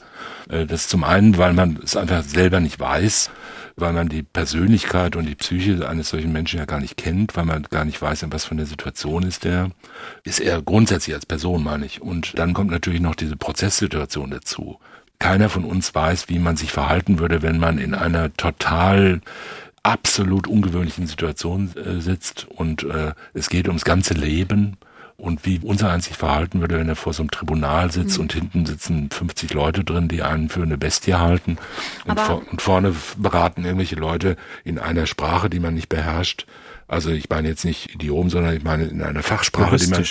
Äh, 0.50 0.66
das 0.66 0.88
zum 0.88 1.04
einen, 1.04 1.38
weil 1.38 1.54
man 1.54 1.80
es 1.84 1.96
einfach 1.96 2.24
selber 2.24 2.60
nicht 2.60 2.80
weiß, 2.80 3.30
weil 3.76 3.94
man 3.94 4.10
die 4.10 4.24
Persönlichkeit 4.24 5.16
und 5.16 5.26
die 5.26 5.36
Psyche 5.36 5.88
eines 5.88 6.10
solchen 6.10 6.32
Menschen 6.32 6.60
ja 6.60 6.66
gar 6.66 6.80
nicht 6.80 6.98
kennt, 6.98 7.36
weil 7.36 7.46
man 7.46 7.64
gar 7.64 7.86
nicht 7.86 8.02
weiß, 8.02 8.26
was 8.30 8.46
für 8.46 8.52
einer 8.52 8.66
Situation 8.66 9.24
ist 9.24 9.44
der. 9.44 9.72
Ist 10.24 10.40
er 10.40 10.62
grundsätzlich 10.62 11.16
als 11.16 11.26
Person, 11.26 11.64
meine 11.64 11.86
ich. 11.86 12.02
Und 12.02 12.38
dann 12.38 12.54
kommt 12.54 12.72
natürlich 12.72 13.02
noch 13.02 13.16
diese 13.16 13.38
Prozesssituation 13.38 14.32
dazu. 14.32 14.80
Keiner 15.20 15.50
von 15.50 15.66
uns 15.66 15.94
weiß, 15.94 16.30
wie 16.30 16.40
man 16.40 16.58
sich 16.58 16.72
verhalten 16.72 17.20
würde, 17.20 17.42
wenn 17.42 17.60
man 17.60 17.78
in 17.78 17.94
einer 17.94 18.34
total 18.34 19.22
absolut 19.84 20.48
ungewöhnlichen 20.48 21.08
Situation 21.08 21.72
äh, 21.76 22.02
sitzt 22.02 22.48
und 22.50 22.84
äh, 22.84 23.14
es 23.34 23.50
geht 23.50 23.68
ums 23.68 23.86
ganze 23.86 24.14
Leben 24.14 24.78
und 25.20 25.46
wie 25.46 25.60
unser 25.62 25.92
eins 25.92 26.06
sich 26.06 26.18
verhalten 26.18 26.62
würde, 26.62 26.80
wenn 26.80 26.88
er 26.88 26.96
vor 26.96 27.14
so 27.14 27.22
einem 27.22 27.32
Tribunal 27.32 27.92
sitzt 27.92 28.18
mhm. 28.18 28.24
und 28.24 28.34
hinten 28.34 28.66
sitzen 28.66 29.10
50 29.10 29.54
Leute 29.54 29.84
drin, 29.84 30.08
die 30.08 30.24
einen 30.24 30.50
für 30.50 30.62
eine 30.62 30.78
Bestie 30.78 31.16
halten 31.16 31.58
und, 32.06 32.20
vor, 32.20 32.42
und 32.50 32.62
vorne 32.62 32.96
beraten 33.18 33.66
irgendwelche 33.66 33.96
Leute 33.96 34.38
in 34.64 34.80
einer 34.80 35.06
Sprache, 35.06 35.50
die 35.50 35.60
man 35.60 35.74
nicht 35.74 35.90
beherrscht 35.90 36.46
also 36.90 37.12
ich 37.12 37.30
meine 37.30 37.48
jetzt 37.48 37.66
nicht 37.66 37.94
Idiom, 37.94 38.32
sondern 38.32 38.58
ich 38.58 38.64
meine 38.64 38.86
in 38.86 39.04
einer 39.04 39.22
Fachsprache, 39.22 39.78
die 39.78 39.88
man, 39.88 40.04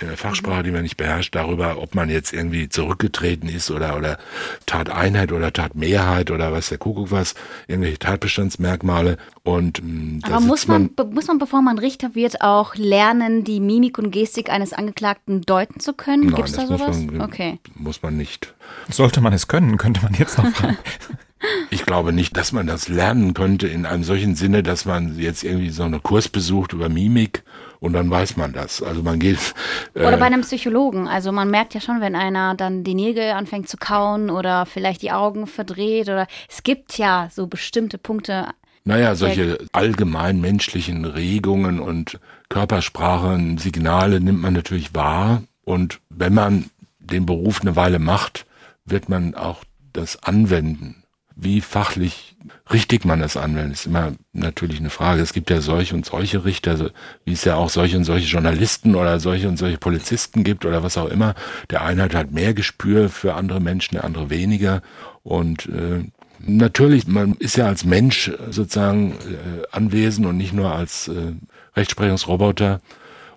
in 0.00 0.08
einer 0.08 0.16
Fachsprache, 0.16 0.64
die 0.64 0.72
man 0.72 0.82
nicht 0.82 0.96
beherrscht, 0.96 1.32
darüber, 1.32 1.78
ob 1.80 1.94
man 1.94 2.10
jetzt 2.10 2.32
irgendwie 2.32 2.68
zurückgetreten 2.68 3.48
ist 3.48 3.70
oder, 3.70 3.96
oder 3.96 4.18
Tateinheit 4.66 5.30
oder 5.30 5.52
Tatmehrheit 5.52 6.32
oder 6.32 6.52
was 6.52 6.70
der 6.70 6.78
Kuckuck 6.78 7.12
was, 7.12 7.36
irgendwelche 7.68 8.00
Tatbestandsmerkmale. 8.00 9.16
Und 9.44 9.80
mm, 9.84 10.22
Aber 10.24 10.40
muss 10.40 10.66
man, 10.66 10.90
man, 10.96 11.14
muss 11.14 11.28
man, 11.28 11.38
bevor 11.38 11.62
man 11.62 11.78
Richter 11.78 12.16
wird, 12.16 12.40
auch 12.40 12.74
lernen, 12.74 13.44
die 13.44 13.60
Mimik 13.60 13.96
und 13.98 14.10
Gestik 14.10 14.50
eines 14.50 14.72
Angeklagten 14.72 15.42
deuten 15.42 15.78
zu 15.78 15.92
können? 15.92 16.34
Gibt 16.34 16.48
es 16.48 16.56
da 16.56 16.66
sowas? 16.66 16.96
Muss 16.98 17.12
man, 17.12 17.20
okay. 17.20 17.60
Muss 17.76 18.02
man 18.02 18.16
nicht. 18.16 18.54
Sollte 18.90 19.20
man 19.20 19.32
es 19.32 19.46
können, 19.46 19.78
könnte 19.78 20.02
man 20.02 20.14
jetzt 20.14 20.36
noch 20.36 20.48
fragen. 20.48 20.78
Ich 21.70 21.84
glaube 21.84 22.12
nicht, 22.12 22.36
dass 22.36 22.52
man 22.52 22.66
das 22.66 22.88
lernen 22.88 23.34
könnte 23.34 23.66
in 23.66 23.86
einem 23.86 24.04
solchen 24.04 24.34
Sinne, 24.34 24.62
dass 24.62 24.84
man 24.84 25.18
jetzt 25.18 25.44
irgendwie 25.44 25.70
so 25.70 25.82
einen 25.82 26.02
Kurs 26.02 26.28
besucht 26.28 26.72
über 26.72 26.88
Mimik 26.88 27.42
und 27.80 27.92
dann 27.92 28.10
weiß 28.10 28.36
man 28.36 28.52
das. 28.52 28.82
Also 28.82 29.02
man 29.02 29.18
geht. 29.18 29.54
Äh 29.94 30.06
oder 30.06 30.16
bei 30.16 30.26
einem 30.26 30.42
Psychologen. 30.42 31.08
Also 31.08 31.32
man 31.32 31.50
merkt 31.50 31.74
ja 31.74 31.80
schon, 31.80 32.00
wenn 32.00 32.16
einer 32.16 32.54
dann 32.54 32.84
die 32.84 32.94
Nägel 32.94 33.32
anfängt 33.32 33.68
zu 33.68 33.76
kauen 33.76 34.30
oder 34.30 34.66
vielleicht 34.66 35.02
die 35.02 35.12
Augen 35.12 35.46
verdreht 35.46 36.08
oder 36.08 36.26
es 36.48 36.62
gibt 36.62 36.96
ja 36.98 37.28
so 37.32 37.46
bestimmte 37.46 37.98
Punkte. 37.98 38.48
Naja, 38.84 39.14
solche 39.14 39.58
allgemein 39.72 40.40
menschlichen 40.40 41.04
Regungen 41.04 41.80
und 41.80 42.18
Körpersprachen, 42.50 43.56
Signale 43.58 44.20
nimmt 44.20 44.42
man 44.42 44.52
natürlich 44.52 44.94
wahr. 44.94 45.42
Und 45.64 46.00
wenn 46.10 46.34
man 46.34 46.70
den 46.98 47.24
Beruf 47.24 47.62
eine 47.62 47.76
Weile 47.76 47.98
macht, 47.98 48.46
wird 48.84 49.08
man 49.08 49.34
auch 49.34 49.64
das 49.92 50.22
anwenden 50.22 51.03
wie 51.36 51.60
fachlich 51.60 52.36
richtig 52.72 53.04
man 53.04 53.20
das 53.20 53.36
anwendet, 53.36 53.74
ist 53.74 53.86
immer 53.86 54.12
natürlich 54.32 54.78
eine 54.78 54.90
Frage. 54.90 55.22
Es 55.22 55.32
gibt 55.32 55.50
ja 55.50 55.60
solche 55.60 55.94
und 55.94 56.06
solche 56.06 56.44
Richter, 56.44 56.90
wie 57.24 57.32
es 57.32 57.44
ja 57.44 57.56
auch 57.56 57.70
solche 57.70 57.96
und 57.96 58.04
solche 58.04 58.26
Journalisten 58.26 58.94
oder 58.94 59.18
solche 59.20 59.48
und 59.48 59.56
solche 59.56 59.78
Polizisten 59.78 60.44
gibt 60.44 60.64
oder 60.64 60.82
was 60.82 60.96
auch 60.96 61.08
immer. 61.08 61.34
Der 61.70 61.82
eine 61.82 62.02
hat 62.02 62.14
halt 62.14 62.32
mehr 62.32 62.54
Gespür 62.54 63.08
für 63.08 63.34
andere 63.34 63.60
Menschen, 63.60 63.96
der 63.96 64.04
andere 64.04 64.30
weniger. 64.30 64.82
Und 65.22 65.66
äh, 65.66 66.04
natürlich, 66.38 67.06
man 67.06 67.34
ist 67.34 67.56
ja 67.56 67.66
als 67.66 67.84
Mensch 67.84 68.30
sozusagen 68.50 69.12
äh, 69.12 69.62
anwesend 69.72 70.26
und 70.26 70.36
nicht 70.36 70.52
nur 70.52 70.74
als 70.74 71.08
äh, 71.08 71.32
Rechtsprechungsroboter 71.76 72.80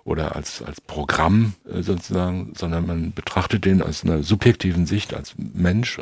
oder 0.08 0.34
als, 0.34 0.62
als 0.62 0.80
Programm 0.80 1.52
äh, 1.70 1.82
sozusagen, 1.82 2.52
sondern 2.56 2.86
man 2.86 3.12
betrachtet 3.12 3.64
den 3.64 3.82
aus 3.82 4.04
einer 4.04 4.22
subjektiven 4.22 4.86
Sicht 4.86 5.14
als 5.14 5.34
Mensch, 5.36 6.00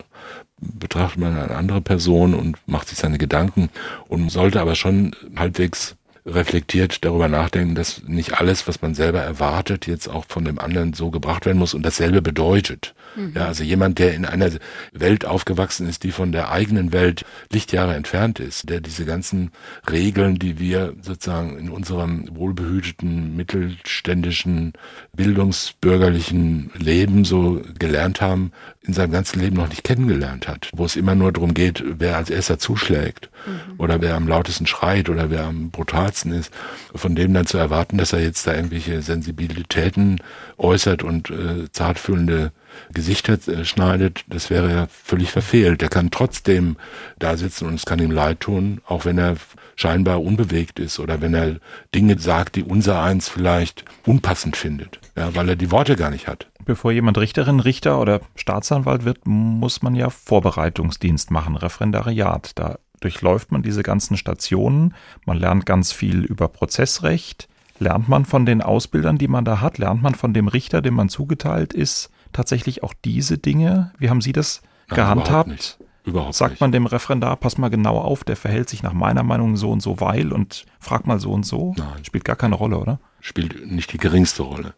betrachtet 0.60 1.18
man 1.18 1.36
eine 1.36 1.56
andere 1.56 1.80
Person 1.80 2.34
und 2.34 2.56
macht 2.66 2.88
sich 2.88 2.98
seine 2.98 3.18
Gedanken 3.18 3.68
und 4.08 4.30
sollte 4.30 4.60
aber 4.60 4.76
schon 4.76 5.14
halbwegs 5.34 5.96
reflektiert 6.24 7.04
darüber 7.04 7.28
nachdenken, 7.28 7.74
dass 7.74 8.02
nicht 8.04 8.38
alles, 8.40 8.66
was 8.66 8.82
man 8.82 8.94
selber 8.94 9.20
erwartet, 9.20 9.86
jetzt 9.86 10.08
auch 10.08 10.24
von 10.28 10.44
dem 10.44 10.58
anderen 10.58 10.92
so 10.92 11.10
gebracht 11.10 11.46
werden 11.46 11.58
muss 11.58 11.74
und 11.74 11.82
dasselbe 11.82 12.22
bedeutet. 12.22 12.94
Mhm. 13.16 13.32
Ja, 13.34 13.46
also 13.46 13.64
jemand, 13.64 13.98
der 13.98 14.14
in 14.14 14.24
einer 14.24 14.50
Welt 14.92 15.24
aufgewachsen 15.24 15.88
ist, 15.88 16.04
die 16.04 16.12
von 16.12 16.32
der 16.32 16.50
eigenen 16.50 16.92
Welt 16.92 17.24
Lichtjahre 17.50 17.94
entfernt 17.94 18.38
ist, 18.38 18.68
der 18.68 18.80
diese 18.80 19.04
ganzen 19.04 19.50
Regeln, 19.90 20.38
die 20.38 20.58
wir 20.58 20.94
sozusagen 21.00 21.58
in 21.58 21.70
unserem 21.70 22.28
wohlbehüteten, 22.32 23.36
mittelständischen, 23.36 24.74
bildungsbürgerlichen 25.14 26.70
Leben 26.78 27.24
so 27.24 27.62
gelernt 27.78 28.20
haben, 28.20 28.52
in 28.82 28.94
seinem 28.94 29.12
ganzen 29.12 29.40
Leben 29.40 29.56
noch 29.56 29.68
nicht 29.68 29.82
kennengelernt 29.82 30.46
hat, 30.46 30.70
wo 30.74 30.84
es 30.84 30.96
immer 30.96 31.14
nur 31.14 31.32
darum 31.32 31.54
geht, 31.54 31.82
wer 31.86 32.16
als 32.16 32.30
erster 32.30 32.58
zuschlägt 32.58 33.30
mhm. 33.46 33.74
oder 33.78 34.00
wer 34.00 34.14
am 34.14 34.28
lautesten 34.28 34.66
schreit 34.66 35.08
oder 35.08 35.30
wer 35.30 35.44
am 35.44 35.70
brutalsten 35.70 36.32
ist, 36.32 36.52
von 36.94 37.16
dem 37.16 37.34
dann 37.34 37.46
zu 37.46 37.58
erwarten, 37.58 37.98
dass 37.98 38.12
er 38.12 38.22
jetzt 38.22 38.46
da 38.46 38.54
irgendwelche 38.54 39.02
Sensibilitäten 39.02 40.20
äußert 40.58 41.02
und 41.02 41.30
äh, 41.30 41.70
zartfühlende 41.72 42.52
Gesichter 42.92 43.34
äh, 43.48 43.64
schneidet, 43.64 44.24
das 44.28 44.50
wäre 44.50 44.70
ja 44.70 44.86
völlig 44.88 45.30
verfehlt. 45.30 45.80
Der 45.80 45.88
kann 45.88 46.10
trotzdem 46.10 46.76
da 47.18 47.36
sitzen 47.36 47.66
und 47.66 47.74
es 47.74 47.86
kann 47.86 47.98
ihm 47.98 48.10
leid 48.10 48.40
tun, 48.40 48.80
auch 48.86 49.04
wenn 49.04 49.18
er 49.18 49.36
scheinbar 49.76 50.22
unbewegt 50.22 50.78
ist 50.78 50.98
oder 50.98 51.20
wenn 51.20 51.34
er 51.34 51.56
Dinge 51.94 52.18
sagt, 52.18 52.56
die 52.56 52.62
unser 52.62 53.02
eins 53.02 53.28
vielleicht 53.28 53.84
unpassend 54.06 54.56
findet, 54.56 55.00
ja, 55.16 55.34
weil 55.34 55.48
er 55.50 55.56
die 55.56 55.70
Worte 55.70 55.96
gar 55.96 56.10
nicht 56.10 56.28
hat. 56.28 56.48
Bevor 56.64 56.92
jemand 56.92 57.18
Richterin, 57.18 57.60
Richter 57.60 58.00
oder 58.00 58.20
Staatsanwalt 58.34 59.04
wird, 59.04 59.26
muss 59.26 59.82
man 59.82 59.94
ja 59.94 60.10
Vorbereitungsdienst 60.10 61.30
machen, 61.30 61.56
Referendariat. 61.56 62.52
Da 62.58 62.78
durchläuft 63.00 63.52
man 63.52 63.62
diese 63.62 63.82
ganzen 63.82 64.16
Stationen, 64.16 64.94
man 65.26 65.38
lernt 65.38 65.66
ganz 65.66 65.92
viel 65.92 66.24
über 66.24 66.48
Prozessrecht, 66.48 67.48
Lernt 67.78 68.08
man 68.08 68.24
von 68.24 68.46
den 68.46 68.62
Ausbildern, 68.62 69.18
die 69.18 69.28
man 69.28 69.44
da 69.44 69.60
hat, 69.60 69.78
lernt 69.78 70.02
man 70.02 70.14
von 70.14 70.32
dem 70.32 70.48
Richter, 70.48 70.80
dem 70.80 70.94
man 70.94 71.08
zugeteilt 71.08 71.74
ist, 71.74 72.10
tatsächlich 72.36 72.82
auch 72.82 72.94
diese 73.04 73.38
Dinge? 73.38 73.92
Wie 73.98 74.10
haben 74.10 74.20
Sie 74.20 74.32
das 74.32 74.62
Nein, 74.88 74.96
gehandhabt? 74.96 75.28
Überhaupt 75.28 75.48
nicht. 75.48 75.78
Überhaupt 76.04 76.34
Sagt 76.34 76.50
nicht. 76.52 76.60
man 76.60 76.70
dem 76.72 76.86
Referendar, 76.86 77.36
pass 77.36 77.58
mal 77.58 77.68
genau 77.68 77.98
auf, 77.98 78.22
der 78.22 78.36
verhält 78.36 78.68
sich 78.68 78.82
nach 78.82 78.92
meiner 78.92 79.24
Meinung 79.24 79.56
so 79.56 79.70
und 79.72 79.80
so, 79.80 80.00
weil 80.00 80.32
und 80.32 80.64
frag 80.78 81.06
mal 81.06 81.18
so 81.18 81.32
und 81.32 81.44
so? 81.44 81.74
Nein. 81.76 82.04
Spielt 82.04 82.24
gar 82.24 82.36
keine 82.36 82.54
Rolle, 82.54 82.78
oder? 82.78 83.00
spielt 83.26 83.70
nicht 83.70 83.92
die 83.92 83.98
geringste 83.98 84.42
Rolle. 84.42 84.74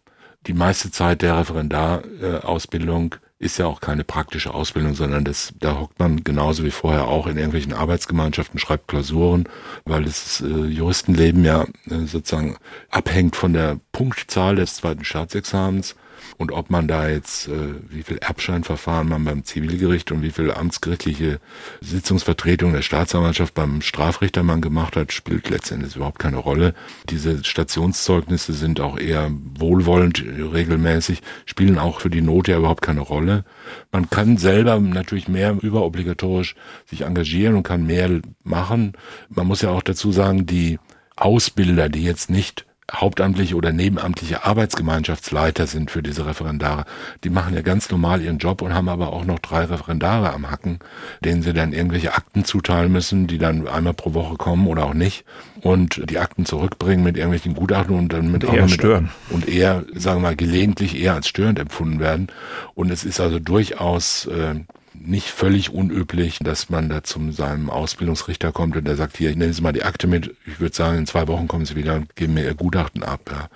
Die 0.47 0.55
meiste 0.55 0.91
Zeit 0.91 1.23
der 1.23 1.37
Referendarausbildung 1.37 3.17
ist 3.39 3.59
ja 3.59 3.67
auch 3.67 3.81
keine 3.81 4.05
praktische 4.05 4.55
Ausbildung, 4.55 4.95
sondern 4.95 5.25
das, 5.25 5.53
da 5.61 5.79
hockt 5.79 5.99
man 5.99 6.25
genauso 6.25 6.65
wie 6.65 6.71
vorher 6.71 7.07
auch 7.07 7.27
in 7.27 7.37
irgendwelchen 7.37 7.73
Arbeitsgemeinschaften, 7.73 8.59
schreibt 8.59 8.89
Klausuren, 8.89 9.45
weil 9.85 10.05
das 10.05 10.41
äh, 10.41 10.47
Juristenleben 10.47 11.45
ja 11.45 11.65
äh, 11.89 12.07
sozusagen 12.07 12.57
abhängt 12.91 13.37
von 13.37 13.53
der 13.53 13.79
Punktzahl 13.93 14.57
des 14.57 14.77
zweiten 14.77 15.05
Staatsexamens 15.05 15.95
und 16.39 16.53
ob 16.53 16.71
man 16.71 16.87
da 16.87 17.09
jetzt, 17.09 17.49
äh, 17.49 17.75
wie 17.91 18.05
viel 18.05 18.19
Erbscheinverfahren 18.19 19.09
man 19.09 19.25
beim 19.25 19.45
Zivilgericht 19.45 20.13
und 20.13 20.23
wie 20.23 20.31
viel 20.31 20.53
amtsgerichtliche 20.53 21.41
Sitzungsvertretung 21.81 22.73
der 22.73 22.83
Staatsanwaltschaft 22.83 23.55
beim 23.55 23.83
Strafrichter 23.83 24.45
man 24.45 24.61
gemacht 24.61 24.95
hat, 24.97 25.13
spielt 25.13 25.51
letztendlich 25.51 25.97
überhaupt 25.97 26.21
keine 26.21 26.37
Rolle. 26.37 26.75
Diese 27.11 27.43
Stationszeugnisse 27.45 28.53
sind 28.53 28.81
auch 28.81 28.99
eher 28.99 29.33
wohlwollend 29.59 30.25
regelmäßig, 30.25 31.23
spielen 31.45 31.77
auch 31.77 32.01
für 32.01 32.11
die 32.11 32.23
Note 32.23 32.53
ja 32.53 32.59
überhaupt 32.59 32.83
keine 32.83 33.01
Rolle. 33.01 33.45
Man 33.91 34.09
kann 34.09 34.37
selber 34.37 34.79
natürlich 34.79 35.27
mehr 35.27 35.57
überobligatorisch 35.61 36.55
sich 36.87 37.01
engagieren 37.01 37.57
und 37.57 37.65
kann 37.65 37.85
mehr 37.85 38.21
machen. 38.45 38.93
Man 39.29 39.49
muss 39.49 39.63
ja 39.63 39.71
auch 39.71 39.83
dazu 39.83 40.13
sagen, 40.13 40.47
die 40.47 40.79
Ausbilder, 41.17 41.89
die 41.89 42.05
jetzt 42.05 42.31
nicht 42.31 42.68
hauptamtliche 42.93 43.55
oder 43.55 43.73
nebenamtliche 43.73 44.45
Arbeitsgemeinschaftsleiter 44.45 45.67
sind 45.67 45.91
für 45.91 46.03
diese 46.03 46.27
Referendare. 46.27 46.85
Die 47.23 47.31
machen 47.31 47.55
ja 47.55 47.61
ganz 47.61 47.91
normal 47.91 48.23
ihren 48.23 48.39
Job 48.39 48.63
und 48.63 48.73
haben 48.73 48.89
aber 48.89 49.13
auch 49.13 49.25
noch 49.25 49.39
drei 49.39 49.65
Referendare 49.65 50.33
am 50.33 50.51
Hacken, 50.51 50.79
denen 51.23 51.43
sie 51.43 51.53
dann 51.53 51.73
irgendwelche 51.73 52.15
Akten 52.15 52.45
zuteilen 52.45 52.91
müssen, 52.91 53.27
die 53.27 53.39
dann 53.39 53.69
einmal 53.69 53.95
pro 53.95 54.15
Woche 54.15 54.37
kommen 54.37 54.67
oder 54.67 54.87
auch 54.87 54.95
nicht 54.95 55.25
und 55.61 56.09
die 56.11 56.19
Akten 56.19 56.47
zurückbringen 56.47 57.05
mit 57.05 57.17
irgendwelchen 57.17 57.55
Gutachten 57.55 57.95
und 57.95 58.13
dann 58.13 58.31
mit 58.31 58.45
Und 58.45 58.51
auch 58.51 58.55
eher 58.55 58.63
mit, 58.63 58.73
stören. 58.73 59.11
und 59.31 59.49
eher, 59.49 59.85
sagen 59.95 60.21
wir 60.23 60.29
mal, 60.29 60.37
gelegentlich 60.37 60.99
eher 60.99 61.15
als 61.15 61.29
störend 61.29 61.59
empfunden 61.59 62.01
werden. 62.01 62.29
Und 62.75 62.91
es 62.91 63.05
ist 63.05 63.21
also 63.21 63.39
durchaus 63.39 64.27
äh, 64.27 64.55
nicht 65.01 65.29
völlig 65.29 65.71
unüblich, 65.73 66.39
dass 66.41 66.71
man 66.71 66.89
da 66.89 67.03
zum 67.03 67.33
seinem 67.33 67.71
Ausbildungsrichter 67.71 68.53
kommt 68.53 68.77
und 68.77 68.85
der 68.85 68.97
sagt, 68.97 69.17
hier, 69.17 69.35
nehmen 69.37 69.53
Sie 69.53 69.63
mal 69.63 69.73
die 69.73 69.85
Akte 69.85 70.07
mit. 70.07 70.35
Ich 70.47 70.61
würde 70.61 70.75
sagen, 70.75 70.99
in 70.99 71.07
zwei 71.07 71.27
Wochen 71.29 71.49
kommen 71.49 71.67
Sie 71.67 71.77
wieder 71.77 71.95
und 71.97 72.15
geben 72.17 72.35
mir 72.35 72.45
Ihr 72.45 72.55
Gutachten 72.55 73.03
ab. 73.03 73.21
Ja. 73.31 73.49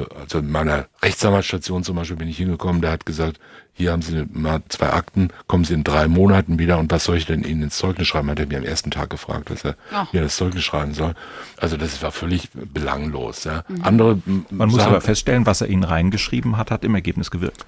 Äh, 0.00 0.04
Also 0.20 0.38
in 0.38 0.50
meiner 0.50 0.86
Rechtsanwaltsstation 1.02 1.84
zum 1.84 1.96
Beispiel 1.96 2.16
bin 2.16 2.28
ich 2.28 2.36
hingekommen, 2.36 2.80
der 2.82 2.90
hat 2.92 3.06
gesagt, 3.06 3.38
hier 3.72 3.92
haben 3.92 4.02
Sie 4.02 4.24
mal 4.32 4.60
zwei 4.70 4.90
Akten, 4.92 5.28
kommen 5.46 5.64
Sie 5.64 5.74
in 5.74 5.84
drei 5.84 6.08
Monaten 6.08 6.58
wieder 6.58 6.78
und 6.78 6.90
was 6.90 7.04
soll 7.04 7.16
ich 7.16 7.26
denn 7.26 7.44
Ihnen 7.44 7.62
ins 7.62 7.76
Zeugnis 7.78 8.08
schreiben? 8.08 8.28
Hat 8.30 8.40
er 8.40 8.46
mir 8.46 8.58
am 8.58 8.64
ersten 8.64 8.90
Tag 8.90 9.10
gefragt, 9.10 9.50
was 9.52 9.64
er 9.64 9.76
Ach. 9.92 10.12
mir 10.12 10.22
das 10.22 10.36
Zeugnis 10.36 10.64
schreiben 10.64 10.94
soll. 10.94 11.14
Also 11.56 11.76
das 11.76 12.02
war 12.02 12.10
völlig 12.10 12.48
belanglos. 12.52 13.44
Ja. 13.44 13.62
Andere 13.82 14.20
m, 14.26 14.46
Man 14.50 14.68
muss 14.68 14.78
sagen- 14.78 14.90
aber 14.90 15.00
feststellen, 15.00 15.46
was 15.46 15.60
er 15.60 15.68
ihnen 15.68 15.84
reingeschrieben 15.84 16.56
hat, 16.56 16.70
hat 16.72 16.82
im 16.84 16.94
Ergebnis 16.96 17.30
gewirkt. 17.30 17.64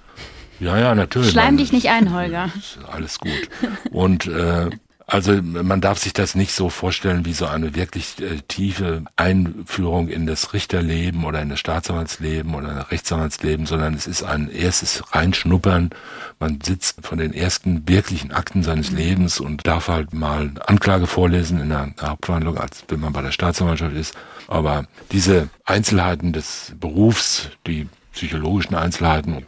Ja, 0.60 0.78
ja, 0.78 0.94
natürlich. 0.94 1.30
Schleim 1.30 1.46
Man- 1.46 1.56
dich 1.58 1.72
nicht 1.72 1.88
ein, 1.88 2.12
Holger. 2.14 2.50
alles 2.92 3.18
gut. 3.18 3.48
Und 3.90 4.26
äh, 4.26 4.70
also 5.10 5.42
man 5.42 5.80
darf 5.80 5.98
sich 5.98 6.12
das 6.12 6.36
nicht 6.36 6.52
so 6.52 6.68
vorstellen 6.68 7.24
wie 7.24 7.32
so 7.32 7.46
eine 7.46 7.74
wirklich 7.74 8.20
äh, 8.20 8.42
tiefe 8.46 9.02
Einführung 9.16 10.06
in 10.06 10.24
das 10.24 10.52
Richterleben 10.52 11.24
oder 11.24 11.42
in 11.42 11.48
das 11.48 11.58
Staatsanwaltsleben 11.58 12.54
oder 12.54 12.70
in 12.70 12.76
das 12.76 12.92
Rechtsanwaltsleben, 12.92 13.66
sondern 13.66 13.94
es 13.94 14.06
ist 14.06 14.22
ein 14.22 14.48
erstes 14.48 15.02
Reinschnuppern. 15.12 15.90
Man 16.38 16.60
sitzt 16.62 17.04
von 17.04 17.18
den 17.18 17.34
ersten 17.34 17.88
wirklichen 17.88 18.30
Akten 18.30 18.62
seines 18.62 18.92
Lebens 18.92 19.40
und 19.40 19.66
darf 19.66 19.88
halt 19.88 20.14
mal 20.14 20.52
Anklage 20.64 21.08
vorlesen 21.08 21.60
in 21.60 21.70
der 21.70 21.92
Hauptverhandlung, 22.00 22.56
als 22.56 22.84
wenn 22.86 23.00
man 23.00 23.12
bei 23.12 23.22
der 23.22 23.32
Staatsanwaltschaft 23.32 23.96
ist. 23.96 24.14
Aber 24.46 24.84
diese 25.10 25.48
Einzelheiten 25.64 26.32
des 26.32 26.72
Berufs, 26.78 27.48
die 27.66 27.88
psychologischen 28.12 28.76
Einzelheiten, 28.76 29.44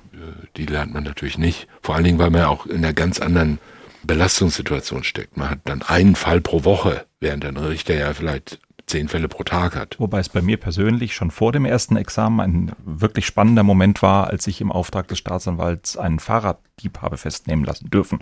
die 0.56 0.66
lernt 0.66 0.94
man 0.94 1.04
natürlich 1.04 1.38
nicht. 1.38 1.68
Vor 1.80 1.94
allen 1.94 2.04
Dingen, 2.04 2.18
weil 2.18 2.30
man 2.30 2.42
ja 2.42 2.48
auch 2.48 2.66
in 2.66 2.78
einer 2.78 2.92
ganz 2.92 3.20
anderen 3.20 3.58
Belastungssituation 4.04 5.04
steckt. 5.04 5.36
Man 5.36 5.50
hat 5.50 5.60
dann 5.64 5.82
einen 5.82 6.16
Fall 6.16 6.40
pro 6.40 6.64
Woche, 6.64 7.04
während 7.20 7.44
ein 7.44 7.56
Richter 7.56 7.94
ja 7.94 8.12
vielleicht 8.14 8.58
zehn 8.86 9.08
Fälle 9.08 9.28
pro 9.28 9.42
Tag 9.44 9.76
hat. 9.76 9.98
Wobei 10.00 10.18
es 10.18 10.28
bei 10.28 10.42
mir 10.42 10.56
persönlich 10.56 11.14
schon 11.14 11.30
vor 11.30 11.52
dem 11.52 11.64
ersten 11.64 11.96
Examen 11.96 12.40
ein 12.40 12.72
wirklich 12.84 13.26
spannender 13.26 13.62
Moment 13.62 14.02
war, 14.02 14.26
als 14.26 14.46
ich 14.46 14.60
im 14.60 14.72
Auftrag 14.72 15.08
des 15.08 15.18
Staatsanwalts 15.18 15.96
einen 15.96 16.18
Fahrraddieb 16.18 17.00
habe 17.00 17.16
festnehmen 17.16 17.64
lassen 17.64 17.90
dürfen. 17.90 18.18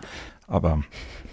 Aber 0.47 0.83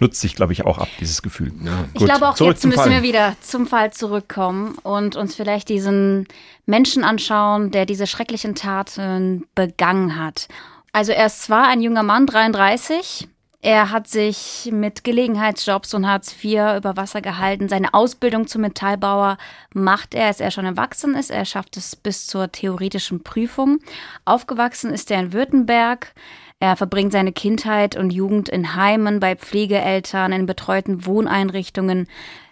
nutzt 0.00 0.20
sich, 0.20 0.34
glaube 0.34 0.52
ich, 0.52 0.64
auch 0.64 0.78
ab, 0.78 0.88
dieses 1.00 1.22
Gefühl. 1.22 1.52
Ja. 1.64 1.84
Ich 1.94 2.04
glaube, 2.04 2.28
auch 2.28 2.34
zurück 2.34 2.54
jetzt 2.54 2.64
müssen 2.64 2.78
Fall. 2.78 2.90
wir 2.90 3.02
wieder 3.02 3.36
zum 3.40 3.66
Fall 3.66 3.92
zurückkommen 3.92 4.76
und 4.82 5.16
uns 5.16 5.34
vielleicht 5.34 5.68
diesen 5.68 6.26
Menschen 6.66 7.04
anschauen, 7.04 7.70
der 7.70 7.86
diese 7.86 8.06
schrecklichen 8.06 8.54
Taten 8.54 9.46
begangen 9.54 10.16
hat. 10.16 10.48
Also 10.92 11.12
er 11.12 11.26
ist 11.26 11.42
zwar 11.42 11.68
ein 11.68 11.80
junger 11.80 12.02
Mann, 12.02 12.26
33. 12.26 13.28
Er 13.60 13.90
hat 13.90 14.06
sich 14.06 14.70
mit 14.72 15.02
Gelegenheitsjobs 15.02 15.92
und 15.92 16.06
Hartz 16.06 16.32
IV 16.32 16.76
über 16.76 16.96
Wasser 16.96 17.20
gehalten. 17.20 17.68
Seine 17.68 17.92
Ausbildung 17.92 18.46
zum 18.46 18.60
Metallbauer 18.62 19.36
macht 19.74 20.14
er, 20.14 20.26
als 20.26 20.38
er 20.38 20.52
schon 20.52 20.64
erwachsen 20.64 21.16
ist. 21.16 21.30
Er 21.30 21.44
schafft 21.44 21.76
es 21.76 21.96
bis 21.96 22.28
zur 22.28 22.52
theoretischen 22.52 23.24
Prüfung. 23.24 23.80
Aufgewachsen 24.24 24.92
ist 24.92 25.10
er 25.10 25.18
in 25.18 25.32
Württemberg. 25.32 26.14
Er 26.60 26.76
verbringt 26.76 27.12
seine 27.12 27.32
Kindheit 27.32 27.96
und 27.96 28.10
Jugend 28.10 28.48
in 28.48 28.74
Heimen, 28.74 29.20
bei 29.20 29.36
Pflegeeltern, 29.36 30.32
in 30.32 30.46
betreuten 30.46 31.06
Wohneinrichtungen. 31.06 32.08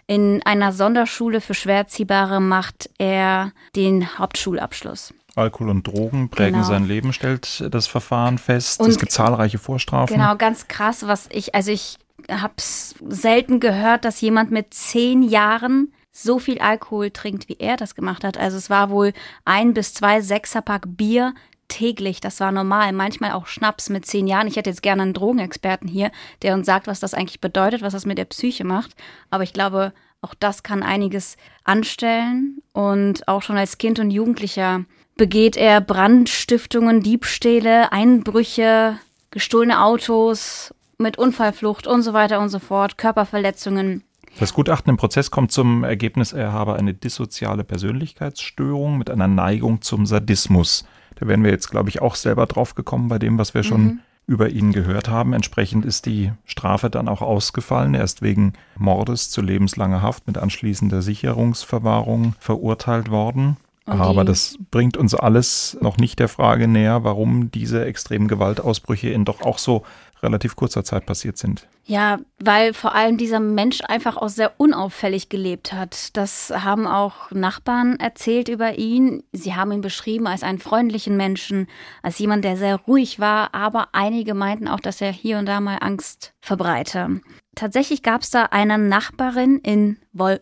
In 0.07 0.41
einer 0.45 0.71
Sonderschule 0.71 1.41
für 1.41 1.53
Schwerziehbare 1.53 2.39
macht 2.39 2.89
er 2.97 3.51
den 3.75 4.17
Hauptschulabschluss. 4.17 5.13
Alkohol 5.35 5.69
und 5.69 5.85
Drogen 5.85 6.29
prägen 6.29 6.53
Genau. 6.53 6.65
sein 6.65 6.87
Leben, 6.87 7.11
stellt 7.11 7.67
das 7.73 7.85
Verfahren 7.87 8.37
fest. 8.37 8.79
Und- 8.79 8.89
es 8.89 8.97
gibt 8.97 9.11
zahlreiche 9.11 9.57
Vorstrafen. 9.57 10.15
Genau, 10.15 10.35
ganz 10.37 10.69
krass, 10.69 11.05
was 11.05 11.27
ich, 11.31 11.53
also 11.53 11.71
ich 11.71 11.97
hab's 12.31 12.95
selten 13.07 13.59
gehört, 13.59 14.05
dass 14.05 14.21
jemand 14.21 14.49
mit 14.51 14.73
zehn 14.73 15.21
Jahren 15.21 15.91
so 16.13 16.39
viel 16.39 16.57
Alkohol 16.59 17.11
trinkt, 17.11 17.49
wie 17.49 17.57
er 17.59 17.75
das 17.75 17.93
gemacht 17.93 18.23
hat. 18.23 18.37
Also 18.39 18.57
es 18.57 18.69
war 18.69 18.89
wohl 18.89 19.11
ein 19.45 19.73
bis 19.73 19.93
zwei 19.93 20.21
Sechserpack 20.21 20.85
Bier 20.87 21.35
täglich. 21.67 22.21
Das 22.21 22.39
war 22.39 22.51
normal. 22.51 22.93
Manchmal 22.93 23.31
auch 23.31 23.47
Schnaps 23.47 23.89
mit 23.89 24.05
zehn 24.05 24.27
Jahren. 24.27 24.47
Ich 24.47 24.55
hätte 24.55 24.69
jetzt 24.69 24.81
gerne 24.81 25.03
einen 25.03 25.13
Drogenexperten 25.13 25.87
hier, 25.87 26.11
der 26.41 26.53
uns 26.53 26.65
sagt, 26.65 26.87
was 26.87 26.99
das 26.99 27.13
eigentlich 27.13 27.41
bedeutet, 27.41 27.81
was 27.81 27.93
das 27.93 28.05
mit 28.05 28.17
der 28.17 28.25
Psyche 28.25 28.63
macht. 28.63 28.95
Aber 29.29 29.43
ich 29.43 29.53
glaube, 29.53 29.93
auch 30.21 30.33
das 30.33 30.63
kann 30.63 30.83
einiges 30.83 31.37
anstellen. 31.63 32.61
Und 32.73 33.27
auch 33.27 33.41
schon 33.41 33.57
als 33.57 33.77
Kind 33.77 33.99
und 33.99 34.11
Jugendlicher 34.11 34.85
begeht 35.15 35.57
er 35.57 35.81
Brandstiftungen, 35.81 37.01
Diebstähle, 37.01 37.91
Einbrüche, 37.91 38.99
gestohlene 39.31 39.81
Autos 39.81 40.73
mit 40.97 41.17
Unfallflucht 41.17 41.87
und 41.87 42.01
so 42.01 42.13
weiter 42.13 42.39
und 42.39 42.49
so 42.49 42.59
fort, 42.59 42.97
Körperverletzungen. 42.97 44.03
Das 44.39 44.53
Gutachten 44.53 44.91
im 44.91 44.97
Prozess 44.97 45.31
kommt 45.31 45.51
zum 45.51 45.83
Ergebnis, 45.83 46.31
er 46.31 46.53
habe 46.53 46.75
eine 46.75 46.93
dissoziale 46.93 47.63
Persönlichkeitsstörung 47.63 48.97
mit 48.97 49.09
einer 49.09 49.27
Neigung 49.27 49.81
zum 49.81 50.05
Sadismus. 50.05 50.85
Da 51.19 51.27
wären 51.27 51.43
wir 51.43 51.51
jetzt, 51.51 51.69
glaube 51.71 51.89
ich, 51.89 52.01
auch 52.01 52.15
selber 52.15 52.45
drauf 52.45 52.75
gekommen 52.75 53.07
bei 53.09 53.19
dem, 53.19 53.37
was 53.37 53.53
wir 53.53 53.63
schon 53.63 53.99
über 54.27 54.49
ihn 54.49 54.73
gehört 54.73 55.07
haben. 55.09 55.33
Entsprechend 55.33 55.85
ist 55.85 56.05
die 56.05 56.31
Strafe 56.45 56.89
dann 56.89 57.07
auch 57.07 57.21
ausgefallen. 57.21 57.93
Er 57.95 58.03
ist 58.03 58.21
wegen 58.21 58.53
Mordes 58.77 59.29
zu 59.29 59.41
lebenslanger 59.41 60.01
Haft 60.01 60.27
mit 60.27 60.37
anschließender 60.37 61.01
Sicherungsverwahrung 61.01 62.35
verurteilt 62.39 63.09
worden. 63.09 63.57
Und 63.85 64.01
Aber 64.01 64.21
die- 64.23 64.27
das 64.27 64.57
bringt 64.69 64.97
uns 64.97 65.15
alles 65.15 65.77
noch 65.81 65.95
nicht 65.97 66.19
der 66.19 66.27
Frage 66.27 66.67
näher, 66.67 67.05
warum 67.05 67.51
diese 67.51 67.85
extremen 67.85 68.27
Gewaltausbrüche 68.27 69.09
in 69.09 69.23
doch 69.23 69.41
auch 69.41 69.57
so 69.57 69.83
relativ 70.21 70.55
kurzer 70.55 70.83
Zeit 70.83 71.05
passiert 71.05 71.37
sind. 71.37 71.67
Ja, 71.85 72.19
weil 72.39 72.73
vor 72.73 72.93
allem 72.93 73.17
dieser 73.17 73.39
Mensch 73.39 73.79
einfach 73.87 74.17
auch 74.17 74.27
sehr 74.27 74.51
unauffällig 74.57 75.29
gelebt 75.29 75.71
hat. 75.71 76.17
Das 76.17 76.51
haben 76.53 76.85
auch 76.85 77.31
Nachbarn 77.31 77.97
erzählt 77.97 78.49
über 78.49 78.77
ihn. 78.77 79.23
Sie 79.31 79.55
haben 79.55 79.71
ihn 79.71 79.81
beschrieben 79.81 80.27
als 80.27 80.43
einen 80.43 80.59
freundlichen 80.59 81.15
Menschen, 81.15 81.67
als 82.03 82.19
jemand, 82.19 82.43
der 82.43 82.57
sehr 82.57 82.75
ruhig 82.75 83.21
war, 83.21 83.55
aber 83.55 83.89
einige 83.93 84.33
meinten 84.33 84.67
auch, 84.67 84.81
dass 84.81 84.99
er 84.99 85.11
hier 85.11 85.39
und 85.39 85.45
da 85.45 85.61
mal 85.61 85.77
Angst 85.79 86.33
verbreite. 86.41 87.21
Tatsächlich 87.55 88.03
gab 88.03 88.21
es 88.21 88.31
da 88.31 88.43
eine 88.43 88.77
Nachbarin 88.77 89.59
in 89.59 89.97
Wol 90.11 90.41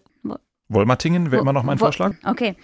Wolmertingen 0.67 1.31
wäre 1.31 1.41
immer 1.41 1.53
noch 1.53 1.63
mein 1.63 1.77
Vorschlag. 1.77 2.15
Okay. 2.25 2.55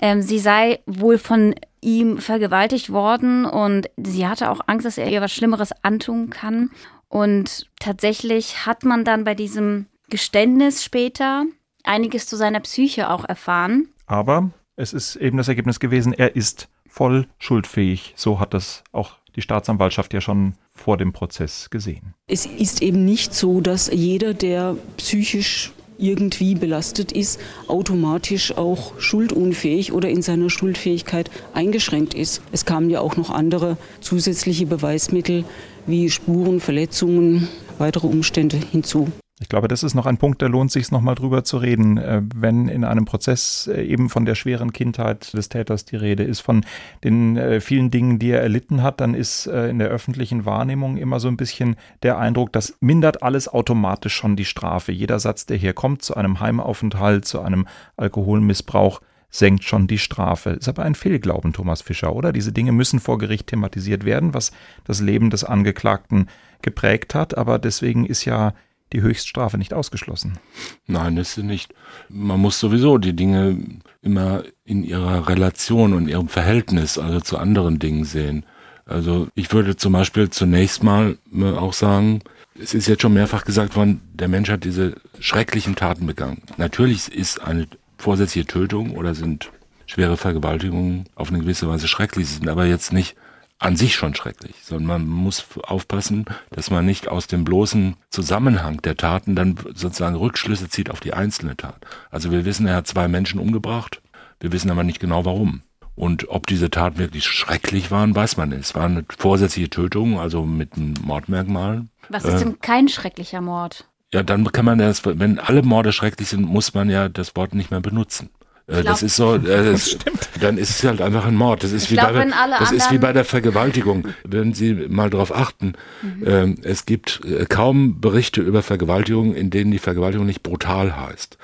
Ähm, 0.00 0.22
sie 0.22 0.38
sei 0.38 0.78
wohl 0.86 1.18
von 1.18 1.56
ihm 1.80 2.18
vergewaltigt 2.18 2.90
worden 2.90 3.44
und 3.44 3.88
sie 3.96 4.26
hatte 4.26 4.50
auch 4.50 4.60
Angst, 4.66 4.86
dass 4.86 4.98
er 4.98 5.10
ihr 5.10 5.20
was 5.20 5.32
Schlimmeres 5.32 5.72
antun 5.82 6.30
kann. 6.30 6.70
Und 7.08 7.66
tatsächlich 7.80 8.66
hat 8.66 8.84
man 8.84 9.04
dann 9.04 9.24
bei 9.24 9.34
diesem 9.34 9.86
Geständnis 10.10 10.84
später 10.84 11.44
einiges 11.84 12.26
zu 12.26 12.36
seiner 12.36 12.60
Psyche 12.60 13.10
auch 13.10 13.24
erfahren. 13.24 13.88
Aber 14.06 14.50
Es 14.76 14.92
ist 14.92 15.16
eben 15.16 15.36
das 15.36 15.48
Ergebnis 15.48 15.80
gewesen, 15.80 16.12
er 16.12 16.36
ist 16.36 16.68
voll 16.86 17.26
schuldfähig. 17.38 18.14
So 18.16 18.38
hat 18.38 18.54
das 18.54 18.84
auch 18.92 19.16
die 19.34 19.42
Staatsanwaltschaft 19.42 20.14
ja 20.14 20.20
schon 20.20 20.54
vor 20.72 20.96
dem 20.96 21.12
Prozess 21.12 21.70
gesehen. 21.70 22.14
Es 22.26 22.46
ist 22.46 22.82
eben 22.82 23.04
nicht 23.04 23.34
so, 23.34 23.60
dass 23.60 23.88
jeder, 23.92 24.34
der 24.34 24.76
psychisch 24.96 25.72
irgendwie 25.98 26.54
belastet 26.54 27.12
ist, 27.12 27.40
automatisch 27.66 28.56
auch 28.56 28.98
schuldunfähig 28.98 29.92
oder 29.92 30.08
in 30.08 30.22
seiner 30.22 30.48
Schuldfähigkeit 30.48 31.30
eingeschränkt 31.54 32.14
ist. 32.14 32.40
Es 32.52 32.64
kamen 32.64 32.88
ja 32.90 33.00
auch 33.00 33.16
noch 33.16 33.30
andere 33.30 33.76
zusätzliche 34.00 34.66
Beweismittel 34.66 35.44
wie 35.86 36.10
Spuren, 36.10 36.60
Verletzungen, 36.60 37.48
weitere 37.78 38.06
Umstände 38.06 38.58
hinzu. 38.70 39.08
Ich 39.40 39.48
glaube, 39.48 39.68
das 39.68 39.84
ist 39.84 39.94
noch 39.94 40.06
ein 40.06 40.18
Punkt, 40.18 40.42
da 40.42 40.46
lohnt 40.46 40.72
sich 40.72 40.90
nochmal 40.90 41.14
drüber 41.14 41.44
zu 41.44 41.58
reden. 41.58 41.96
Äh, 41.96 42.22
wenn 42.34 42.68
in 42.68 42.84
einem 42.84 43.04
Prozess 43.04 43.70
äh, 43.72 43.82
eben 43.82 44.08
von 44.08 44.24
der 44.24 44.34
schweren 44.34 44.72
Kindheit 44.72 45.32
des 45.32 45.48
Täters 45.48 45.84
die 45.84 45.96
Rede 45.96 46.24
ist, 46.24 46.40
von 46.40 46.64
den 47.04 47.36
äh, 47.36 47.60
vielen 47.60 47.90
Dingen, 47.90 48.18
die 48.18 48.30
er 48.30 48.42
erlitten 48.42 48.82
hat, 48.82 49.00
dann 49.00 49.14
ist 49.14 49.46
in 49.46 49.78
der 49.78 49.88
öffentlichen 49.88 50.44
Wahrnehmung 50.44 50.96
immer 50.96 51.20
so 51.20 51.28
ein 51.28 51.36
bisschen 51.36 51.76
der 52.02 52.18
Eindruck, 52.18 52.52
das 52.52 52.76
mindert 52.80 53.22
alles 53.22 53.48
automatisch 53.48 54.14
schon 54.14 54.36
die 54.36 54.44
Strafe. 54.44 54.92
Jeder 54.92 55.18
Satz, 55.18 55.46
der 55.46 55.56
hier 55.56 55.72
kommt, 55.72 56.02
zu 56.02 56.16
einem 56.16 56.40
Heimaufenthalt, 56.40 57.24
zu 57.24 57.40
einem 57.40 57.66
Alkoholmissbrauch, 57.96 59.00
senkt 59.30 59.64
schon 59.64 59.86
die 59.86 59.98
Strafe. 59.98 60.50
Ist 60.50 60.68
aber 60.68 60.84
ein 60.84 60.94
Fehlglauben, 60.94 61.52
Thomas 61.52 61.82
Fischer, 61.82 62.14
oder? 62.14 62.32
Diese 62.32 62.52
Dinge 62.52 62.72
müssen 62.72 63.00
vor 63.00 63.18
Gericht 63.18 63.48
thematisiert 63.48 64.04
werden, 64.04 64.34
was 64.34 64.52
das 64.84 65.00
Leben 65.00 65.30
des 65.30 65.44
Angeklagten 65.44 66.28
geprägt 66.62 67.14
hat. 67.14 67.36
Aber 67.36 67.58
deswegen 67.58 68.04
ist 68.06 68.24
ja 68.24 68.54
die 68.92 69.02
Höchststrafe 69.02 69.58
nicht 69.58 69.74
ausgeschlossen. 69.74 70.38
Nein, 70.86 71.16
ist 71.16 71.34
sie 71.34 71.42
nicht. 71.42 71.74
Man 72.08 72.40
muss 72.40 72.58
sowieso 72.58 72.98
die 72.98 73.14
Dinge 73.14 73.58
immer 74.02 74.44
in 74.64 74.84
ihrer 74.84 75.28
Relation 75.28 75.92
und 75.92 76.08
ihrem 76.08 76.28
Verhältnis, 76.28 76.98
also 76.98 77.20
zu 77.20 77.38
anderen 77.38 77.78
Dingen 77.78 78.04
sehen. 78.04 78.44
Also 78.86 79.28
ich 79.34 79.52
würde 79.52 79.76
zum 79.76 79.92
Beispiel 79.92 80.30
zunächst 80.30 80.82
mal 80.82 81.18
auch 81.56 81.74
sagen, 81.74 82.22
es 82.60 82.74
ist 82.74 82.88
jetzt 82.88 83.02
schon 83.02 83.12
mehrfach 83.12 83.44
gesagt 83.44 83.76
worden, 83.76 84.00
der 84.14 84.28
Mensch 84.28 84.50
hat 84.50 84.64
diese 84.64 84.94
schrecklichen 85.20 85.76
Taten 85.76 86.06
begangen. 86.06 86.42
Natürlich 86.56 87.12
ist 87.12 87.40
eine 87.40 87.68
vorsätzliche 87.98 88.46
Tötung 88.46 88.92
oder 88.96 89.14
sind 89.14 89.50
schwere 89.86 90.16
Vergewaltigungen 90.16 91.06
auf 91.14 91.28
eine 91.28 91.38
gewisse 91.40 91.68
Weise 91.68 91.88
schrecklich, 91.88 92.28
sind 92.28 92.48
aber 92.48 92.66
jetzt 92.66 92.92
nicht 92.92 93.16
an 93.58 93.76
sich 93.76 93.94
schon 93.96 94.14
schrecklich, 94.14 94.54
sondern 94.62 94.86
man 94.86 95.06
muss 95.06 95.44
aufpassen, 95.64 96.26
dass 96.50 96.70
man 96.70 96.86
nicht 96.86 97.08
aus 97.08 97.26
dem 97.26 97.44
bloßen 97.44 97.96
Zusammenhang 98.08 98.80
der 98.82 98.96
Taten 98.96 99.34
dann 99.34 99.56
sozusagen 99.74 100.14
Rückschlüsse 100.14 100.68
zieht 100.68 100.90
auf 100.90 101.00
die 101.00 101.12
einzelne 101.12 101.56
Tat. 101.56 101.84
Also 102.10 102.30
wir 102.30 102.44
wissen, 102.44 102.66
er 102.66 102.76
hat 102.76 102.86
zwei 102.86 103.08
Menschen 103.08 103.40
umgebracht, 103.40 104.00
wir 104.40 104.52
wissen 104.52 104.70
aber 104.70 104.84
nicht 104.84 105.00
genau 105.00 105.24
warum. 105.24 105.62
Und 105.96 106.28
ob 106.28 106.46
diese 106.46 106.70
Taten 106.70 106.98
wirklich 106.98 107.24
schrecklich 107.24 107.90
waren, 107.90 108.14
weiß 108.14 108.36
man 108.36 108.50
nicht. 108.50 108.60
Es 108.60 108.74
war 108.76 108.84
eine 108.84 109.04
vorsätzliche 109.18 109.68
Tötung, 109.68 110.20
also 110.20 110.46
mit 110.46 110.76
einem 110.76 110.94
Mordmerkmal. 111.02 111.86
Was 112.08 112.24
ist 112.24 112.34
äh, 112.34 112.44
denn 112.44 112.60
kein 112.60 112.88
schrecklicher 112.88 113.40
Mord? 113.40 113.88
Ja, 114.12 114.22
dann 114.22 114.50
kann 114.52 114.64
man 114.64 114.78
das, 114.78 115.04
wenn 115.04 115.40
alle 115.40 115.62
Morde 115.62 115.92
schrecklich 115.92 116.28
sind, 116.28 116.42
muss 116.42 116.72
man 116.72 116.88
ja 116.88 117.08
das 117.08 117.34
Wort 117.34 117.52
nicht 117.52 117.72
mehr 117.72 117.80
benutzen. 117.80 118.30
Äh, 118.68 118.84
das 118.84 119.02
ist 119.02 119.16
so, 119.16 119.34
äh, 119.34 119.40
das, 119.72 119.96
dann 120.40 120.58
ist 120.58 120.70
es 120.70 120.84
halt 120.84 121.00
einfach 121.00 121.26
ein 121.26 121.34
Mord. 121.34 121.64
Das 121.64 121.72
ist 121.72 121.90
wie, 121.90 121.94
glaub, 121.94 122.12
bei, 122.12 122.26
das 122.58 122.70
ist 122.70 122.92
wie 122.92 122.98
bei 122.98 123.12
der 123.12 123.24
Vergewaltigung. 123.24 124.08
Wenn 124.24 124.52
Sie 124.52 124.74
mal 124.88 125.10
darauf 125.10 125.34
achten, 125.34 125.72
mhm. 126.02 126.26
äh, 126.26 126.68
es 126.68 126.86
gibt 126.86 127.20
äh, 127.24 127.46
kaum 127.46 128.00
Berichte 128.00 128.40
über 128.40 128.62
Vergewaltigung, 128.62 129.34
in 129.34 129.50
denen 129.50 129.70
die 129.70 129.78
Vergewaltigung 129.78 130.26
nicht 130.26 130.42
brutal 130.42 130.96
heißt. 130.96 131.38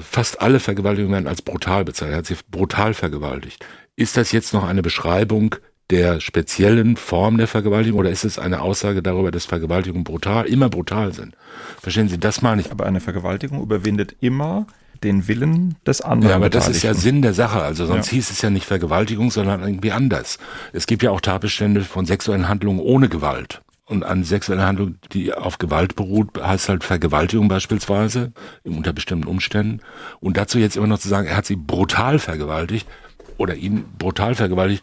Fast 0.00 0.40
alle 0.40 0.60
Vergewaltigungen 0.60 1.14
werden 1.14 1.28
als 1.28 1.42
brutal 1.42 1.84
bezeichnet. 1.84 2.14
Er 2.14 2.18
hat 2.18 2.26
sie 2.26 2.36
brutal 2.50 2.94
vergewaltigt. 2.94 3.64
Ist 3.96 4.16
das 4.16 4.32
jetzt 4.32 4.52
noch 4.52 4.64
eine 4.64 4.82
Beschreibung 4.82 5.54
der 5.90 6.18
speziellen 6.20 6.96
Form 6.96 7.36
der 7.36 7.46
Vergewaltigung 7.46 8.00
oder 8.00 8.10
ist 8.10 8.24
es 8.24 8.38
eine 8.38 8.62
Aussage 8.62 9.02
darüber, 9.02 9.30
dass 9.30 9.44
Vergewaltigungen 9.44 10.02
brutal, 10.02 10.46
immer 10.46 10.70
brutal 10.70 11.12
sind? 11.12 11.36
Verstehen 11.80 12.08
Sie, 12.08 12.18
das 12.18 12.42
meine 12.42 12.62
ich. 12.62 12.72
Aber 12.72 12.86
eine 12.86 13.00
Vergewaltigung 13.00 13.62
überwindet 13.62 14.16
immer 14.20 14.66
den 15.04 15.28
Willen 15.28 15.76
des 15.86 16.00
anderen. 16.00 16.30
Ja, 16.30 16.36
aber 16.36 16.50
das 16.50 16.68
ist 16.68 16.82
ja 16.82 16.94
Sinn 16.94 17.22
der 17.22 17.34
Sache. 17.34 17.62
Also 17.62 17.86
sonst 17.86 18.06
ja. 18.06 18.12
hieß 18.12 18.30
es 18.30 18.42
ja 18.42 18.50
nicht 18.50 18.66
Vergewaltigung, 18.66 19.30
sondern 19.30 19.62
irgendwie 19.62 19.92
anders. 19.92 20.38
Es 20.72 20.86
gibt 20.86 21.02
ja 21.02 21.10
auch 21.10 21.20
Tatbestände 21.20 21.82
von 21.82 22.06
sexuellen 22.06 22.48
Handlungen 22.48 22.80
ohne 22.80 23.08
Gewalt. 23.08 23.60
Und 23.86 24.02
eine 24.02 24.24
sexuelle 24.24 24.64
Handlung, 24.64 24.96
die 25.12 25.34
auf 25.34 25.58
Gewalt 25.58 25.94
beruht, 25.94 26.42
heißt 26.42 26.70
halt 26.70 26.84
Vergewaltigung 26.84 27.48
beispielsweise, 27.48 28.32
unter 28.64 28.94
bestimmten 28.94 29.28
Umständen. 29.28 29.80
Und 30.20 30.38
dazu 30.38 30.58
jetzt 30.58 30.76
immer 30.76 30.86
noch 30.86 30.98
zu 30.98 31.08
sagen, 31.08 31.28
er 31.28 31.36
hat 31.36 31.44
sie 31.44 31.56
brutal 31.56 32.18
vergewaltigt 32.18 32.88
oder 33.36 33.54
ihn 33.54 33.84
brutal 33.98 34.34
vergewaltigt, 34.34 34.82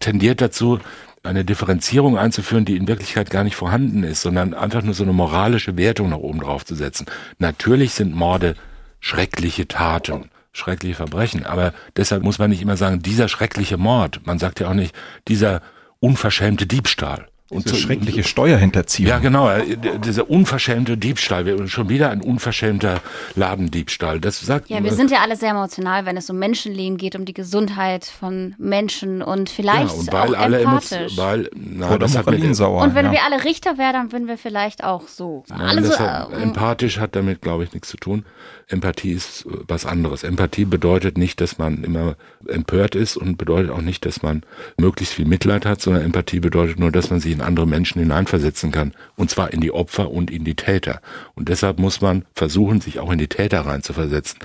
tendiert 0.00 0.40
dazu, 0.40 0.80
eine 1.22 1.44
Differenzierung 1.44 2.16
einzuführen, 2.16 2.64
die 2.64 2.76
in 2.76 2.88
Wirklichkeit 2.88 3.30
gar 3.30 3.44
nicht 3.44 3.56
vorhanden 3.56 4.02
ist, 4.02 4.22
sondern 4.22 4.54
einfach 4.54 4.82
nur 4.82 4.94
so 4.94 5.04
eine 5.04 5.12
moralische 5.12 5.76
Wertung 5.76 6.08
nach 6.08 6.16
oben 6.16 6.40
drauf 6.40 6.64
zu 6.64 6.74
setzen. 6.74 7.06
Natürlich 7.38 7.92
sind 7.92 8.14
Morde 8.14 8.56
schreckliche 9.00 9.66
Taten, 9.66 10.30
schreckliche 10.52 10.94
Verbrechen. 10.94 11.44
Aber 11.44 11.72
deshalb 11.96 12.22
muss 12.22 12.38
man 12.38 12.50
nicht 12.50 12.62
immer 12.62 12.76
sagen, 12.76 13.00
dieser 13.00 13.28
schreckliche 13.28 13.76
Mord. 13.76 14.20
Man 14.24 14.38
sagt 14.38 14.60
ja 14.60 14.68
auch 14.68 14.74
nicht, 14.74 14.94
dieser 15.28 15.62
unverschämte 15.98 16.66
Diebstahl. 16.66 17.26
Und 17.50 17.68
so 17.68 17.74
schreckliche 17.74 18.22
Steuerhinterziehung. 18.22 19.08
Ja, 19.08 19.18
genau. 19.18 19.50
Äh, 19.50 19.76
dieser 19.98 20.30
unverschämte 20.30 20.96
Diebstahl. 20.96 21.66
Schon 21.68 21.88
wieder 21.88 22.10
ein 22.10 22.20
unverschämter 22.20 23.00
Ladendiebstahl. 23.34 24.20
Das 24.20 24.40
sagt. 24.40 24.70
Ja, 24.70 24.82
wir 24.84 24.92
sind 24.92 25.10
ja 25.10 25.18
alle 25.20 25.34
sehr 25.34 25.50
emotional, 25.50 26.06
wenn 26.06 26.16
es 26.16 26.30
um 26.30 26.38
Menschenleben 26.38 26.96
geht, 26.96 27.16
um 27.16 27.24
die 27.24 27.34
Gesundheit 27.34 28.04
von 28.04 28.54
Menschen 28.56 29.20
und 29.20 29.50
vielleicht 29.50 29.92
ja, 29.92 29.98
und 29.98 30.12
weil 30.12 30.34
auch 30.36 30.40
alle 30.40 30.60
empathisch. 30.60 31.16
Weil, 31.16 31.50
na, 31.54 31.98
das 31.98 32.16
hat 32.16 32.30
mit, 32.30 32.54
sauer, 32.54 32.82
und 32.82 32.94
wenn 32.94 33.06
ja. 33.06 33.12
wir 33.12 33.24
alle 33.24 33.44
Richter 33.44 33.78
wären, 33.78 33.94
dann 33.94 34.12
würden 34.12 34.28
wir 34.28 34.38
vielleicht 34.38 34.84
auch 34.84 35.08
so. 35.08 35.42
Nein, 35.48 35.60
alle 35.60 35.84
so 35.84 35.98
hat, 35.98 36.32
äh, 36.32 36.36
empathisch 36.36 36.98
hat 36.98 37.16
damit, 37.16 37.42
glaube 37.42 37.64
ich, 37.64 37.72
nichts 37.72 37.88
zu 37.88 37.96
tun. 37.96 38.24
Empathie 38.68 39.10
ist 39.12 39.46
äh, 39.46 39.50
was 39.66 39.86
anderes. 39.86 40.22
Empathie 40.22 40.64
bedeutet 40.64 41.18
nicht, 41.18 41.40
dass 41.40 41.58
man 41.58 41.82
immer 41.82 42.16
empört 42.46 42.94
ist 42.94 43.16
und 43.16 43.38
bedeutet 43.38 43.70
auch 43.70 43.82
nicht, 43.82 44.06
dass 44.06 44.22
man 44.22 44.42
möglichst 44.76 45.14
viel 45.14 45.26
Mitleid 45.26 45.66
hat, 45.66 45.80
sondern 45.80 46.04
Empathie 46.04 46.40
bedeutet 46.40 46.78
nur, 46.78 46.92
dass 46.92 47.10
man 47.10 47.18
sich 47.18 47.39
in 47.40 47.46
andere 47.46 47.66
Menschen 47.66 48.00
hineinversetzen 48.00 48.70
kann. 48.70 48.92
Und 49.16 49.30
zwar 49.30 49.52
in 49.52 49.60
die 49.60 49.72
Opfer 49.72 50.10
und 50.10 50.30
in 50.30 50.44
die 50.44 50.54
Täter. 50.54 51.00
Und 51.34 51.48
deshalb 51.48 51.78
muss 51.78 52.00
man 52.00 52.24
versuchen, 52.34 52.80
sich 52.80 53.00
auch 53.00 53.10
in 53.10 53.18
die 53.18 53.28
Täter 53.28 53.60
reinzuversetzen. 53.62 54.38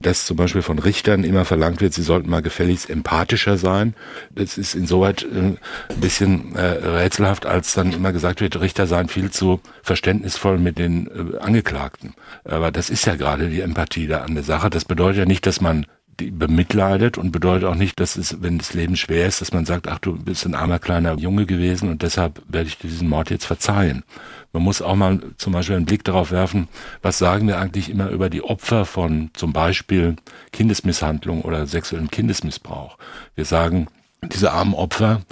Dass 0.00 0.26
zum 0.26 0.36
Beispiel 0.36 0.62
von 0.62 0.78
Richtern 0.78 1.24
immer 1.24 1.44
verlangt 1.44 1.80
wird, 1.80 1.94
sie 1.94 2.02
sollten 2.02 2.30
mal 2.30 2.42
gefälligst 2.42 2.90
empathischer 2.90 3.56
sein. 3.56 3.94
Das 4.30 4.58
ist 4.58 4.74
insoweit 4.74 5.22
äh, 5.22 5.26
ein 5.26 5.58
bisschen 6.00 6.54
äh, 6.54 6.60
rätselhaft, 6.60 7.46
als 7.46 7.74
dann 7.74 7.92
immer 7.92 8.12
gesagt 8.12 8.40
wird, 8.40 8.60
Richter 8.60 8.86
seien 8.86 9.08
viel 9.08 9.30
zu 9.30 9.60
verständnisvoll 9.82 10.58
mit 10.58 10.78
den 10.78 11.06
äh, 11.06 11.38
Angeklagten. 11.38 12.14
Aber 12.44 12.70
das 12.70 12.90
ist 12.90 13.06
ja 13.06 13.16
gerade 13.16 13.48
die 13.48 13.60
Empathie 13.60 14.06
da 14.06 14.18
an 14.18 14.34
der 14.34 14.44
Sache. 14.44 14.70
Das 14.70 14.84
bedeutet 14.84 15.18
ja 15.18 15.24
nicht, 15.24 15.46
dass 15.46 15.60
man 15.60 15.86
bemitleidet 16.16 17.18
und 17.18 17.32
bedeutet 17.32 17.68
auch 17.68 17.74
nicht, 17.74 17.98
dass 17.98 18.16
es, 18.16 18.42
wenn 18.42 18.58
das 18.58 18.74
Leben 18.74 18.96
schwer 18.96 19.26
ist, 19.26 19.40
dass 19.40 19.52
man 19.52 19.64
sagt, 19.64 19.88
ach 19.88 19.98
du 19.98 20.16
bist 20.16 20.44
ein 20.44 20.54
armer 20.54 20.78
kleiner 20.78 21.18
Junge 21.18 21.46
gewesen 21.46 21.88
und 21.90 22.02
deshalb 22.02 22.42
werde 22.48 22.68
ich 22.68 22.78
dir 22.78 22.88
diesen 22.88 23.08
Mord 23.08 23.30
jetzt 23.30 23.46
verzeihen. 23.46 24.04
Man 24.52 24.62
muss 24.62 24.82
auch 24.82 24.96
mal 24.96 25.20
zum 25.38 25.54
Beispiel 25.54 25.76
einen 25.76 25.86
Blick 25.86 26.04
darauf 26.04 26.30
werfen, 26.30 26.68
was 27.00 27.18
sagen 27.18 27.48
wir 27.48 27.58
eigentlich 27.58 27.88
immer 27.88 28.10
über 28.10 28.28
die 28.28 28.42
Opfer 28.42 28.84
von 28.84 29.30
zum 29.32 29.52
Beispiel 29.52 30.16
Kindesmisshandlung 30.52 31.42
oder 31.42 31.66
sexuellem 31.66 32.10
Kindesmissbrauch. 32.10 32.98
Wir 33.34 33.46
sagen, 33.46 33.88
diese 34.22 34.52
armen 34.52 34.74
Opfer, 34.74 35.22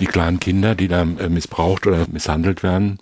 die 0.00 0.06
kleinen 0.06 0.40
Kinder, 0.40 0.74
die 0.74 0.88
da 0.88 1.02
äh, 1.02 1.28
missbraucht 1.28 1.86
oder 1.86 2.06
misshandelt 2.10 2.62
werden, 2.62 2.98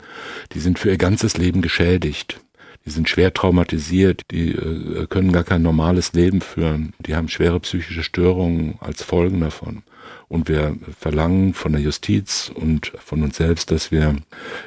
die 0.53 0.61
sind 0.61 0.78
für 0.78 0.91
ihr 0.91 0.99
ganzes 0.99 1.37
Leben 1.37 1.62
geschädigt 1.62 2.41
die 2.85 2.91
sind 2.91 3.09
schwer 3.09 3.33
traumatisiert, 3.33 4.22
die 4.30 4.53
äh, 4.53 5.07
können 5.07 5.33
gar 5.33 5.45
kein 5.45 5.62
normales 5.62 6.12
Leben 6.12 6.41
führen, 6.41 6.95
die 6.99 7.14
haben 7.14 7.28
schwere 7.28 7.61
psychische 7.61 8.03
Störungen 8.03 8.74
als 8.80 9.03
Folgen 9.03 9.41
davon. 9.41 9.83
Und 10.28 10.49
wir 10.49 10.76
verlangen 10.99 11.53
von 11.53 11.72
der 11.72 11.83
Justiz 11.83 12.51
und 12.55 12.93
von 12.99 13.22
uns 13.22 13.37
selbst, 13.37 13.70
dass 13.70 13.91
wir 13.91 14.16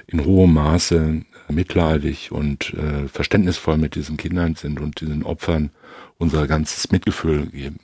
in 0.07 0.23
hohem 0.23 0.53
Maße 0.53 1.23
mitleidig 1.49 2.31
und 2.31 2.73
äh, 2.73 3.07
verständnisvoll 3.07 3.77
mit 3.77 3.95
diesen 3.95 4.17
Kindern 4.17 4.55
sind 4.55 4.79
und 4.79 5.01
diesen 5.01 5.23
Opfern 5.23 5.71
unser 6.17 6.47
ganzes 6.47 6.91
Mitgefühl 6.91 7.47
geben. 7.47 7.77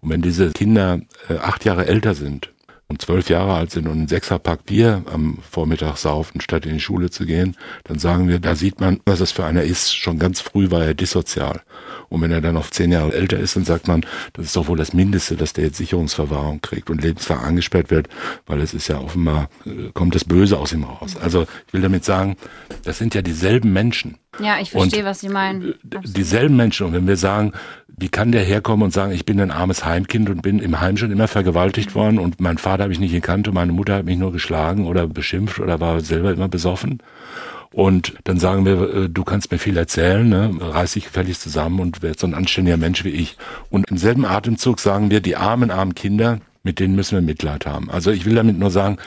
Und 0.00 0.10
wenn 0.10 0.22
diese 0.22 0.50
Kinder 0.50 1.00
äh, 1.28 1.34
acht 1.38 1.64
Jahre 1.64 1.86
älter 1.86 2.14
sind, 2.14 2.52
und 2.90 3.02
zwölf 3.02 3.28
Jahre 3.28 3.52
alt 3.52 3.70
sind 3.70 3.86
und 3.86 3.98
einen 3.98 4.08
Sechserpack 4.08 4.64
Bier 4.64 5.02
am 5.12 5.38
Vormittag 5.48 5.98
saufen, 5.98 6.40
statt 6.40 6.64
in 6.64 6.72
die 6.72 6.80
Schule 6.80 7.10
zu 7.10 7.26
gehen, 7.26 7.54
dann 7.84 7.98
sagen 7.98 8.28
wir, 8.28 8.38
da 8.38 8.54
sieht 8.54 8.80
man, 8.80 9.00
was 9.04 9.18
das 9.18 9.30
für 9.30 9.44
einer 9.44 9.62
ist. 9.62 9.94
Schon 9.94 10.18
ganz 10.18 10.40
früh 10.40 10.70
war 10.70 10.84
er 10.84 10.94
dissozial. 10.94 11.60
Und 12.08 12.22
wenn 12.22 12.32
er 12.32 12.40
dann 12.40 12.56
auf 12.56 12.70
zehn 12.70 12.90
Jahre 12.90 13.12
älter 13.12 13.38
ist, 13.38 13.56
dann 13.56 13.66
sagt 13.66 13.88
man, 13.88 14.06
das 14.32 14.46
ist 14.46 14.56
doch 14.56 14.68
wohl 14.68 14.78
das 14.78 14.94
Mindeste, 14.94 15.36
dass 15.36 15.52
der 15.52 15.64
jetzt 15.64 15.76
Sicherungsverwahrung 15.76 16.62
kriegt 16.62 16.88
und 16.88 17.02
lebenslang 17.02 17.40
angesperrt 17.40 17.90
wird, 17.90 18.08
weil 18.46 18.62
es 18.62 18.72
ist 18.72 18.88
ja 18.88 18.98
offenbar, 18.98 19.50
äh, 19.66 19.90
kommt 19.92 20.14
das 20.14 20.24
Böse 20.24 20.58
aus 20.58 20.72
ihm 20.72 20.84
raus. 20.84 21.16
Also 21.20 21.42
ich 21.66 21.74
will 21.74 21.82
damit 21.82 22.06
sagen, 22.06 22.36
das 22.84 22.96
sind 22.96 23.14
ja 23.14 23.20
dieselben 23.20 23.70
Menschen, 23.70 24.16
Ja, 24.40 24.60
ich 24.60 24.70
verstehe, 24.70 25.00
und 25.00 25.06
was 25.06 25.20
Sie 25.20 25.28
meinen. 25.28 25.74
Absolut. 25.84 26.16
Dieselben 26.16 26.56
Menschen, 26.56 26.86
und 26.86 26.92
wenn 26.92 27.06
wir 27.06 27.16
sagen, 27.16 27.52
wie 27.88 28.08
kann 28.08 28.30
der 28.30 28.42
herkommen 28.42 28.84
und 28.84 28.92
sagen, 28.92 29.12
ich 29.12 29.24
bin 29.24 29.40
ein 29.40 29.50
armes 29.50 29.84
Heimkind 29.84 30.30
und 30.30 30.42
bin 30.42 30.60
im 30.60 30.80
Heim 30.80 30.96
schon 30.96 31.10
immer 31.10 31.28
vergewaltigt 31.28 31.94
worden 31.94 32.18
und 32.18 32.40
mein 32.40 32.58
Vater 32.58 32.84
habe 32.84 32.92
ich 32.92 33.00
nicht 33.00 33.12
gekannt 33.12 33.48
und 33.48 33.54
meine 33.54 33.72
Mutter 33.72 33.96
hat 33.96 34.04
mich 34.04 34.18
nur 34.18 34.32
geschlagen 34.32 34.86
oder 34.86 35.06
beschimpft 35.06 35.58
oder 35.58 35.80
war 35.80 36.00
selber 36.00 36.32
immer 36.32 36.48
besoffen. 36.48 37.02
Und 37.72 38.14
dann 38.24 38.38
sagen 38.38 38.64
wir, 38.64 38.94
äh, 38.94 39.08
du 39.10 39.24
kannst 39.24 39.50
mir 39.50 39.58
viel 39.58 39.76
erzählen, 39.76 40.28
ne? 40.28 40.56
reiß 40.60 40.94
dich 40.94 41.04
gefälligst 41.04 41.42
zusammen 41.42 41.80
und 41.80 42.02
werd 42.02 42.18
so 42.18 42.26
ein 42.26 42.34
anständiger 42.34 42.76
Mensch 42.76 43.04
wie 43.04 43.10
ich. 43.10 43.36
Und 43.70 43.90
im 43.90 43.98
selben 43.98 44.24
Atemzug 44.24 44.80
sagen 44.80 45.10
wir, 45.10 45.20
die 45.20 45.36
armen, 45.36 45.70
armen 45.70 45.94
Kinder, 45.94 46.38
mit 46.62 46.80
denen 46.80 46.94
müssen 46.94 47.16
wir 47.16 47.22
Mitleid 47.22 47.66
haben. 47.66 47.90
Also 47.90 48.10
ich 48.10 48.24
will 48.24 48.34
damit 48.34 48.58
nur 48.58 48.70
sagen, 48.70 48.98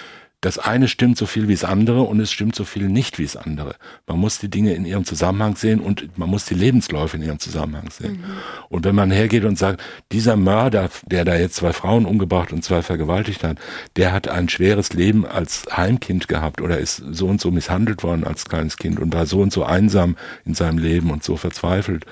das 0.42 0.58
eine 0.58 0.88
stimmt 0.88 1.18
so 1.18 1.28
viel 1.28 1.48
wie 1.48 1.54
das 1.54 1.64
andere 1.64 2.02
und 2.02 2.20
es 2.20 2.32
stimmt 2.32 2.56
so 2.56 2.66
viel 2.66 2.90
nicht 2.90 3.20
wie 3.20 3.24
das 3.24 3.38
andere. 3.38 3.76
Man 4.08 4.20
muss 4.20 4.40
die 4.40 4.50
Dinge 4.50 4.74
in 4.74 4.86
ihrem 4.86 5.06
Zusammenhang 5.06 5.56
sehen 5.56 5.80
und 5.80 6.18
man 6.18 6.30
muss 6.30 6.46
die 6.46 6.56
Lebensläufe 6.56 7.18
in 7.18 7.24
ihrem 7.24 7.38
Zusammenhang 7.38 7.92
sehen. 7.92 8.14
Mhm. 8.14 8.24
Und 8.70 8.84
wenn 8.84 8.96
man 8.96 9.12
hergeht 9.12 9.46
und 9.46 9.60
sagt, 9.60 9.84
dieser 10.12 10.36
Mörder, 10.38 10.90
der 11.06 11.26
da 11.26 11.36
jetzt 11.36 11.58
zwei 11.58 11.74
Frauen 11.74 12.06
umgebracht 12.06 12.52
und 12.52 12.64
zwei 12.64 12.82
vergewaltigt 12.82 13.44
hat, 13.44 13.60
der 13.98 14.12
hat 14.12 14.28
ein 14.28 14.50
schweres 14.50 14.94
Leben 14.94 15.28
als 15.28 15.66
Heimkind 15.78 16.28
gehabt 16.28 16.60
oder 16.60 16.80
ist 16.80 17.04
so 17.12 17.28
und 17.28 17.40
so 17.40 17.52
misshandelt 17.52 18.02
worden 18.02 18.24
als 18.24 18.46
kleines 18.46 18.78
Kind 18.78 19.00
und 19.00 19.14
war 19.14 19.28
so 19.28 19.42
und 19.42 19.54
so 19.54 19.64
einsam 19.64 20.18
in 20.44 20.56
seinem 20.56 20.80
Leben 20.80 21.12
und 21.12 21.24
so 21.24 21.38
verzweifelt 21.38 22.08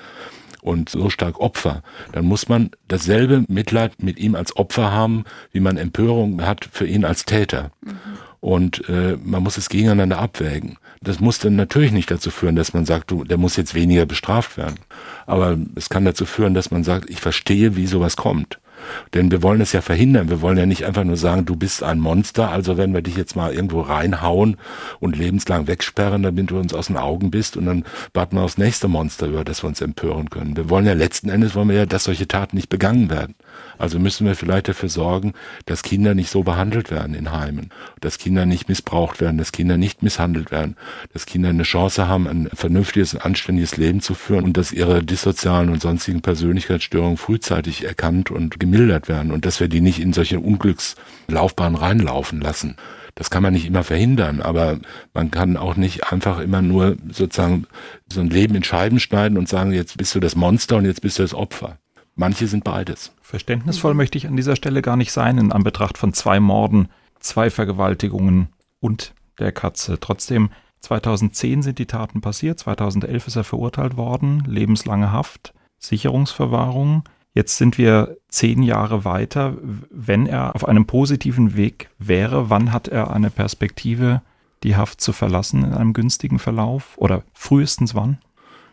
und 0.62 0.88
so 0.88 1.10
stark 1.10 1.40
Opfer, 1.40 1.82
dann 2.12 2.24
muss 2.24 2.48
man 2.48 2.70
dasselbe 2.88 3.44
Mitleid 3.48 4.02
mit 4.02 4.18
ihm 4.18 4.34
als 4.34 4.56
Opfer 4.56 4.92
haben, 4.92 5.24
wie 5.52 5.60
man 5.60 5.76
Empörung 5.76 6.42
hat 6.42 6.68
für 6.70 6.86
ihn 6.86 7.04
als 7.04 7.24
Täter. 7.24 7.70
Mhm. 7.82 7.98
Und 8.40 8.88
äh, 8.88 9.18
man 9.22 9.42
muss 9.42 9.58
es 9.58 9.68
gegeneinander 9.68 10.18
abwägen. 10.18 10.78
Das 11.02 11.20
muss 11.20 11.38
dann 11.38 11.56
natürlich 11.56 11.92
nicht 11.92 12.10
dazu 12.10 12.30
führen, 12.30 12.56
dass 12.56 12.72
man 12.72 12.86
sagt, 12.86 13.10
du, 13.10 13.24
der 13.24 13.36
muss 13.36 13.56
jetzt 13.56 13.74
weniger 13.74 14.06
bestraft 14.06 14.56
werden. 14.56 14.76
Aber 15.26 15.58
es 15.74 15.90
kann 15.90 16.04
dazu 16.04 16.24
führen, 16.24 16.54
dass 16.54 16.70
man 16.70 16.84
sagt, 16.84 17.10
ich 17.10 17.20
verstehe, 17.20 17.76
wie 17.76 17.86
sowas 17.86 18.16
kommt. 18.16 18.58
Denn 19.14 19.30
wir 19.30 19.42
wollen 19.42 19.60
es 19.60 19.72
ja 19.72 19.80
verhindern. 19.80 20.28
Wir 20.28 20.40
wollen 20.40 20.58
ja 20.58 20.66
nicht 20.66 20.84
einfach 20.84 21.04
nur 21.04 21.16
sagen, 21.16 21.44
du 21.44 21.56
bist 21.56 21.82
ein 21.82 22.00
Monster, 22.00 22.50
also 22.50 22.76
werden 22.76 22.94
wir 22.94 23.02
dich 23.02 23.16
jetzt 23.16 23.36
mal 23.36 23.52
irgendwo 23.52 23.80
reinhauen 23.80 24.56
und 24.98 25.16
lebenslang 25.16 25.66
wegsperren, 25.66 26.22
damit 26.22 26.50
du 26.50 26.58
uns 26.58 26.74
aus 26.74 26.86
den 26.86 26.96
Augen 26.96 27.30
bist 27.30 27.56
und 27.56 27.66
dann 27.66 27.84
warten 28.14 28.36
wir 28.36 28.42
aufs 28.42 28.58
nächste 28.58 28.88
Monster, 28.88 29.26
über 29.26 29.44
das 29.44 29.62
wir 29.62 29.68
uns 29.68 29.80
empören 29.80 30.30
können. 30.30 30.56
Wir 30.56 30.70
wollen 30.70 30.86
ja 30.86 30.92
letzten 30.92 31.28
Endes 31.28 31.54
wollen 31.54 31.68
wir 31.68 31.76
ja, 31.76 31.86
dass 31.86 32.04
solche 32.04 32.28
Taten 32.28 32.56
nicht 32.56 32.68
begangen 32.68 33.10
werden. 33.10 33.34
Also 33.78 33.98
müssen 33.98 34.26
wir 34.26 34.34
vielleicht 34.34 34.68
dafür 34.68 34.88
sorgen, 34.88 35.32
dass 35.66 35.82
Kinder 35.82 36.14
nicht 36.14 36.30
so 36.30 36.42
behandelt 36.42 36.90
werden 36.90 37.14
in 37.14 37.32
Heimen, 37.32 37.70
dass 38.00 38.18
Kinder 38.18 38.46
nicht 38.46 38.68
missbraucht 38.68 39.20
werden, 39.20 39.38
dass 39.38 39.52
Kinder 39.52 39.76
nicht 39.76 40.02
misshandelt 40.02 40.50
werden, 40.50 40.76
dass 41.12 41.26
Kinder 41.26 41.48
eine 41.48 41.62
Chance 41.62 42.06
haben, 42.06 42.28
ein 42.28 42.48
vernünftiges, 42.52 43.16
anständiges 43.16 43.76
Leben 43.76 44.00
zu 44.00 44.14
führen 44.14 44.44
und 44.44 44.56
dass 44.56 44.72
ihre 44.72 45.02
dissozialen 45.02 45.70
und 45.70 45.80
sonstigen 45.80 46.20
Persönlichkeitsstörungen 46.20 47.16
frühzeitig 47.16 47.84
erkannt 47.84 48.30
und 48.30 48.60
gemildert 48.60 48.79
werden 48.88 49.32
und 49.32 49.44
dass 49.44 49.60
wir 49.60 49.68
die 49.68 49.80
nicht 49.80 50.00
in 50.00 50.12
solche 50.12 50.40
Unglückslaufbahnen 50.40 51.78
reinlaufen 51.78 52.40
lassen. 52.40 52.76
Das 53.14 53.30
kann 53.30 53.42
man 53.42 53.52
nicht 53.52 53.66
immer 53.66 53.84
verhindern, 53.84 54.40
aber 54.40 54.78
man 55.12 55.30
kann 55.30 55.56
auch 55.56 55.76
nicht 55.76 56.12
einfach 56.12 56.38
immer 56.38 56.62
nur 56.62 56.96
sozusagen 57.10 57.66
so 58.10 58.20
ein 58.20 58.30
Leben 58.30 58.54
in 58.54 58.64
Scheiben 58.64 59.00
schneiden 59.00 59.36
und 59.36 59.48
sagen, 59.48 59.72
jetzt 59.72 59.96
bist 59.96 60.14
du 60.14 60.20
das 60.20 60.36
Monster 60.36 60.76
und 60.76 60.84
jetzt 60.84 61.02
bist 61.02 61.18
du 61.18 61.22
das 61.22 61.34
Opfer. 61.34 61.78
Manche 62.14 62.46
sind 62.46 62.64
beides. 62.64 63.12
Verständnisvoll 63.22 63.94
möchte 63.94 64.18
ich 64.18 64.26
an 64.26 64.36
dieser 64.36 64.56
Stelle 64.56 64.82
gar 64.82 64.96
nicht 64.96 65.12
sein, 65.12 65.38
in 65.38 65.52
Anbetracht 65.52 65.98
von 65.98 66.12
zwei 66.12 66.40
Morden, 66.40 66.88
zwei 67.18 67.50
Vergewaltigungen 67.50 68.48
und 68.80 69.14
der 69.38 69.52
Katze. 69.52 69.98
Trotzdem, 70.00 70.50
2010 70.80 71.62
sind 71.62 71.78
die 71.78 71.86
Taten 71.86 72.20
passiert, 72.20 72.58
2011 72.58 73.26
ist 73.26 73.36
er 73.36 73.44
verurteilt 73.44 73.96
worden, 73.96 74.44
lebenslange 74.46 75.12
Haft, 75.12 75.52
Sicherungsverwahrung. 75.78 77.04
Jetzt 77.32 77.58
sind 77.58 77.78
wir 77.78 78.16
zehn 78.28 78.62
Jahre 78.62 79.04
weiter. 79.04 79.56
Wenn 79.90 80.26
er 80.26 80.54
auf 80.54 80.66
einem 80.66 80.86
positiven 80.86 81.56
Weg 81.56 81.88
wäre, 81.98 82.50
wann 82.50 82.72
hat 82.72 82.88
er 82.88 83.12
eine 83.12 83.30
Perspektive, 83.30 84.22
die 84.62 84.76
Haft 84.76 85.00
zu 85.00 85.12
verlassen 85.12 85.64
in 85.64 85.72
einem 85.72 85.92
günstigen 85.92 86.38
Verlauf? 86.38 86.94
Oder 86.96 87.22
frühestens 87.32 87.94
wann? 87.94 88.18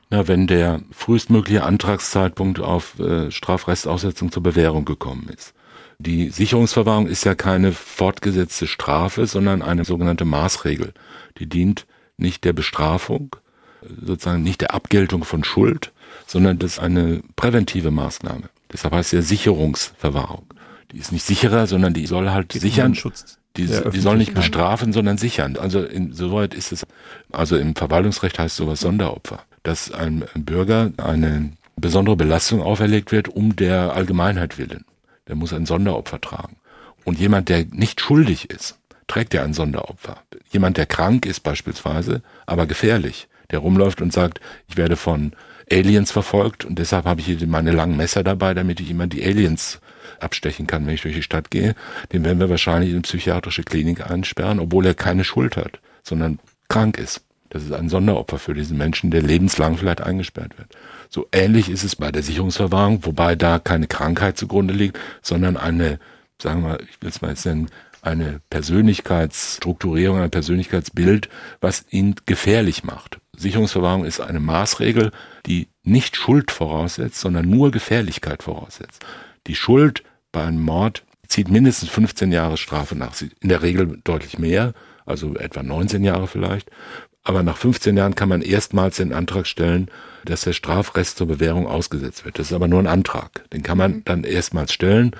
Na, 0.09 0.27
wenn 0.27 0.47
der 0.47 0.81
frühestmögliche 0.91 1.63
Antragszeitpunkt 1.63 2.59
auf 2.59 2.97
äh, 2.99 3.29
Strafrestaussetzung 3.29 4.31
zur 4.31 4.41
Bewährung 4.41 4.85
gekommen 4.85 5.29
ist. 5.35 5.53
Die 5.99 6.29
Sicherungsverwahrung 6.29 7.07
ist 7.07 7.25
ja 7.25 7.35
keine 7.35 7.71
fortgesetzte 7.71 8.67
Strafe, 8.67 9.25
sondern 9.25 9.61
eine 9.61 9.83
sogenannte 9.83 10.25
Maßregel. 10.25 10.93
Die 11.39 11.47
dient 11.47 11.87
nicht 12.17 12.43
der 12.43 12.53
Bestrafung, 12.53 13.35
sozusagen 13.81 14.43
nicht 14.43 14.61
der 14.61 14.73
Abgeltung 14.73 15.23
von 15.23 15.43
Schuld, 15.43 15.91
sondern 16.25 16.59
das 16.59 16.73
ist 16.73 16.79
eine 16.79 17.21
präventive 17.35 17.91
Maßnahme. 17.91 18.49
Deshalb 18.71 18.93
heißt 18.93 19.13
es 19.13 19.17
ja 19.17 19.21
Sicherungsverwahrung. 19.21 20.45
Die 20.91 20.97
ist 20.97 21.11
nicht 21.11 21.25
sicherer, 21.25 21.67
sondern 21.67 21.93
die 21.93 22.05
soll 22.07 22.29
halt 22.29 22.53
die 22.53 22.59
sichern. 22.59 22.95
Schutz 22.95 23.37
die, 23.55 23.65
die 23.65 23.99
soll 23.99 24.17
nicht 24.17 24.35
bestrafen, 24.35 24.93
sondern 24.93 25.17
sichern. 25.17 25.57
Also 25.57 25.83
insoweit 25.83 26.53
ist 26.53 26.71
es, 26.71 26.85
also 27.31 27.57
im 27.57 27.75
Verwaltungsrecht 27.75 28.37
heißt 28.37 28.55
sowas 28.55 28.81
Sonderopfer 28.81 29.39
dass 29.67 29.91
einem 29.91 30.23
Bürger 30.33 30.93
eine 30.95 31.51
besondere 31.75 32.15
Belastung 32.15 32.61
auferlegt 32.61 33.11
wird, 33.11 33.27
um 33.27 33.57
der 33.57 33.93
Allgemeinheit 33.93 34.57
willen. 34.57 34.85
Der 35.27 35.35
muss 35.35 35.51
ein 35.51 35.65
Sonderopfer 35.65 36.21
tragen. 36.21 36.55
Und 37.03 37.19
jemand, 37.19 37.49
der 37.49 37.65
nicht 37.65 37.99
schuldig 37.99 38.49
ist, 38.49 38.79
trägt 39.07 39.33
ja 39.33 39.43
ein 39.43 39.53
Sonderopfer. 39.53 40.23
Jemand, 40.51 40.77
der 40.77 40.85
krank 40.85 41.25
ist 41.25 41.41
beispielsweise, 41.41 42.21
aber 42.45 42.65
gefährlich, 42.65 43.27
der 43.51 43.59
rumläuft 43.59 44.01
und 44.01 44.13
sagt, 44.13 44.39
ich 44.69 44.77
werde 44.77 44.95
von 44.95 45.33
Aliens 45.71 46.11
verfolgt 46.11 46.65
und 46.65 46.79
deshalb 46.79 47.05
habe 47.05 47.19
ich 47.19 47.27
hier 47.27 47.47
meine 47.47 47.71
langen 47.71 47.97
Messer 47.97 48.23
dabei, 48.23 48.53
damit 48.53 48.79
ich 48.79 48.89
immer 48.89 49.07
die 49.07 49.23
Aliens 49.23 49.79
abstechen 50.19 50.67
kann, 50.67 50.85
wenn 50.85 50.93
ich 50.93 51.01
durch 51.01 51.15
die 51.15 51.23
Stadt 51.23 51.51
gehe, 51.51 51.75
den 52.11 52.23
werden 52.23 52.39
wir 52.39 52.49
wahrscheinlich 52.49 52.89
in 52.89 52.95
eine 52.95 53.01
psychiatrische 53.03 53.63
Klinik 53.63 54.09
einsperren, 54.09 54.59
obwohl 54.59 54.85
er 54.85 54.93
keine 54.93 55.23
Schuld 55.23 55.57
hat, 55.57 55.79
sondern 56.03 56.39
krank 56.69 56.97
ist. 56.97 57.21
Das 57.49 57.63
ist 57.63 57.71
ein 57.71 57.89
Sonderopfer 57.89 58.39
für 58.39 58.53
diesen 58.53 58.77
Menschen, 58.77 59.11
der 59.11 59.21
lebenslang 59.21 59.77
vielleicht 59.77 60.01
eingesperrt 60.01 60.57
wird. 60.57 60.69
So 61.09 61.27
ähnlich 61.31 61.69
ist 61.69 61.83
es 61.83 61.95
bei 61.95 62.11
der 62.11 62.23
Sicherungsverwahrung, 62.23 63.05
wobei 63.05 63.35
da 63.35 63.59
keine 63.59 63.87
Krankheit 63.87 64.37
zugrunde 64.37 64.73
liegt, 64.73 64.99
sondern 65.21 65.55
eine, 65.55 65.99
sagen 66.41 66.63
wir, 66.63 66.79
ich 66.81 67.01
will 67.01 67.09
es 67.09 67.21
mal 67.21 67.29
jetzt 67.29 67.45
nennen, 67.45 67.69
eine 68.01 68.41
Persönlichkeitsstrukturierung, 68.49 70.19
ein 70.19 70.29
Persönlichkeitsbild, 70.29 71.29
was 71.61 71.85
ihn 71.89 72.15
gefährlich 72.25 72.83
macht. 72.83 73.19
Sicherungsverwahrung 73.37 74.03
ist 74.03 74.19
eine 74.19 74.39
Maßregel, 74.39 75.11
die 75.45 75.67
nicht 75.83 76.15
Schuld 76.17 76.51
voraussetzt, 76.51 77.19
sondern 77.19 77.49
nur 77.49 77.71
Gefährlichkeit 77.71 78.43
voraussetzt. 78.43 79.05
Die 79.47 79.55
Schuld 79.55 80.03
bei 80.31 80.43
einem 80.43 80.61
Mord 80.61 81.03
zieht 81.27 81.49
mindestens 81.49 81.89
15 81.89 82.31
Jahre 82.31 82.57
Strafe 82.57 82.95
nach, 82.95 83.13
in 83.39 83.49
der 83.49 83.61
Regel 83.61 83.99
deutlich 84.03 84.39
mehr, 84.39 84.73
also 85.05 85.35
etwa 85.35 85.63
19 85.63 86.03
Jahre 86.03 86.27
vielleicht. 86.27 86.69
Aber 87.23 87.43
nach 87.43 87.57
15 87.57 87.97
Jahren 87.97 88.15
kann 88.15 88.29
man 88.29 88.41
erstmals 88.41 88.97
den 88.97 89.13
Antrag 89.13 89.47
stellen, 89.47 89.91
dass 90.25 90.41
der 90.41 90.53
Strafrest 90.53 91.17
zur 91.17 91.27
Bewährung 91.27 91.67
ausgesetzt 91.67 92.25
wird. 92.25 92.39
Das 92.39 92.47
ist 92.47 92.53
aber 92.53 92.67
nur 92.67 92.79
ein 92.79 92.87
Antrag. 92.87 93.49
Den 93.51 93.63
kann 93.63 93.77
man 93.77 93.91
mhm. 93.91 94.05
dann 94.05 94.23
erstmals 94.23 94.73
stellen 94.73 95.11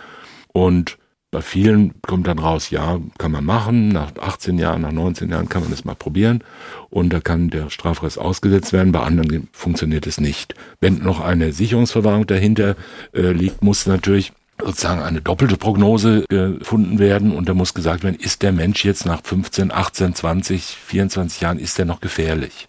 und 0.54 0.98
bei 1.30 1.42
vielen 1.42 2.02
kommt 2.02 2.28
dann 2.28 2.40
raus, 2.40 2.70
ja, 2.70 3.00
kann 3.18 3.34
man 3.34 3.44
machen. 3.44 3.90
Nach 3.90 4.16
18 4.18 4.58
Jahren, 4.58 4.82
nach 4.82 4.94
19 4.94 5.30
Jahren 5.30 5.50
kann 5.50 5.62
man 5.62 5.72
das 5.72 5.84
mal 5.84 5.96
probieren. 5.96 6.42
Und 6.90 7.12
da 7.12 7.20
kann 7.20 7.50
der 7.50 7.70
Strafrest 7.70 8.18
ausgesetzt 8.18 8.72
werden. 8.72 8.94
Bei 8.94 9.02
anderen 9.02 9.50
funktioniert 9.52 10.08
es 10.08 10.22
nicht. 10.22 10.56
Wenn 10.80 11.00
noch 11.00 11.20
eine 11.20 11.52
Sicherungsverwahrung 11.52 12.28
dahinter 12.28 12.78
äh, 13.14 13.34
liegt, 13.34 13.62
muss 13.62 13.86
natürlich 13.88 14.32
sozusagen 14.60 15.02
eine 15.02 15.22
doppelte 15.22 15.58
Prognose 15.58 16.26
gefunden 16.30 16.98
werden 16.98 17.32
und 17.32 17.48
da 17.48 17.54
muss 17.54 17.76
gesagt 17.76 18.04
werden, 18.04 18.16
ist 18.16 18.42
der 18.42 18.54
Mensch 18.54 18.84
jetzt 18.86 19.06
nach 19.06 19.22
15, 19.24 19.72
18, 19.72 20.16
20, 20.16 20.64
24 20.64 21.42
Jahren, 21.42 21.60
ist 21.60 21.78
er 21.78 21.86
noch 21.86 22.00
gefährlich? 22.00 22.68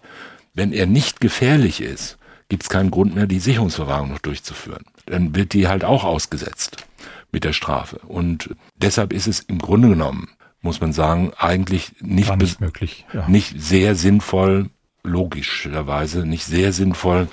Wenn 0.53 0.71
er 0.71 0.85
nicht 0.85 1.19
gefährlich 1.19 1.81
ist, 1.81 2.17
gibt 2.49 2.63
es 2.63 2.69
keinen 2.69 2.91
Grund 2.91 3.15
mehr, 3.15 3.25
die 3.25 3.39
Sicherungsverwahrung 3.39 4.11
noch 4.11 4.19
durchzuführen. 4.19 4.83
Dann 5.07 5.33
wird 5.35 5.53
die 5.53 5.67
halt 5.67 5.83
auch 5.83 6.03
ausgesetzt 6.03 6.85
mit 7.31 7.43
der 7.43 7.53
Strafe. 7.53 7.99
Und 8.07 8.55
deshalb 8.75 9.13
ist 9.13 9.27
es 9.27 9.39
im 9.39 9.59
Grunde 9.59 9.89
genommen, 9.89 10.29
muss 10.61 10.81
man 10.81 10.93
sagen, 10.93 11.31
eigentlich 11.37 11.93
nicht, 12.01 12.35
nicht 12.37 12.59
möglich, 12.59 13.05
ja. 13.13 13.27
nicht 13.27 13.61
sehr 13.61 13.95
sinnvoll, 13.95 14.69
logischerweise 15.03 16.25
nicht 16.25 16.45
sehr 16.45 16.73
sinnvoll, 16.73 17.27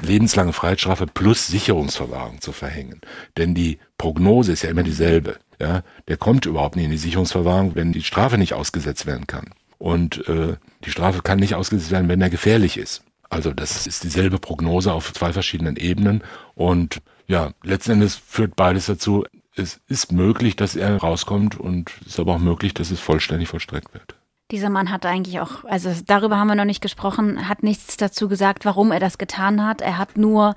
lebenslange 0.00 0.52
Freiheitsstrafe 0.52 1.06
plus 1.06 1.46
Sicherungsverwahrung 1.46 2.40
zu 2.40 2.52
verhängen. 2.52 3.00
Denn 3.36 3.54
die 3.54 3.78
Prognose 3.98 4.52
ist 4.52 4.62
ja 4.62 4.70
immer 4.70 4.82
dieselbe. 4.82 5.36
Ja, 5.58 5.82
der 6.08 6.18
kommt 6.18 6.44
überhaupt 6.44 6.76
nicht 6.76 6.84
in 6.84 6.90
die 6.90 6.98
Sicherungsverwahrung, 6.98 7.74
wenn 7.74 7.92
die 7.92 8.02
Strafe 8.02 8.36
nicht 8.36 8.52
ausgesetzt 8.52 9.06
werden 9.06 9.26
kann. 9.26 9.50
Und 9.78 10.26
äh, 10.28 10.56
die 10.84 10.90
Strafe 10.90 11.22
kann 11.22 11.38
nicht 11.38 11.54
ausgesetzt 11.54 11.90
werden, 11.90 12.08
wenn 12.08 12.20
er 12.20 12.30
gefährlich 12.30 12.76
ist. 12.76 13.02
Also 13.30 13.52
das 13.52 13.86
ist 13.86 14.04
dieselbe 14.04 14.38
Prognose 14.38 14.92
auf 14.92 15.12
zwei 15.12 15.32
verschiedenen 15.32 15.76
Ebenen. 15.76 16.22
Und 16.54 17.00
ja, 17.26 17.52
letzten 17.62 17.92
Endes 17.92 18.16
führt 18.16 18.56
beides 18.56 18.86
dazu, 18.86 19.24
es 19.54 19.80
ist 19.88 20.12
möglich, 20.12 20.56
dass 20.56 20.76
er 20.76 20.96
rauskommt 20.98 21.58
und 21.58 21.90
es 22.02 22.08
ist 22.08 22.20
aber 22.20 22.34
auch 22.34 22.38
möglich, 22.38 22.74
dass 22.74 22.90
es 22.90 23.00
vollständig 23.00 23.48
vollstreckt 23.48 23.92
wird. 23.94 24.14
Dieser 24.50 24.70
Mann 24.70 24.92
hat 24.92 25.04
eigentlich 25.06 25.40
auch, 25.40 25.64
also 25.64 25.90
darüber 26.06 26.38
haben 26.38 26.46
wir 26.46 26.54
noch 26.54 26.64
nicht 26.64 26.82
gesprochen, 26.82 27.48
hat 27.48 27.62
nichts 27.62 27.96
dazu 27.96 28.28
gesagt, 28.28 28.64
warum 28.64 28.92
er 28.92 29.00
das 29.00 29.18
getan 29.18 29.66
hat. 29.66 29.80
Er 29.80 29.98
hat 29.98 30.16
nur 30.16 30.54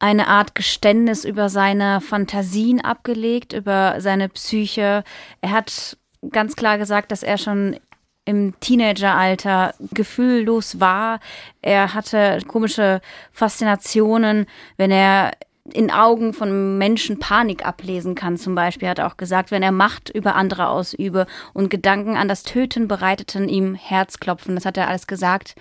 eine 0.00 0.26
Art 0.26 0.54
Geständnis 0.54 1.24
über 1.24 1.48
seine 1.48 2.00
Fantasien 2.00 2.80
abgelegt, 2.80 3.52
über 3.52 4.00
seine 4.00 4.28
Psyche. 4.28 5.04
Er 5.40 5.50
hat 5.50 5.96
ganz 6.30 6.56
klar 6.56 6.78
gesagt, 6.78 7.12
dass 7.12 7.22
er 7.22 7.38
schon 7.38 7.78
im 8.24 8.58
Teenageralter 8.60 9.74
gefühllos 9.92 10.80
war. 10.80 11.20
Er 11.62 11.94
hatte 11.94 12.40
komische 12.46 13.00
Faszinationen, 13.32 14.46
wenn 14.76 14.90
er 14.90 15.32
in 15.72 15.90
Augen 15.90 16.32
von 16.32 16.78
Menschen 16.78 17.18
Panik 17.18 17.66
ablesen 17.66 18.14
kann, 18.14 18.36
zum 18.36 18.54
Beispiel, 18.54 18.88
hat 18.88 18.98
er 18.98 19.06
auch 19.06 19.16
gesagt, 19.16 19.50
wenn 19.50 19.62
er 19.62 19.72
Macht 19.72 20.10
über 20.10 20.34
andere 20.34 20.68
ausübe 20.68 21.26
und 21.52 21.70
Gedanken 21.70 22.16
an 22.16 22.28
das 22.28 22.42
Töten 22.42 22.88
bereiteten 22.88 23.48
ihm 23.48 23.74
Herzklopfen. 23.74 24.54
Das 24.54 24.64
hat 24.64 24.76
er 24.76 24.88
alles 24.88 25.06
gesagt. 25.06 25.54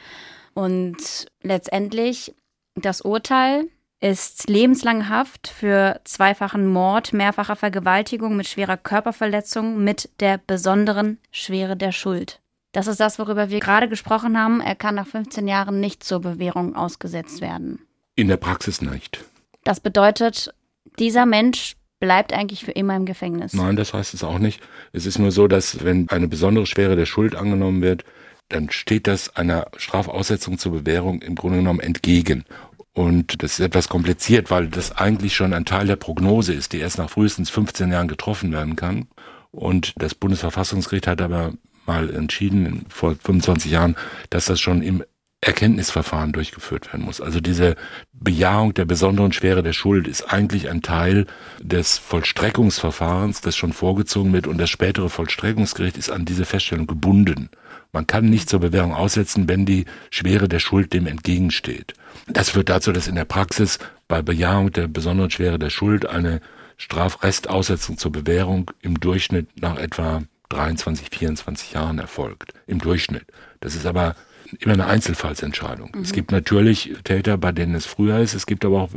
Und 0.54 1.28
letztendlich 1.44 2.34
das 2.76 3.02
Urteil 3.02 3.68
ist 4.00 4.48
lebenslang 4.50 5.10
Haft 5.10 5.48
für 5.48 6.00
zweifachen 6.04 6.68
Mord, 6.68 7.14
mehrfacher 7.14 7.56
Vergewaltigung 7.56 8.36
mit 8.36 8.48
schwerer 8.48 8.78
Körperverletzung 8.78 9.84
mit 9.84 10.10
der 10.20 10.38
besonderen 10.38 11.20
Schwere 11.32 11.76
der 11.76 11.92
Schuld. 11.92 12.40
Das 12.74 12.86
ist 12.86 13.00
das, 13.00 13.18
worüber 13.18 13.50
wir 13.50 13.60
gerade 13.60 13.90
gesprochen 13.90 14.38
haben. 14.38 14.62
Er 14.62 14.76
kann 14.76 14.96
nach 14.96 15.08
15 15.08 15.48
Jahren 15.48 15.80
nicht 15.80 16.04
zur 16.04 16.22
Bewährung 16.22 16.76
ausgesetzt 16.76 17.42
werden. 17.42 17.80
In 18.16 18.28
der 18.28 18.38
Praxis 18.38 18.82
nicht. 18.82 19.26
Das 19.68 19.82
bedeutet, 19.82 20.54
dieser 20.98 21.26
Mensch 21.26 21.76
bleibt 22.00 22.32
eigentlich 22.32 22.64
für 22.64 22.72
immer 22.72 22.96
im 22.96 23.06
Gefängnis. 23.06 23.52
Nein, 23.52 23.76
das 23.76 23.94
heißt 23.94 24.14
es 24.14 24.24
auch 24.24 24.40
nicht. 24.40 24.62
Es 24.94 25.06
ist 25.06 25.20
nur 25.20 25.32
so, 25.32 25.50
dass 25.50 25.84
wenn 25.84 26.08
eine 26.08 26.30
besondere 26.30 26.66
Schwere 26.66 26.96
der 26.96 27.06
Schuld 27.06 27.36
angenommen 27.36 27.82
wird, 27.82 28.06
dann 28.48 28.70
steht 28.70 29.08
das 29.08 29.36
einer 29.36 29.68
Strafaussetzung 29.76 30.58
zur 30.58 30.72
Bewährung 30.72 31.22
im 31.22 31.36
Grunde 31.36 31.58
genommen 31.58 31.82
entgegen. 31.82 32.46
Und 32.94 33.44
das 33.44 33.60
ist 33.60 33.60
etwas 33.60 33.90
kompliziert, 33.90 34.50
weil 34.52 34.70
das 34.70 34.94
eigentlich 34.94 35.36
schon 35.36 35.54
ein 35.54 35.66
Teil 35.66 35.86
der 35.86 35.98
Prognose 35.98 36.54
ist, 36.54 36.72
die 36.72 36.80
erst 36.80 36.98
nach 36.98 37.10
frühestens 37.10 37.50
15 37.50 37.92
Jahren 37.92 38.08
getroffen 38.08 38.54
werden 38.54 38.78
kann. 38.78 39.10
Und 39.52 39.96
das 39.98 40.16
Bundesverfassungsgericht 40.16 41.08
hat 41.08 41.22
aber 41.22 41.52
mal 41.86 42.10
entschieden, 42.10 42.86
vor 42.88 43.16
25 43.16 43.70
Jahren, 43.70 43.98
dass 44.30 44.46
das 44.46 44.62
schon 44.62 44.82
im 44.82 45.04
Erkenntnisverfahren 45.42 46.34
durchgeführt 46.34 46.92
werden 46.92 47.06
muss. 47.06 47.22
Also 47.22 47.40
diese 47.40 47.76
Bejahung 48.12 48.74
der 48.74 48.86
besonderen 48.86 49.32
Schwere 49.32 49.62
der 49.62 49.74
Schuld 49.74 50.08
ist 50.08 50.34
eigentlich 50.34 50.70
ein 50.70 50.82
Teil 50.82 51.28
des 51.62 52.00
Vollstreckungsverfahrens, 52.00 53.42
das 53.42 53.56
schon 53.56 53.72
vorgezogen 53.72 54.34
wird 54.34 54.48
und 54.48 54.58
das 54.58 54.72
spätere 54.72 55.10
Vollstreckungsgericht 55.10 55.98
ist 55.98 56.10
an 56.10 56.26
diese 56.26 56.46
Feststellung 56.46 56.88
gebunden. 56.88 57.50
Man 57.92 58.08
kann 58.08 58.26
nicht 58.30 58.50
zur 58.50 58.60
Bewährung 58.60 58.94
aussetzen, 58.94 59.48
wenn 59.48 59.66
die 59.66 59.86
Schwere 60.10 60.50
der 60.50 60.60
Schuld 60.60 60.92
dem 60.94 61.06
entgegensteht. 61.06 61.94
Das 62.28 62.50
führt 62.50 62.70
dazu, 62.70 62.92
dass 62.92 63.08
in 63.08 63.16
der 63.16 63.26
Praxis 63.26 63.78
bei 64.08 64.24
Bejahung 64.24 64.72
der 64.72 64.88
besonderen 64.88 65.30
Schwere 65.30 65.60
der 65.60 65.70
Schuld 65.70 66.08
eine 66.08 66.42
Strafrestaussetzung 66.78 67.98
zur 67.98 68.12
Bewährung 68.12 68.72
im 68.82 69.00
Durchschnitt 69.00 69.62
nach 69.62 69.78
etwa 69.78 70.24
23, 70.50 71.10
24 71.12 71.74
Jahren 71.74 72.00
erfolgt. 72.00 72.54
Im 72.66 72.80
Durchschnitt. 72.80 73.26
Das 73.60 73.76
ist 73.76 73.86
aber 73.86 74.16
immer 74.60 74.74
eine 74.74 74.86
Einzelfallsentscheidung. 74.86 75.92
Mhm. 75.94 76.02
Es 76.02 76.14
gibt 76.14 76.32
natürlich 76.32 76.94
Täter, 77.04 77.38
bei 77.38 77.52
denen 77.52 77.76
es 77.76 77.86
früher 77.86 78.20
ist, 78.20 78.34
es 78.34 78.46
gibt 78.46 78.66
aber 78.66 78.82
auch 78.82 78.90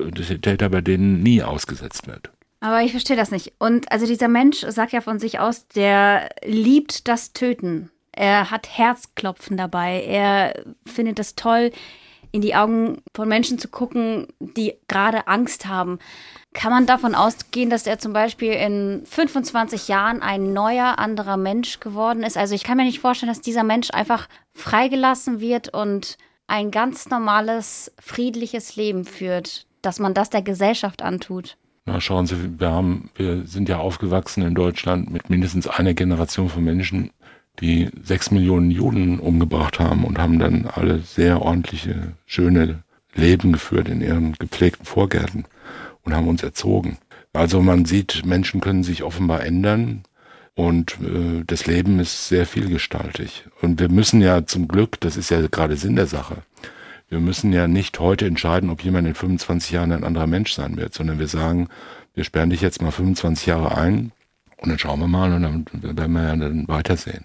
Täter, 0.43 0.69
bei 0.69 0.81
denen 0.81 1.23
nie 1.23 1.43
ausgesetzt 1.43 2.07
wird. 2.07 2.31
Aber 2.61 2.83
ich 2.83 2.91
verstehe 2.91 3.17
das 3.17 3.31
nicht. 3.31 3.55
Und 3.59 3.91
also 3.91 4.07
dieser 4.07 4.29
Mensch 4.29 4.61
sagt 4.69 4.93
ja 4.93 5.01
von 5.01 5.19
sich 5.19 5.39
aus, 5.39 5.67
der 5.69 6.29
liebt 6.45 7.09
das 7.09 7.33
Töten. 7.33 7.91
Er 8.13 8.51
hat 8.51 8.69
Herzklopfen 8.69 9.57
dabei. 9.57 10.05
Er 10.05 10.63
findet 10.85 11.19
es 11.19 11.37
toll, 11.37 11.73
in 12.33 12.41
die 12.41 12.55
Augen 12.55 12.99
von 13.15 13.29
Menschen 13.29 13.59
zu 13.59 13.69
gucken, 13.69 14.29
die 14.39 14.75
gerade 14.89 15.27
Angst 15.27 15.67
haben. 15.67 15.99
Kann 16.53 16.73
man 16.73 16.87
davon 16.87 17.15
ausgehen, 17.15 17.71
dass 17.71 17.87
er 17.87 17.99
zum 17.99 18.13
Beispiel 18.13 18.53
in 18.53 19.03
25 19.05 19.89
Jahren 19.89 20.23
ein 20.23 20.53
neuer, 20.53 20.99
anderer 20.99 21.37
Mensch 21.37 21.81
geworden 21.81 22.23
ist? 22.23 22.37
Also 22.37 22.55
ich 22.55 22.65
kann 22.65 22.77
mir 22.77 22.85
nicht 22.85 23.01
vorstellen, 23.01 23.31
dass 23.31 23.41
dieser 23.41 23.65
Mensch 23.65 23.91
einfach 23.93 24.29
freigelassen 24.55 25.41
wird 25.41 25.73
und 25.73 26.19
ein 26.47 26.71
ganz 26.71 27.09
normales, 27.09 27.93
friedliches 28.01 28.75
Leben 28.75 29.05
führt, 29.05 29.67
dass 29.83 30.01
man 30.01 30.15
das 30.15 30.31
der 30.31 30.43
Gesellschaft 30.43 31.03
antut. 31.03 31.57
Na, 31.87 32.01
schauen 32.01 32.27
Sie, 32.27 32.61
wir 32.61 32.71
haben, 32.71 33.11
wir 33.15 33.47
sind 33.47 33.69
ja 33.69 33.79
aufgewachsen 33.79 34.43
in 34.43 34.55
Deutschland 34.55 35.11
mit 35.11 35.31
mindestens 35.31 35.67
einer 35.67 35.95
Generation 35.95 36.49
von 36.49 36.63
Menschen, 36.63 37.11
die 37.61 37.91
sechs 38.03 38.31
Millionen 38.31 38.71
Juden 38.71 39.19
umgebracht 39.19 39.79
haben 39.79 40.05
und 40.05 40.19
haben 40.19 40.39
dann 40.39 40.67
alle 40.67 41.01
sehr 41.01 41.43
ordentliche, 41.43 42.13
schöne 42.27 42.83
Leben 43.15 43.53
geführt 43.53 43.89
in 43.89 44.01
ihren 44.01 44.33
gepflegten 44.35 44.87
Vorgärten 44.87 45.45
und 46.03 46.15
haben 46.15 46.29
uns 46.29 46.43
erzogen. 46.43 46.99
Also 47.33 47.61
man 47.61 47.85
sieht, 47.85 48.25
Menschen 48.25 48.61
können 48.61 48.83
sich 48.83 49.03
offenbar 49.03 49.45
ändern 49.45 50.03
und 50.55 50.99
äh, 51.01 51.45
das 51.47 51.67
Leben 51.67 52.01
ist 52.01 52.29
sehr 52.29 52.47
vielgestaltig. 52.47 53.45
Und 53.61 53.79
wir 53.81 53.89
müssen 53.89 54.21
ja 54.21 54.47
zum 54.47 54.69
Glück, 54.69 55.01
das 55.01 55.17
ist 55.17 55.31
ja 55.31 55.47
gerade 55.47 55.77
Sinn 55.77 55.97
der 55.97 56.07
Sache, 56.07 56.39
wir 57.09 57.19
müssen 57.19 57.53
ja 57.53 57.67
nicht 57.67 57.99
heute 57.99 58.27
entscheiden, 58.27 58.71
ob 58.71 58.85
jemand 58.85 59.09
in 59.09 59.15
25 59.15 59.73
Jahren 59.73 59.91
ein 59.91 60.05
anderer 60.05 60.29
Mensch 60.29 60.53
sein 60.53 60.77
wird, 60.77 60.95
sondern 60.95 61.19
wir 61.19 61.27
sagen, 61.27 61.69
wir 62.15 62.23
sperren 62.25 62.51
dich 62.51 62.61
jetzt 62.61 62.81
mal 62.83 62.93
25 62.93 63.47
Jahre 63.47 63.77
ein 63.77 64.13
und 64.59 64.69
dann 64.69 64.79
schauen 64.79 65.01
wir 65.01 65.09
mal 65.09 65.33
und 65.33 65.43
dann 65.43 65.67
werden 65.97 66.13
wir 66.13 66.23
ja 66.23 66.37
dann 66.37 66.69
weitersehen. 66.69 67.25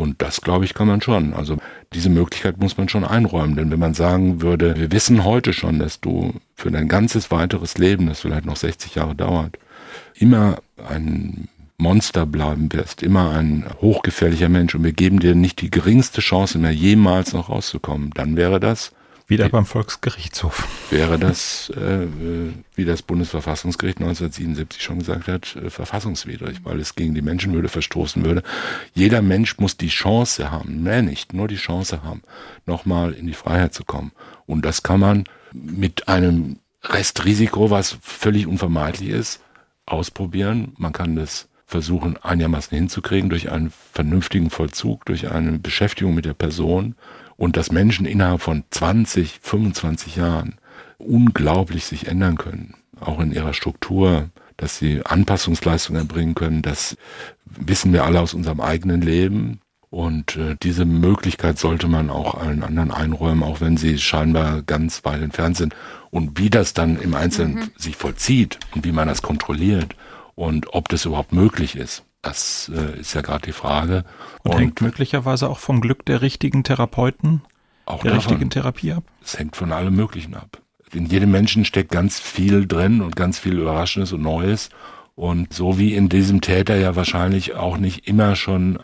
Und 0.00 0.22
das, 0.22 0.40
glaube 0.40 0.64
ich, 0.64 0.72
kann 0.72 0.88
man 0.88 1.02
schon. 1.02 1.34
Also 1.34 1.58
diese 1.92 2.08
Möglichkeit 2.08 2.58
muss 2.58 2.78
man 2.78 2.88
schon 2.88 3.04
einräumen. 3.04 3.56
Denn 3.56 3.70
wenn 3.70 3.78
man 3.78 3.92
sagen 3.92 4.40
würde, 4.40 4.74
wir 4.76 4.92
wissen 4.92 5.24
heute 5.24 5.52
schon, 5.52 5.78
dass 5.78 6.00
du 6.00 6.32
für 6.54 6.70
dein 6.70 6.88
ganzes 6.88 7.30
weiteres 7.30 7.76
Leben, 7.76 8.06
das 8.06 8.20
vielleicht 8.20 8.46
noch 8.46 8.56
60 8.56 8.94
Jahre 8.94 9.14
dauert, 9.14 9.58
immer 10.14 10.56
ein 10.88 11.48
Monster 11.76 12.24
bleiben 12.24 12.72
wirst, 12.72 13.02
immer 13.02 13.30
ein 13.32 13.66
hochgefährlicher 13.82 14.48
Mensch 14.48 14.74
und 14.74 14.84
wir 14.84 14.92
geben 14.92 15.20
dir 15.20 15.34
nicht 15.34 15.60
die 15.60 15.70
geringste 15.70 16.22
Chance 16.22 16.58
mehr, 16.58 16.72
jemals 16.72 17.34
noch 17.34 17.50
rauszukommen, 17.50 18.10
dann 18.14 18.36
wäre 18.36 18.58
das 18.58 18.92
wieder 19.30 19.48
beim 19.48 19.64
Volksgerichtshof. 19.64 20.68
Wäre 20.90 21.18
das, 21.18 21.70
äh, 21.70 22.06
wie 22.74 22.84
das 22.84 23.02
Bundesverfassungsgericht 23.02 24.00
1977 24.00 24.82
schon 24.82 24.98
gesagt 24.98 25.28
hat, 25.28 25.56
äh, 25.56 25.70
verfassungswidrig, 25.70 26.58
weil 26.64 26.80
es 26.80 26.96
gegen 26.96 27.14
die 27.14 27.22
Menschenwürde 27.22 27.68
verstoßen 27.68 28.24
würde. 28.24 28.42
Jeder 28.92 29.22
Mensch 29.22 29.58
muss 29.58 29.76
die 29.76 29.88
Chance 29.88 30.50
haben, 30.50 30.82
mehr 30.82 31.02
nicht, 31.02 31.32
nur 31.32 31.48
die 31.48 31.56
Chance 31.56 32.02
haben, 32.02 32.22
nochmal 32.66 33.12
in 33.12 33.26
die 33.26 33.34
Freiheit 33.34 33.72
zu 33.72 33.84
kommen. 33.84 34.12
Und 34.46 34.64
das 34.64 34.82
kann 34.82 35.00
man 35.00 35.24
mit 35.52 36.08
einem 36.08 36.58
Restrisiko, 36.82 37.70
was 37.70 37.98
völlig 38.02 38.46
unvermeidlich 38.46 39.10
ist, 39.10 39.40
ausprobieren. 39.86 40.72
Man 40.76 40.92
kann 40.92 41.16
das 41.16 41.48
versuchen 41.66 42.16
einigermaßen 42.16 42.76
hinzukriegen 42.76 43.30
durch 43.30 43.52
einen 43.52 43.72
vernünftigen 43.92 44.50
Vollzug, 44.50 45.04
durch 45.04 45.30
eine 45.30 45.60
Beschäftigung 45.60 46.16
mit 46.16 46.24
der 46.24 46.34
Person 46.34 46.96
und 47.40 47.56
dass 47.56 47.72
Menschen 47.72 48.04
innerhalb 48.04 48.42
von 48.42 48.64
20, 48.68 49.40
25 49.40 50.16
Jahren 50.16 50.56
unglaublich 50.98 51.86
sich 51.86 52.06
ändern 52.06 52.36
können, 52.36 52.74
auch 53.00 53.18
in 53.18 53.32
ihrer 53.32 53.54
Struktur, 53.54 54.28
dass 54.58 54.76
sie 54.76 55.00
Anpassungsleistungen 55.06 56.02
erbringen 56.02 56.34
können, 56.34 56.60
das 56.60 56.98
wissen 57.46 57.94
wir 57.94 58.04
alle 58.04 58.20
aus 58.20 58.34
unserem 58.34 58.60
eigenen 58.60 59.00
Leben. 59.00 59.60
Und 59.88 60.36
äh, 60.36 60.54
diese 60.62 60.84
Möglichkeit 60.84 61.58
sollte 61.58 61.88
man 61.88 62.10
auch 62.10 62.34
allen 62.34 62.62
anderen 62.62 62.90
einräumen, 62.90 63.42
auch 63.42 63.62
wenn 63.62 63.78
sie 63.78 63.96
scheinbar 63.96 64.60
ganz 64.60 65.06
weit 65.06 65.22
entfernt 65.22 65.56
sind. 65.56 65.74
Und 66.10 66.38
wie 66.38 66.50
das 66.50 66.74
dann 66.74 67.00
im 67.00 67.14
Einzelnen 67.14 67.54
mhm. 67.54 67.70
sich 67.74 67.96
vollzieht 67.96 68.58
und 68.74 68.84
wie 68.84 68.92
man 68.92 69.08
das 69.08 69.22
kontrolliert 69.22 69.96
und 70.34 70.74
ob 70.74 70.90
das 70.90 71.06
überhaupt 71.06 71.32
möglich 71.32 71.74
ist, 71.74 72.04
das 72.22 72.70
äh, 72.74 73.00
ist 73.00 73.14
ja 73.14 73.22
gerade 73.22 73.46
die 73.46 73.52
Frage. 73.52 74.04
Und, 74.42 74.52
und, 74.52 74.60
hängt 74.60 74.80
möglicherweise 74.80 75.48
auch 75.48 75.58
vom 75.58 75.80
Glück 75.80 76.04
der 76.04 76.22
richtigen 76.22 76.64
Therapeuten, 76.64 77.42
auch 77.86 78.02
der 78.02 78.12
davon, 78.12 78.30
richtigen 78.30 78.50
Therapie 78.50 78.92
ab? 78.92 79.04
Es 79.22 79.38
hängt 79.38 79.56
von 79.56 79.72
allem 79.72 79.94
Möglichen 79.94 80.34
ab. 80.34 80.60
In 80.92 81.06
jedem 81.06 81.30
Menschen 81.30 81.64
steckt 81.64 81.92
ganz 81.92 82.18
viel 82.18 82.66
drin 82.66 83.00
und 83.00 83.16
ganz 83.16 83.38
viel 83.38 83.58
Überraschendes 83.58 84.12
und 84.12 84.22
Neues. 84.22 84.70
Und 85.14 85.52
so 85.52 85.78
wie 85.78 85.94
in 85.94 86.08
diesem 86.08 86.40
Täter 86.40 86.76
ja 86.76 86.96
wahrscheinlich 86.96 87.54
auch 87.54 87.76
nicht 87.76 88.08
immer 88.08 88.36
schon 88.36 88.78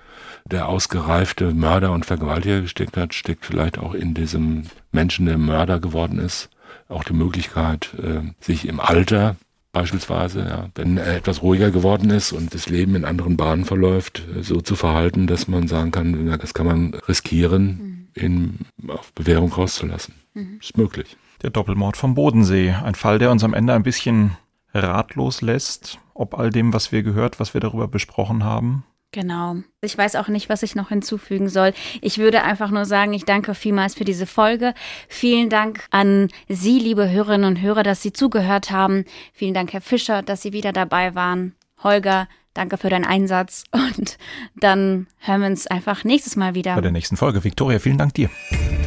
der 0.45 0.69
ausgereifte 0.69 1.53
Mörder 1.53 1.93
und 1.93 2.07
Vergewaltiger 2.07 2.61
gesteckt 2.61 2.97
hat, 2.97 3.15
steckt 3.15 3.45
vielleicht 3.45 3.79
auch 3.79 3.95
in 3.95 4.15
diesem 4.15 4.65
Menschen, 4.93 5.27
der 5.27 5.39
Mörder 5.39 5.81
geworden 5.81 6.19
ist, 6.19 6.51
auch 6.89 7.05
die 7.05 7.15
Möglichkeit, 7.15 7.95
äh, 7.99 8.21
sich 8.41 8.69
im 8.69 8.79
Alter 8.79 9.37
beispielsweise, 9.77 10.41
ja, 10.41 10.69
wenn 10.75 10.97
er 10.97 11.17
etwas 11.17 11.43
ruhiger 11.43 11.71
geworden 11.71 12.09
ist 12.09 12.33
und 12.33 12.55
das 12.55 12.71
Leben 12.71 12.95
in 12.95 13.05
anderen 13.05 13.37
Bahnen 13.37 13.67
verläuft, 13.67 14.23
so 14.41 14.63
zu 14.63 14.75
verhalten, 14.75 15.27
dass 15.27 15.49
man 15.49 15.69
sagen 15.69 15.91
kann, 15.91 16.39
das 16.41 16.55
kann 16.55 16.67
man 16.67 16.95
riskieren, 17.07 18.09
mhm. 18.15 18.23
ihn 18.23 18.59
auf 18.89 19.13
Bewährung 19.13 19.53
rauszulassen. 19.53 20.15
Mhm. 20.33 20.59
Ist 20.63 20.79
möglich. 20.79 21.19
Der 21.43 21.51
Doppelmord 21.51 21.99
vom 21.99 22.15
Bodensee, 22.15 22.71
ein 22.71 22.95
Fall, 22.95 23.19
der 23.19 23.31
uns 23.31 23.45
am 23.45 23.53
Ende 23.53 23.75
ein 23.75 23.83
bisschen 23.83 24.39
ratlos 24.73 25.43
lässt, 25.43 25.99
ob 26.15 26.39
all 26.39 26.49
dem, 26.49 26.73
was 26.73 26.91
wir 26.91 27.03
gehört, 27.03 27.39
was 27.39 27.53
wir 27.53 27.61
darüber 27.61 27.87
besprochen 27.87 28.45
haben. 28.45 28.85
Genau. 29.13 29.57
Ich 29.81 29.97
weiß 29.97 30.17
auch 30.17 30.29
nicht, 30.29 30.49
was 30.49 30.63
ich 30.63 30.75
noch 30.75 30.91
hinzufügen 30.91 31.49
soll. 31.49 31.73
Ich 32.03 32.19
würde 32.19 32.43
einfach 32.43 32.71
nur 32.71 32.85
sagen, 32.85 33.15
ich 33.15 33.25
danke 33.25 33.55
vielmals 33.55 33.95
für 33.95 34.05
diese 34.05 34.27
Folge. 34.27 34.75
Vielen 35.09 35.49
Dank 35.49 35.87
an 35.91 36.29
Sie, 36.49 36.79
liebe 36.79 37.11
Hörerinnen 37.11 37.49
und 37.49 37.63
Hörer, 37.63 37.83
dass 37.83 38.03
Sie 38.03 38.13
zugehört 38.13 38.71
haben. 38.71 39.05
Vielen 39.33 39.55
Dank, 39.55 39.73
Herr 39.73 39.81
Fischer, 39.81 40.23
dass 40.23 40.43
Sie 40.43 40.53
wieder 40.53 40.73
dabei 40.73 41.15
waren. 41.15 41.55
Holger, 41.83 42.29
danke 42.55 42.77
für 42.79 42.91
deinen 42.91 43.05
Einsatz. 43.05 43.65
Und 43.73 44.19
dann 44.57 45.07
hören 45.19 45.41
wir 45.41 45.49
uns 45.49 45.67
einfach 45.67 46.05
nächstes 46.05 46.37
Mal 46.37 46.55
wieder. 46.55 46.75
Bei 46.75 46.81
der 46.81 46.93
nächsten 46.93 47.17
Folge. 47.17 47.45
Viktoria, 47.45 47.79
vielen 47.79 47.99
Dank 47.99 48.15
dir. 48.15 48.31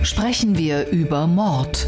Sprechen 0.03 0.57
wir 0.57 0.87
über 0.89 1.27
Mord. 1.27 1.87